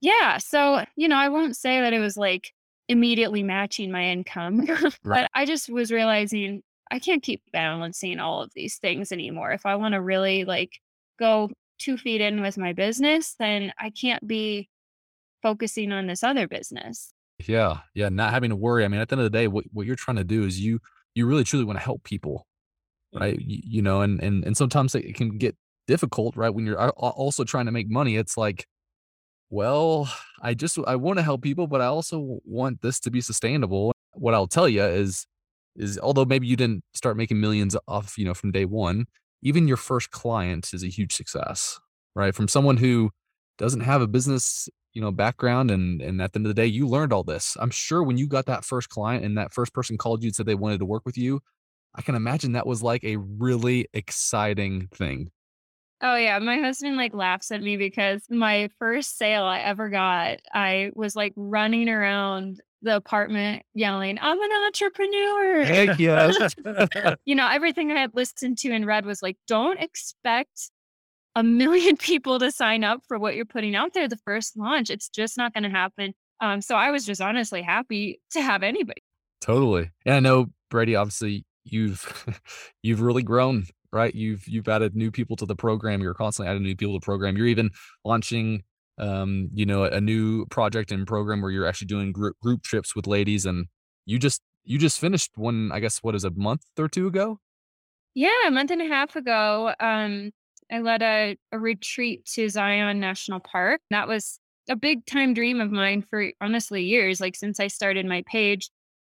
Yeah, 0.00 0.38
so 0.38 0.84
you 0.96 1.08
know, 1.08 1.16
I 1.16 1.28
won't 1.28 1.56
say 1.56 1.80
that 1.80 1.92
it 1.92 1.98
was 1.98 2.16
like 2.16 2.52
immediately 2.88 3.42
matching 3.42 3.90
my 3.90 4.04
income, 4.04 4.66
Right. 4.66 4.94
but 5.02 5.30
I 5.34 5.46
just 5.46 5.70
was 5.70 5.90
realizing 5.90 6.62
I 6.90 6.98
can't 6.98 7.22
keep 7.22 7.42
balancing 7.52 8.20
all 8.20 8.42
of 8.42 8.50
these 8.54 8.76
things 8.76 9.10
anymore. 9.12 9.52
If 9.52 9.66
I 9.66 9.76
want 9.76 9.94
to 9.94 10.00
really 10.00 10.44
like 10.44 10.72
go 11.18 11.50
two 11.78 11.96
feet 11.96 12.20
in 12.20 12.40
with 12.40 12.58
my 12.58 12.72
business, 12.72 13.34
then 13.38 13.72
I 13.78 13.90
can't 13.90 14.26
be 14.26 14.68
focusing 15.42 15.92
on 15.92 16.06
this 16.06 16.22
other 16.22 16.46
business. 16.46 17.12
Yeah. 17.46 17.78
Yeah. 17.94 18.10
Not 18.10 18.32
having 18.32 18.50
to 18.50 18.56
worry. 18.56 18.84
I 18.84 18.88
mean, 18.88 19.00
at 19.00 19.08
the 19.08 19.14
end 19.14 19.24
of 19.24 19.30
the 19.32 19.38
day, 19.38 19.48
what, 19.48 19.64
what 19.72 19.86
you're 19.86 19.96
trying 19.96 20.18
to 20.18 20.24
do 20.24 20.44
is 20.44 20.60
you 20.60 20.80
you 21.14 21.26
really 21.26 21.44
truly 21.44 21.64
want 21.64 21.78
to 21.78 21.84
help 21.84 22.02
people, 22.04 22.46
mm-hmm. 23.14 23.22
right? 23.24 23.38
You, 23.40 23.60
you 23.64 23.82
know, 23.82 24.02
and 24.02 24.22
and 24.22 24.44
and 24.44 24.56
sometimes 24.56 24.94
it 24.94 25.14
can 25.14 25.38
get 25.38 25.56
difficult, 25.86 26.36
right? 26.36 26.50
When 26.50 26.64
you're 26.66 26.80
al- 26.80 26.94
al- 27.00 27.10
also 27.10 27.44
trying 27.44 27.66
to 27.66 27.72
make 27.72 27.90
money, 27.90 28.16
it's 28.16 28.36
like, 28.36 28.66
well, 29.54 30.12
I 30.42 30.54
just 30.54 30.76
I 30.84 30.96
want 30.96 31.18
to 31.18 31.22
help 31.22 31.40
people, 31.42 31.68
but 31.68 31.80
I 31.80 31.86
also 31.86 32.40
want 32.44 32.82
this 32.82 32.98
to 33.00 33.10
be 33.10 33.20
sustainable. 33.20 33.92
What 34.12 34.34
I'll 34.34 34.48
tell 34.48 34.68
you 34.68 34.82
is 34.82 35.26
is 35.76 35.96
although 35.98 36.24
maybe 36.24 36.48
you 36.48 36.56
didn't 36.56 36.82
start 36.94 37.16
making 37.16 37.40
millions 37.40 37.76
off, 37.86 38.18
you 38.18 38.24
know, 38.24 38.34
from 38.34 38.50
day 38.50 38.64
one, 38.64 39.06
even 39.42 39.68
your 39.68 39.76
first 39.76 40.10
client 40.10 40.74
is 40.74 40.82
a 40.82 40.88
huge 40.88 41.12
success, 41.14 41.78
right? 42.16 42.34
From 42.34 42.48
someone 42.48 42.76
who 42.78 43.10
doesn't 43.58 43.82
have 43.82 44.02
a 44.02 44.08
business, 44.08 44.68
you 44.92 45.00
know, 45.00 45.12
background 45.12 45.70
and 45.70 46.02
and 46.02 46.20
at 46.20 46.32
the 46.32 46.38
end 46.40 46.46
of 46.46 46.50
the 46.50 46.60
day, 46.60 46.66
you 46.66 46.88
learned 46.88 47.12
all 47.12 47.24
this. 47.24 47.56
I'm 47.60 47.70
sure 47.70 48.02
when 48.02 48.18
you 48.18 48.26
got 48.26 48.46
that 48.46 48.64
first 48.64 48.88
client 48.88 49.24
and 49.24 49.38
that 49.38 49.54
first 49.54 49.72
person 49.72 49.96
called 49.98 50.22
you 50.24 50.28
and 50.28 50.34
said 50.36 50.46
they 50.46 50.56
wanted 50.56 50.78
to 50.80 50.86
work 50.86 51.04
with 51.06 51.16
you, 51.16 51.40
I 51.94 52.02
can 52.02 52.16
imagine 52.16 52.52
that 52.52 52.66
was 52.66 52.82
like 52.82 53.04
a 53.04 53.18
really 53.18 53.86
exciting 53.94 54.88
thing. 54.94 55.30
Oh 56.00 56.16
yeah, 56.16 56.38
my 56.38 56.58
husband 56.58 56.96
like 56.96 57.14
laughs 57.14 57.50
at 57.50 57.62
me 57.62 57.76
because 57.76 58.22
my 58.28 58.68
first 58.78 59.16
sale 59.16 59.44
I 59.44 59.60
ever 59.60 59.88
got, 59.88 60.38
I 60.52 60.90
was 60.94 61.16
like 61.16 61.32
running 61.36 61.88
around 61.88 62.60
the 62.82 62.96
apartment 62.96 63.62
yelling, 63.74 64.18
"I'm 64.20 64.40
an 64.40 64.64
entrepreneur." 64.66 65.64
Heck 65.64 65.98
yes. 65.98 66.54
you 67.24 67.34
know, 67.34 67.48
everything 67.48 67.90
I 67.90 68.00
had 68.00 68.14
listened 68.14 68.58
to 68.58 68.72
and 68.72 68.86
read 68.86 69.06
was 69.06 69.22
like, 69.22 69.38
don't 69.46 69.80
expect 69.80 70.70
a 71.34 71.42
million 71.42 71.96
people 71.98 72.38
to 72.38 72.50
sign 72.50 72.84
up 72.84 73.00
for 73.06 73.18
what 73.18 73.34
you're 73.34 73.44
putting 73.44 73.74
out 73.74 73.94
there 73.94 74.08
the 74.08 74.18
first 74.18 74.56
launch. 74.56 74.90
It's 74.90 75.08
just 75.08 75.36
not 75.36 75.54
going 75.54 75.64
to 75.64 75.70
happen. 75.70 76.14
Um, 76.40 76.60
so 76.60 76.76
I 76.76 76.90
was 76.90 77.06
just 77.06 77.20
honestly 77.20 77.62
happy 77.62 78.20
to 78.32 78.42
have 78.42 78.62
anybody. 78.62 79.02
Totally. 79.40 79.90
And 80.04 80.14
I 80.14 80.20
know 80.20 80.46
Bradee, 80.72 80.98
obviously 80.98 81.44
you've 81.64 82.26
you've 82.82 83.00
really 83.00 83.22
grown, 83.22 83.64
right? 83.94 84.14
You've 84.14 84.46
you've 84.46 84.68
added 84.68 84.94
new 84.94 85.10
people 85.10 85.36
to 85.36 85.46
the 85.46 85.56
program. 85.56 86.02
You're 86.02 86.14
constantly 86.14 86.50
adding 86.50 86.62
new 86.62 86.76
people 86.76 86.94
to 86.94 87.00
the 87.00 87.04
program. 87.04 87.36
You're 87.36 87.46
even 87.46 87.70
launching 88.04 88.64
um, 88.98 89.48
you 89.52 89.66
know, 89.66 89.84
a 89.84 90.00
new 90.00 90.46
project 90.46 90.92
and 90.92 91.06
program 91.06 91.42
where 91.42 91.50
you're 91.50 91.66
actually 91.66 91.86
doing 91.86 92.12
group 92.12 92.38
group 92.40 92.62
trips 92.62 92.94
with 92.94 93.06
ladies 93.06 93.46
and 93.46 93.66
you 94.06 94.18
just 94.18 94.42
you 94.64 94.78
just 94.78 94.98
finished 94.98 95.32
one, 95.36 95.70
I 95.72 95.80
guess 95.80 95.98
what 95.98 96.14
is 96.14 96.24
a 96.24 96.30
month 96.30 96.62
or 96.78 96.88
two 96.88 97.06
ago? 97.06 97.40
Yeah, 98.14 98.46
a 98.46 98.50
month 98.50 98.70
and 98.70 98.80
a 98.80 98.86
half 98.86 99.16
ago, 99.16 99.74
um, 99.80 100.30
I 100.70 100.78
led 100.78 101.02
a, 101.02 101.36
a 101.52 101.58
retreat 101.58 102.24
to 102.34 102.48
Zion 102.48 103.00
National 103.00 103.40
Park. 103.40 103.80
That 103.90 104.08
was 104.08 104.38
a 104.68 104.76
big 104.76 105.04
time 105.04 105.34
dream 105.34 105.60
of 105.60 105.70
mine 105.70 106.02
for 106.08 106.30
honestly 106.40 106.84
years, 106.84 107.20
like 107.20 107.36
since 107.36 107.60
I 107.60 107.66
started 107.66 108.06
my 108.06 108.22
page. 108.26 108.70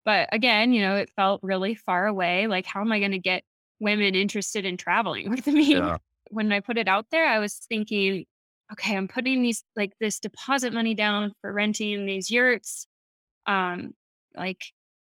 But 0.05 0.29
again, 0.33 0.73
you 0.73 0.83
know, 0.83 0.97
it 0.97 1.11
felt 1.17 1.41
really 1.43 1.75
far 1.75 2.07
away. 2.07 2.47
Like, 2.47 2.67
how 2.67 2.81
am 2.81 2.93
I 2.93 2.99
going 2.99 3.13
to 3.13 3.19
get 3.19 3.45
women 3.81 4.15
interested 4.15 4.65
in 4.65 4.77
traveling 4.77 5.31
with 5.31 5.47
me? 5.47 5.75
Yeah. 5.75 5.99
When 6.31 6.53
I 6.53 6.61
put 6.61 6.77
it 6.77 6.89
out 6.89 7.07
there, 7.11 7.27
I 7.27 7.39
was 7.39 7.55
thinking, 7.71 8.27
okay, 8.71 8.95
I'm 8.95 9.09
putting 9.09 9.43
these 9.43 9.65
like 9.77 9.95
this 9.99 10.21
deposit 10.21 10.75
money 10.75 10.95
down 10.95 11.33
for 11.41 11.51
renting 11.51 12.05
these 12.05 12.31
yurts. 12.31 12.87
Um, 13.47 13.95
like 14.37 14.63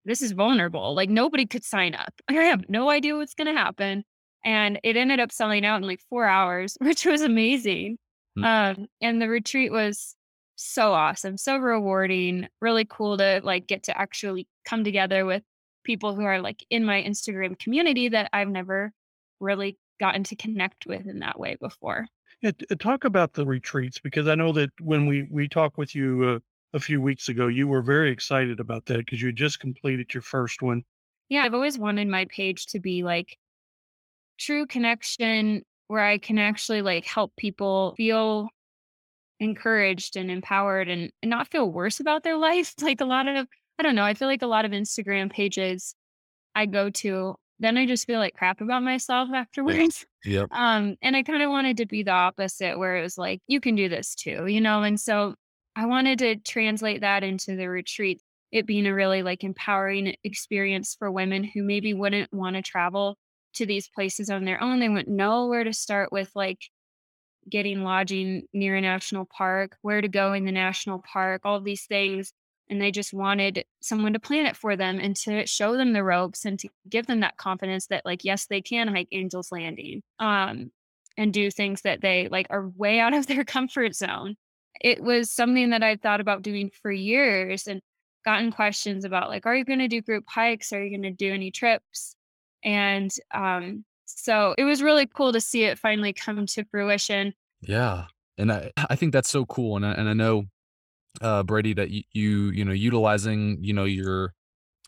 this 0.05 0.23
is 0.23 0.33
vulnerable. 0.33 0.95
Like 0.95 1.11
nobody 1.11 1.47
could 1.47 1.65
sign 1.65 1.95
up. 1.95 2.15
I 2.29 2.35
have 2.35 2.69
no 2.69 2.91
idea 2.91 3.17
what's 3.17 3.35
going 3.35 3.53
to 3.53 3.61
happen. 3.61 4.05
And 4.45 4.81
it 4.83 4.97
ended 4.97 5.21
up 5.21 5.33
selling 5.33 5.67
out 5.67 5.83
in 5.83 5.87
like 5.87 6.01
four 6.09 6.27
hours, 6.27 6.77
which 6.81 7.05
was 7.05 7.23
amazing. 7.23 7.99
Mm. 8.39 8.45
Um, 8.79 8.87
and 9.01 9.21
the 9.21 9.29
retreat 9.29 9.73
was 9.73 10.15
so 10.57 10.93
awesome, 10.93 11.37
so 11.37 11.57
rewarding, 11.57 12.47
really 12.61 12.85
cool 12.89 13.17
to 13.17 13.41
like 13.43 13.67
get 13.67 13.85
to 13.85 13.99
actually 13.99 14.47
come 14.65 14.85
together 14.85 15.25
with 15.25 15.43
people 15.85 16.15
who 16.15 16.23
are 16.23 16.41
like 16.41 16.65
in 16.71 16.85
my 16.85 17.03
Instagram 17.03 17.59
community 17.59 18.09
that 18.09 18.31
I've 18.33 18.49
never 18.49 18.93
really 19.41 19.79
gotten 19.99 20.25
to 20.25 20.37
connect 20.37 20.87
with 20.87 21.07
in 21.07 21.21
that 21.21 21.39
way 21.39 21.57
before. 21.61 22.07
Yeah, 22.43 22.53
talk 22.79 23.05
about 23.05 23.35
the 23.35 23.45
retreats 23.45 23.99
because 23.99 24.27
I 24.27 24.35
know 24.35 24.53
that 24.53 24.71
when 24.81 25.07
we 25.07 25.29
we 25.31 25.49
talked 25.49 25.77
with 25.77 25.95
you 25.95 26.25
uh, 26.25 26.39
a 26.77 26.81
few 26.81 27.01
weeks 27.01 27.29
ago, 27.29 27.49
you 27.49 27.69
were 27.69 27.83
very 27.83 28.11
excited 28.11 28.61
about 28.61 28.87
that 28.87 28.99
because 28.99 29.21
you 29.21 29.29
had 29.29 29.37
just 29.37 29.61
completed 29.61 30.15
your 30.15 30.23
first 30.23 30.63
one. 30.63 30.83
Yeah, 31.29 31.43
I've 31.43 31.55
always 31.55 31.79
wanted 31.79 32.09
my 32.09 32.25
page 32.27 32.67
to 32.67 32.81
be 32.81 33.03
like 33.03 33.37
true 34.39 34.67
connection 34.67 35.63
where 35.89 36.05
I 36.05 36.19
can 36.19 36.39
actually 36.39 36.83
like 36.83 37.05
help 37.05 37.35
people 37.37 37.95
feel 37.97 38.49
encouraged 39.39 40.17
and 40.17 40.31
empowered 40.31 40.89
and, 40.89 41.11
and 41.23 41.31
not 41.31 41.49
feel 41.49 41.71
worse 41.71 42.01
about 42.01 42.23
their 42.23 42.37
life. 42.39 42.75
Like 42.81 43.01
a 43.01 43.05
lot 43.07 43.29
of, 43.29 43.47
I 43.81 43.83
don't 43.83 43.95
know, 43.95 44.05
I 44.05 44.13
feel 44.13 44.29
like 44.29 44.43
a 44.43 44.47
lot 44.47 44.67
of 44.67 44.73
Instagram 44.73 45.33
pages 45.33 45.95
I 46.55 46.67
go 46.67 46.91
to, 46.91 47.35
then 47.61 47.79
I 47.79 47.87
just 47.87 48.07
feel 48.07 48.19
like 48.19 48.35
crap 48.35 48.61
about 48.61 48.83
myself 48.83 49.31
afterwards. 49.35 50.05
Yep. 50.27 50.51
Um, 50.53 50.97
and 51.01 51.17
I 51.17 51.23
kind 51.23 51.43
of 51.43 51.49
wanted 51.49 51.79
to 51.79 51.87
be 51.87 52.03
the 52.03 52.11
opposite 52.11 52.79
where 52.79 52.99
it 52.99 53.03
was 53.03 53.17
like, 53.17 53.41
you 53.47 53.59
can 53.59 53.77
do 53.77 53.89
this 53.89 54.15
too, 54.15 54.47
you 54.47 54.61
know? 54.61 54.83
And 54.83 55.01
so 55.01 55.35
I 55.75 55.87
wanted 55.87 56.19
to 56.19 56.37
translate 56.37 57.01
that 57.01 57.25
into 57.25 57.57
the 57.57 57.71
retreat, 57.71 58.21
it 58.53 58.67
being 58.67 58.87
a 58.87 58.95
really 58.95 59.23
like 59.23 59.45
empowering 59.45 60.15
experience 60.25 60.95
for 60.99 61.11
women 61.11 61.43
who 61.43 61.63
maybe 61.63 61.95
wouldn't 61.95 62.31
want 62.35 62.57
to 62.57 62.63
travel 62.63 63.17
to 63.55 63.65
these 63.65 63.89
places 63.89 64.29
on 64.29 64.45
their 64.45 64.63
own. 64.63 64.79
They 64.79 64.91
wouldn't 64.91 65.09
know 65.09 65.47
where 65.47 65.65
to 65.65 65.73
start 65.73 66.13
with 66.13 66.31
like 66.35 66.61
getting 67.49 67.83
lodging 67.83 68.43
near 68.53 68.77
a 68.77 68.81
national 68.83 69.25
park, 69.25 69.79
where 69.81 70.03
to 70.03 70.09
go 70.09 70.35
in 70.35 70.45
the 70.45 70.53
national 70.53 71.03
park, 71.11 71.41
all 71.47 71.63
these 71.63 71.87
things. 71.87 72.35
And 72.71 72.81
they 72.81 72.91
just 72.91 73.13
wanted 73.13 73.65
someone 73.83 74.15
to 74.15 74.21
plan 74.21 74.47
it 74.47 74.57
for 74.57 74.77
them 74.77 74.99
and 75.01 75.15
to 75.17 75.45
show 75.47 75.77
them 75.77 75.93
the 75.93 76.05
ropes 76.05 76.45
and 76.45 76.59
to 76.61 76.69
give 76.89 77.07
them 77.07 77.21
that 77.21 77.37
confidence 77.37 77.89
that, 77.89 78.07
like, 78.07 78.25
yes, 78.25 78.47
they 78.47 78.63
can 78.63 78.89
hike 78.89 79.09
Angel's 79.13 79.51
Landing. 79.53 80.03
Um, 80.19 80.71
and 81.17 81.35
do 81.35 81.51
things 81.51 81.83
that 81.83 82.01
they 82.01 82.29
like 82.31 82.47
are 82.51 82.69
way 82.77 82.99
out 83.01 83.15
of 83.15 83.27
their 83.27 83.45
comfort 83.45 83.95
zone. 83.95 84.37
It 84.81 85.03
was 85.03 85.31
something 85.31 85.71
that 85.71 85.83
I'd 85.83 86.01
thought 86.01 86.21
about 86.21 86.43
doing 86.43 86.71
for 86.83 86.91
years 86.91 87.67
and 87.67 87.83
gotten 88.25 88.51
questions 88.51 89.05
about 89.05 89.29
like, 89.29 89.47
are 89.47 89.55
you 89.55 89.65
going 89.65 89.79
to 89.81 89.89
do 89.89 90.01
group 90.01 90.25
hikes? 90.27 90.73
Are 90.73 90.83
you 90.83 90.91
going 90.91 91.03
to 91.03 91.11
do 91.11 91.33
any 91.33 91.51
trips? 91.51 92.15
And 92.65 93.11
um, 93.35 93.85
so 94.07 94.55
it 94.57 94.65
was 94.65 94.83
really 94.83 95.07
cool 95.07 95.33
to 95.33 95.41
see 95.41 95.65
it 95.65 95.79
finally 95.79 96.13
come 96.13 96.47
to 96.47 96.65
fruition. 96.65 97.35
Yeah. 97.61 98.07
And 98.39 98.51
I, 98.51 98.71
I 98.91 98.97
think 98.97 99.13
that's 99.13 99.31
so 99.31 99.45
cool. 99.45 99.77
And 99.77 99.85
I, 99.85 99.93
and 99.93 100.09
I 100.09 100.15
know, 100.15 100.45
uh, 101.21 101.43
Bradee, 101.43 101.77
that 101.77 101.91
you, 101.91 102.03
you, 102.13 102.51
you 102.51 102.65
know, 102.65 102.73
utilizing, 102.73 103.59
you 103.61 103.73
know, 103.73 103.85
your, 103.85 104.35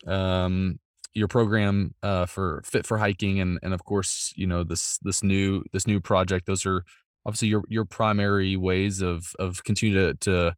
um, 0.06 0.78
your 1.14 1.28
program, 1.28 1.94
uh, 2.02 2.26
for 2.26 2.62
fit 2.64 2.86
for 2.86 2.98
hiking 2.98 3.40
and, 3.40 3.58
and 3.62 3.74
of 3.74 3.84
course, 3.84 4.32
you 4.36 4.46
know, 4.46 4.64
this, 4.64 4.98
this 5.02 5.22
new, 5.22 5.62
this 5.72 5.86
new 5.86 6.00
project, 6.00 6.46
those 6.46 6.64
are 6.64 6.84
obviously 7.26 7.48
your, 7.48 7.62
your 7.68 7.84
primary 7.84 8.56
ways 8.56 9.02
of, 9.02 9.34
of 9.38 9.62
continue 9.64 9.94
to, 9.94 10.14
to, 10.14 10.54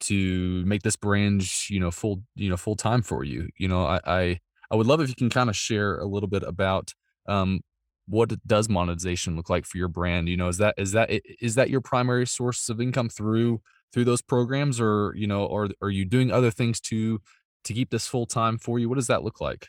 to 0.00 0.64
make 0.64 0.82
this 0.82 0.96
brand, 0.96 1.42
you 1.68 1.78
know, 1.78 1.90
full, 1.90 2.22
you 2.34 2.48
know, 2.48 2.56
full 2.56 2.76
time 2.76 3.02
for 3.02 3.24
you. 3.24 3.48
You 3.58 3.68
know, 3.68 3.84
I, 3.84 4.00
I, 4.06 4.40
I 4.70 4.76
would 4.76 4.86
love 4.86 5.00
if 5.00 5.08
you 5.08 5.14
can 5.14 5.30
kind 5.30 5.50
of 5.50 5.56
share 5.56 5.98
a 5.98 6.06
little 6.06 6.28
bit 6.28 6.42
about, 6.42 6.94
um, 7.28 7.60
what 8.06 8.32
does 8.44 8.68
monetization 8.68 9.36
look 9.36 9.48
like 9.48 9.64
for 9.64 9.78
your 9.78 9.86
brand? 9.86 10.28
You 10.28 10.36
know, 10.36 10.48
is 10.48 10.58
that 10.58 10.74
is 10.76 10.90
that 10.92 11.10
is 11.40 11.54
that 11.54 11.70
your 11.70 11.80
primary 11.80 12.26
source 12.26 12.68
of 12.68 12.80
income 12.80 13.08
through 13.08 13.60
through 13.92 14.04
those 14.04 14.22
programs, 14.22 14.80
or 14.80 15.12
you 15.16 15.26
know, 15.26 15.44
or 15.44 15.68
are 15.82 15.90
you 15.90 16.04
doing 16.04 16.30
other 16.30 16.50
things 16.50 16.80
to 16.82 17.20
to 17.64 17.74
keep 17.74 17.90
this 17.90 18.06
full 18.06 18.26
time 18.26 18.58
for 18.58 18.78
you? 18.78 18.88
What 18.88 18.96
does 18.96 19.08
that 19.08 19.22
look 19.22 19.40
like? 19.40 19.68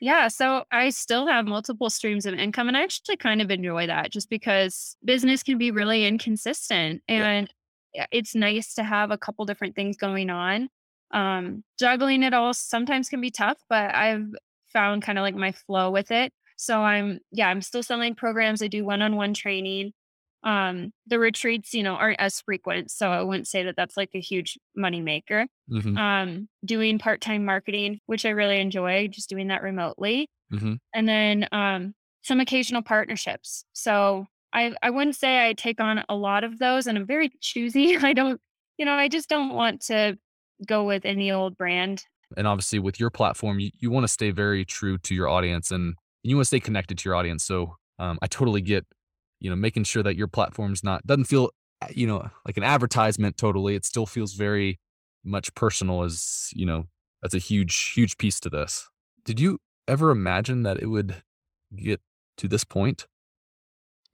Yeah, 0.00 0.28
so 0.28 0.64
I 0.72 0.88
still 0.90 1.26
have 1.26 1.46
multiple 1.46 1.90
streams 1.90 2.24
of 2.24 2.34
income, 2.34 2.68
and 2.68 2.76
I 2.76 2.82
actually 2.82 3.18
kind 3.18 3.42
of 3.42 3.50
enjoy 3.50 3.86
that, 3.86 4.10
just 4.10 4.30
because 4.30 4.96
business 5.04 5.42
can 5.42 5.58
be 5.58 5.70
really 5.70 6.06
inconsistent, 6.06 7.02
and 7.06 7.52
yeah. 7.94 8.06
it's 8.10 8.34
nice 8.34 8.72
to 8.74 8.82
have 8.82 9.10
a 9.10 9.18
couple 9.18 9.44
different 9.44 9.76
things 9.76 9.98
going 9.98 10.30
on. 10.30 10.68
Um, 11.10 11.64
juggling 11.78 12.22
it 12.22 12.32
all 12.32 12.54
sometimes 12.54 13.08
can 13.08 13.20
be 13.20 13.30
tough, 13.30 13.58
but 13.68 13.94
I've 13.94 14.26
found 14.72 15.02
kind 15.02 15.18
of 15.18 15.22
like 15.22 15.34
my 15.34 15.52
flow 15.52 15.90
with 15.90 16.10
it. 16.10 16.32
So 16.56 16.80
I'm 16.80 17.20
yeah, 17.32 17.48
I'm 17.48 17.62
still 17.62 17.82
selling 17.82 18.14
programs. 18.14 18.62
I 18.62 18.68
do 18.68 18.84
one-on-one 18.84 19.34
training. 19.34 19.92
Um, 20.42 20.92
the 21.06 21.18
retreats, 21.18 21.74
you 21.74 21.82
know, 21.82 21.94
aren't 21.94 22.20
as 22.20 22.40
frequent, 22.40 22.90
so 22.90 23.10
I 23.10 23.22
wouldn't 23.22 23.46
say 23.48 23.62
that 23.64 23.76
that's 23.76 23.96
like 23.96 24.10
a 24.14 24.20
huge 24.20 24.58
money 24.74 25.00
maker. 25.00 25.46
hmm 25.68 25.96
Um, 25.96 26.48
doing 26.64 26.98
part-time 26.98 27.44
marketing, 27.44 28.00
which 28.06 28.24
I 28.24 28.30
really 28.30 28.58
enjoy, 28.60 29.08
just 29.08 29.28
doing 29.28 29.48
that 29.48 29.62
remotely, 29.62 30.28
hmm 30.50 30.74
and 30.94 31.08
then 31.08 31.46
um, 31.52 31.94
some 32.22 32.40
occasional 32.40 32.82
partnerships. 32.82 33.64
So 33.72 34.26
I 34.52 34.72
I 34.82 34.90
wouldn't 34.90 35.16
say 35.16 35.46
I 35.48 35.52
take 35.52 35.80
on 35.80 36.04
a 36.08 36.16
lot 36.16 36.42
of 36.44 36.58
those, 36.58 36.86
and 36.86 36.96
I'm 36.98 37.06
very 37.06 37.30
choosy. 37.40 37.96
I 38.02 38.12
don't, 38.12 38.40
you 38.78 38.84
know, 38.86 38.94
I 38.94 39.08
just 39.08 39.28
don't 39.28 39.54
want 39.54 39.82
to 39.82 40.18
go 40.66 40.84
with 40.84 41.04
any 41.04 41.30
old 41.30 41.56
brand. 41.56 42.04
And 42.36 42.46
obviously, 42.46 42.78
with 42.78 42.98
your 43.00 43.10
platform, 43.10 43.58
you, 43.60 43.70
you 43.78 43.90
want 43.90 44.04
to 44.04 44.08
stay 44.08 44.30
very 44.30 44.64
true 44.64 44.98
to 44.98 45.14
your 45.14 45.28
audience, 45.28 45.70
and 45.70 45.94
you 46.22 46.36
want 46.36 46.44
to 46.44 46.48
stay 46.48 46.60
connected 46.60 46.96
to 46.98 47.08
your 47.08 47.14
audience. 47.16 47.44
So 47.44 47.76
um, 47.98 48.18
I 48.22 48.26
totally 48.26 48.60
get, 48.60 48.86
you 49.40 49.50
know, 49.50 49.56
making 49.56 49.84
sure 49.84 50.02
that 50.02 50.16
your 50.16 50.28
platform's 50.28 50.84
not 50.84 51.06
doesn't 51.06 51.24
feel, 51.24 51.50
uh, 51.82 51.88
you 51.90 52.06
know, 52.06 52.30
like 52.46 52.56
an 52.56 52.62
advertisement. 52.62 53.36
Totally, 53.36 53.74
it 53.74 53.84
still 53.84 54.06
feels 54.06 54.34
very 54.34 54.78
much 55.24 55.54
personal. 55.54 56.02
As 56.02 56.50
you 56.54 56.66
know, 56.66 56.84
that's 57.22 57.34
a 57.34 57.38
huge, 57.38 57.92
huge 57.92 58.18
piece 58.18 58.38
to 58.40 58.50
this. 58.50 58.88
Did 59.24 59.40
you 59.40 59.58
ever 59.88 60.10
imagine 60.10 60.62
that 60.62 60.80
it 60.80 60.86
would 60.86 61.22
get 61.74 62.00
to 62.36 62.48
this 62.48 62.64
point? 62.64 63.06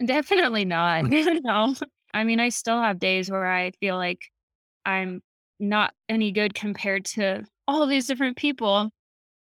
Definitely 0.05 0.65
not. 0.65 1.05
no. 1.09 1.75
I 2.13 2.25
mean, 2.25 2.41
I 2.41 2.49
still 2.49 2.81
have 2.81 2.99
days 2.99 3.31
where 3.31 3.47
I 3.47 3.73
feel 3.73 3.97
like 3.97 4.21
I'm 4.85 5.23
not 5.59 5.95
any 6.09 6.33
good 6.33 6.55
compared 6.55 7.05
to 7.05 7.45
all 7.67 7.87
these 7.87 8.07
different 8.07 8.37
people 8.37 8.91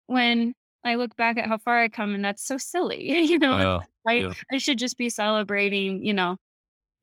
when 0.08 0.54
I 0.84 0.96
look 0.96 1.16
back 1.16 1.38
at 1.38 1.48
how 1.48 1.58
far 1.58 1.80
I 1.80 1.90
come 1.90 2.16
and 2.16 2.24
that's 2.24 2.46
so 2.46 2.58
silly. 2.58 3.10
you 3.26 3.40
know, 3.40 3.82
right? 4.08 4.24
yeah, 4.24 4.34
I 4.52 4.58
should 4.58 4.80
just 4.80 4.98
be 4.98 5.10
celebrating, 5.10 6.04
you 6.06 6.14
know, 6.14 6.38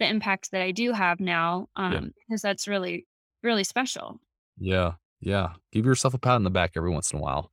the 0.01 0.09
impact 0.09 0.51
that 0.53 0.63
I 0.63 0.71
do 0.73 0.93
have 0.93 1.21
now. 1.21 1.69
yeah, 1.79 1.99
Um, 1.99 2.13
because 2.29 2.43
that's 2.43 2.67
really, 2.67 3.07
really 3.43 3.65
special. 3.65 4.21
yeah, 4.59 4.93
yeah. 5.21 5.51
Give 5.73 5.85
yourself 5.87 6.15
a 6.15 6.19
pat 6.19 6.35
on 6.35 6.45
the 6.45 6.51
back 6.51 6.73
every 6.77 6.91
once 6.91 7.13
in 7.13 7.19
a 7.19 7.23
while. 7.23 7.51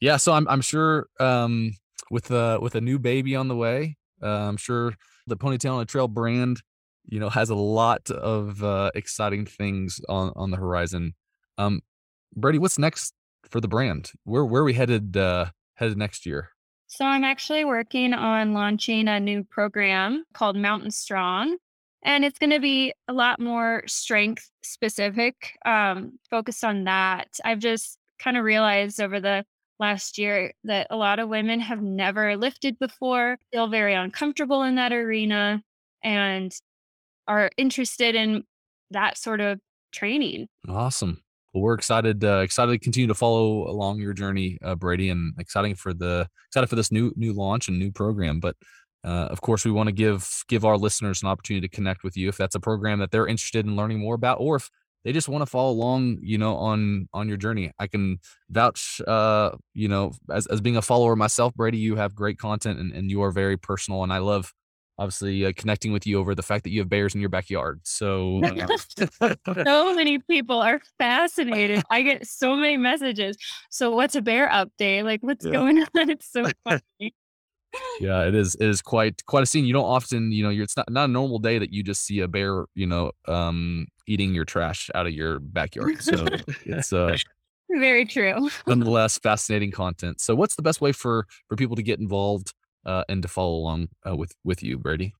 Yeah, 0.00 0.16
so 0.18 0.32
I'm 0.32 0.46
I'm 0.48 0.60
sure 0.60 1.06
um 1.20 1.70
with 2.10 2.30
uh 2.30 2.58
with 2.60 2.74
a 2.74 2.80
new 2.80 2.98
baby 2.98 3.34
on 3.36 3.48
the 3.48 3.56
way, 3.56 3.96
uh, 4.22 4.26
I'm 4.48 4.56
sure 4.58 4.94
the 5.26 5.36
Ponytail 5.36 5.74
on 5.74 5.80
a 5.82 5.86
Trail 5.86 6.08
brand, 6.08 6.60
you 7.06 7.18
know, 7.20 7.30
has 7.30 7.48
a 7.50 7.54
lot 7.54 8.10
of 8.10 8.62
uh 8.62 8.90
exciting 8.94 9.46
things 9.46 10.00
on 10.08 10.32
on 10.36 10.50
the 10.50 10.56
horizon. 10.58 11.14
Um 11.56 11.80
Bradee, 12.36 12.58
what's 12.58 12.78
next 12.78 13.14
for 13.48 13.60
the 13.60 13.68
brand? 13.68 14.10
Where 14.24 14.44
where 14.44 14.62
are 14.62 14.64
we 14.64 14.74
headed 14.74 15.16
uh 15.16 15.46
headed 15.76 15.96
next 15.96 16.26
year? 16.26 16.50
So 16.86 17.04
I'm 17.04 17.24
actually 17.24 17.64
working 17.64 18.14
on 18.14 18.52
launching 18.52 19.08
a 19.08 19.18
new 19.18 19.44
program 19.44 20.24
called 20.32 20.56
Mountain 20.56 20.90
Strong. 20.90 21.56
And 22.02 22.24
it's 22.24 22.38
going 22.38 22.50
to 22.50 22.60
be 22.60 22.92
a 23.08 23.12
lot 23.12 23.40
more 23.40 23.82
strength 23.86 24.50
specific, 24.62 25.56
um, 25.64 26.18
focused 26.30 26.62
on 26.62 26.84
that. 26.84 27.28
I've 27.44 27.60
just 27.60 27.98
kind 28.18 28.36
of 28.36 28.44
realized 28.44 29.00
over 29.00 29.20
the 29.20 29.44
last 29.80 30.18
year 30.18 30.52
that 30.64 30.86
a 30.90 30.96
lot 30.96 31.18
of 31.18 31.28
women 31.28 31.60
have 31.60 31.82
never 31.82 32.36
lifted 32.36 32.78
before, 32.78 33.38
feel 33.52 33.68
very 33.68 33.94
uncomfortable 33.94 34.62
in 34.62 34.76
that 34.76 34.92
arena, 34.92 35.62
and 36.02 36.54
are 37.26 37.50
interested 37.56 38.14
in 38.14 38.44
that 38.90 39.16
sort 39.18 39.40
of 39.40 39.58
training. 39.90 40.46
Awesome. 40.68 41.23
Well, 41.54 41.62
we're 41.62 41.74
excited 41.74 42.24
uh, 42.24 42.38
excited 42.38 42.72
to 42.72 42.78
continue 42.78 43.06
to 43.06 43.14
follow 43.14 43.68
along 43.70 44.00
your 44.00 44.12
journey, 44.12 44.58
uh, 44.62 44.74
Bradee, 44.74 45.12
and 45.12 45.34
exciting 45.38 45.76
for 45.76 45.94
the 45.94 46.28
excited 46.48 46.66
for 46.66 46.74
this 46.74 46.90
new 46.90 47.12
new 47.16 47.32
launch 47.32 47.68
and 47.68 47.78
new 47.78 47.92
program. 47.92 48.40
But 48.40 48.56
uh, 49.04 49.28
of 49.30 49.40
course, 49.40 49.64
we 49.64 49.70
want 49.70 49.86
to 49.86 49.92
give 49.92 50.44
give 50.48 50.64
our 50.64 50.76
listeners 50.76 51.22
an 51.22 51.28
opportunity 51.28 51.68
to 51.68 51.74
connect 51.74 52.02
with 52.02 52.16
you 52.16 52.28
if 52.28 52.36
that's 52.36 52.56
a 52.56 52.60
program 52.60 52.98
that 52.98 53.12
they're 53.12 53.28
interested 53.28 53.66
in 53.66 53.76
learning 53.76 54.00
more 54.00 54.16
about, 54.16 54.38
or 54.40 54.56
if 54.56 54.68
they 55.04 55.12
just 55.12 55.28
want 55.28 55.42
to 55.42 55.46
follow 55.46 55.70
along, 55.70 56.18
you 56.22 56.38
know, 56.38 56.56
on 56.56 57.08
on 57.12 57.28
your 57.28 57.36
journey. 57.36 57.70
I 57.78 57.86
can 57.86 58.18
vouch, 58.50 59.00
uh, 59.06 59.52
you 59.74 59.86
know, 59.86 60.10
as 60.32 60.48
as 60.48 60.60
being 60.60 60.76
a 60.76 60.82
follower 60.82 61.14
myself, 61.14 61.54
Bradee, 61.54 61.78
you 61.78 61.94
have 61.94 62.16
great 62.16 62.36
content 62.36 62.80
and, 62.80 62.92
and 62.92 63.12
you 63.12 63.22
are 63.22 63.30
very 63.30 63.56
personal, 63.56 64.02
and 64.02 64.12
I 64.12 64.18
love 64.18 64.52
obviously 64.98 65.44
uh, 65.44 65.52
connecting 65.56 65.92
with 65.92 66.06
you 66.06 66.18
over 66.18 66.34
the 66.34 66.42
fact 66.42 66.64
that 66.64 66.70
you 66.70 66.80
have 66.80 66.88
bears 66.88 67.14
in 67.14 67.20
your 67.20 67.30
backyard. 67.30 67.80
So 67.84 68.40
uh, 68.44 69.34
so 69.64 69.94
many 69.94 70.18
people 70.18 70.60
are 70.60 70.80
fascinated. 70.98 71.82
I 71.90 72.02
get 72.02 72.26
so 72.26 72.56
many 72.56 72.76
messages. 72.76 73.36
So 73.70 73.90
what's 73.90 74.14
a 74.14 74.22
bear 74.22 74.48
update? 74.48 75.04
Like 75.04 75.22
what's 75.22 75.44
yeah. 75.44 75.52
going 75.52 75.78
on? 75.96 76.10
It's 76.10 76.30
so 76.30 76.46
funny. 76.64 77.14
Yeah, 77.98 78.24
it 78.24 78.36
is. 78.36 78.54
It 78.54 78.68
is 78.68 78.80
quite 78.80 79.24
quite 79.26 79.42
a 79.42 79.46
scene. 79.46 79.64
You 79.64 79.72
don't 79.72 79.84
often, 79.84 80.30
you 80.30 80.44
know, 80.44 80.50
you're 80.50 80.62
it's 80.62 80.76
not 80.76 80.88
not 80.90 81.08
a 81.08 81.12
normal 81.12 81.40
day 81.40 81.58
that 81.58 81.72
you 81.72 81.82
just 81.82 82.04
see 82.04 82.20
a 82.20 82.28
bear, 82.28 82.66
you 82.76 82.86
know, 82.86 83.10
um, 83.26 83.88
eating 84.06 84.32
your 84.32 84.44
trash 84.44 84.90
out 84.94 85.06
of 85.06 85.12
your 85.12 85.40
backyard. 85.40 86.00
So 86.00 86.24
it's 86.64 86.92
uh, 86.92 87.16
Very 87.68 88.04
true. 88.04 88.48
nonetheless 88.68 89.18
fascinating 89.18 89.72
content. 89.72 90.20
So, 90.20 90.36
what's 90.36 90.54
the 90.54 90.62
best 90.62 90.80
way 90.80 90.92
for 90.92 91.26
for 91.48 91.56
people 91.56 91.74
to 91.74 91.82
get 91.82 91.98
involved 91.98 92.54
uh, 92.86 93.04
and 93.08 93.22
to 93.22 93.28
follow 93.28 93.54
along 93.54 93.88
uh, 94.08 94.16
with 94.16 94.34
with 94.44 94.62
you, 94.62 94.78
Bradee? 94.78 95.12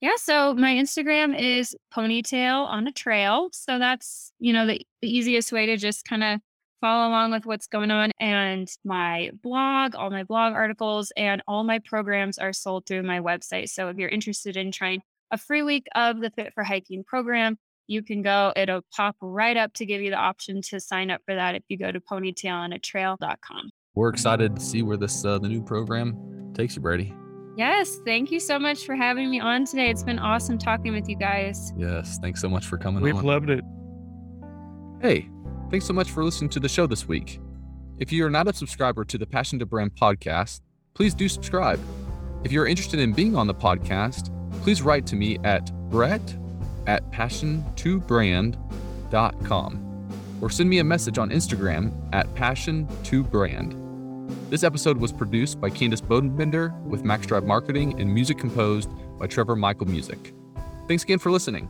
Yeah, 0.00 0.16
so 0.16 0.54
my 0.54 0.72
Instagram 0.72 1.38
is 1.38 1.76
ponytail 1.94 2.66
on 2.66 2.86
a 2.86 2.92
trail. 2.92 3.50
So 3.52 3.78
that's, 3.78 4.32
you 4.38 4.54
know, 4.54 4.66
the, 4.66 4.80
the 5.02 5.14
easiest 5.14 5.52
way 5.52 5.66
to 5.66 5.76
just 5.76 6.06
kind 6.06 6.24
of 6.24 6.40
follow 6.80 7.06
along 7.06 7.32
with 7.32 7.44
what's 7.44 7.66
going 7.66 7.90
on. 7.90 8.10
And 8.18 8.66
my 8.82 9.30
blog, 9.42 9.94
all 9.94 10.08
my 10.08 10.24
blog 10.24 10.54
articles, 10.54 11.12
and 11.18 11.42
all 11.46 11.64
my 11.64 11.80
programs 11.80 12.38
are 12.38 12.54
sold 12.54 12.86
through 12.86 13.02
my 13.02 13.20
website. 13.20 13.68
So 13.68 13.88
if 13.90 13.98
you're 13.98 14.08
interested 14.08 14.56
in 14.56 14.72
trying 14.72 15.02
a 15.30 15.36
free 15.36 15.62
week 15.62 15.86
of 15.94 16.20
the 16.20 16.30
Fit 16.30 16.54
for 16.54 16.64
Hiking 16.64 17.04
program, 17.04 17.58
you 17.86 18.02
can 18.02 18.22
go, 18.22 18.54
it'll 18.56 18.82
pop 18.96 19.16
right 19.20 19.56
up 19.56 19.74
to 19.74 19.84
give 19.84 20.00
you 20.00 20.10
the 20.10 20.16
option 20.16 20.62
to 20.62 20.80
sign 20.80 21.10
up 21.10 21.20
for 21.26 21.34
that 21.34 21.56
if 21.56 21.64
you 21.68 21.76
go 21.76 21.92
to 21.92 22.00
ponytailonatrail.com. 22.00 23.70
We're 23.94 24.08
excited 24.08 24.56
to 24.56 24.62
see 24.62 24.82
where 24.82 24.96
this 24.96 25.24
uh, 25.24 25.38
the 25.38 25.48
new 25.48 25.62
program 25.62 26.39
takes 26.60 26.76
you, 26.76 26.82
Bradee. 26.82 27.14
Yes, 27.56 27.98
thank 28.04 28.30
you 28.30 28.38
so 28.38 28.58
much 28.58 28.84
for 28.86 28.94
having 28.94 29.30
me 29.30 29.40
on 29.40 29.64
today. 29.64 29.90
It's 29.90 30.02
been 30.02 30.18
awesome 30.18 30.58
talking 30.58 30.92
with 30.92 31.08
you 31.08 31.16
guys. 31.16 31.72
Yes, 31.76 32.18
thanks 32.22 32.40
so 32.40 32.48
much 32.48 32.66
for 32.66 32.78
coming 32.78 33.02
We've 33.02 33.16
on. 33.16 33.24
loved 33.24 33.50
it. 33.50 33.64
Hey, 35.02 35.28
thanks 35.70 35.86
so 35.86 35.92
much 35.92 36.10
for 36.10 36.24
listening 36.24 36.50
to 36.50 36.60
the 36.60 36.68
show 36.68 36.86
this 36.86 37.08
week. 37.08 37.40
If 37.98 38.12
you 38.12 38.24
are 38.24 38.30
not 38.30 38.48
a 38.48 38.52
subscriber 38.52 39.04
to 39.04 39.18
the 39.18 39.26
Passion 39.26 39.58
to 39.58 39.66
Brand 39.66 39.94
podcast, 39.94 40.60
please 40.94 41.14
do 41.14 41.28
subscribe. 41.28 41.80
If 42.44 42.52
you're 42.52 42.66
interested 42.66 43.00
in 43.00 43.12
being 43.12 43.36
on 43.36 43.46
the 43.46 43.54
podcast, 43.54 44.30
please 44.62 44.80
write 44.80 45.06
to 45.06 45.16
me 45.16 45.38
at 45.44 45.70
brett 45.90 46.36
at 46.86 47.10
passion2brand.com 47.10 49.86
or 50.40 50.50
send 50.50 50.70
me 50.70 50.78
a 50.78 50.84
message 50.84 51.18
on 51.18 51.30
Instagram 51.30 51.92
at 52.14 52.26
passion2brand. 52.34 53.79
This 54.50 54.62
episode 54.64 54.98
was 54.98 55.12
produced 55.12 55.60
by 55.60 55.70
Candace 55.70 56.00
Bodenbender 56.00 56.78
with 56.82 57.04
Max 57.04 57.26
Drive 57.26 57.44
Marketing 57.44 58.00
and 58.00 58.12
music 58.12 58.38
composed 58.38 58.90
by 59.18 59.26
Trevor 59.26 59.56
Michael 59.56 59.86
Music. 59.86 60.34
Thanks 60.88 61.04
again 61.04 61.18
for 61.18 61.30
listening. 61.30 61.68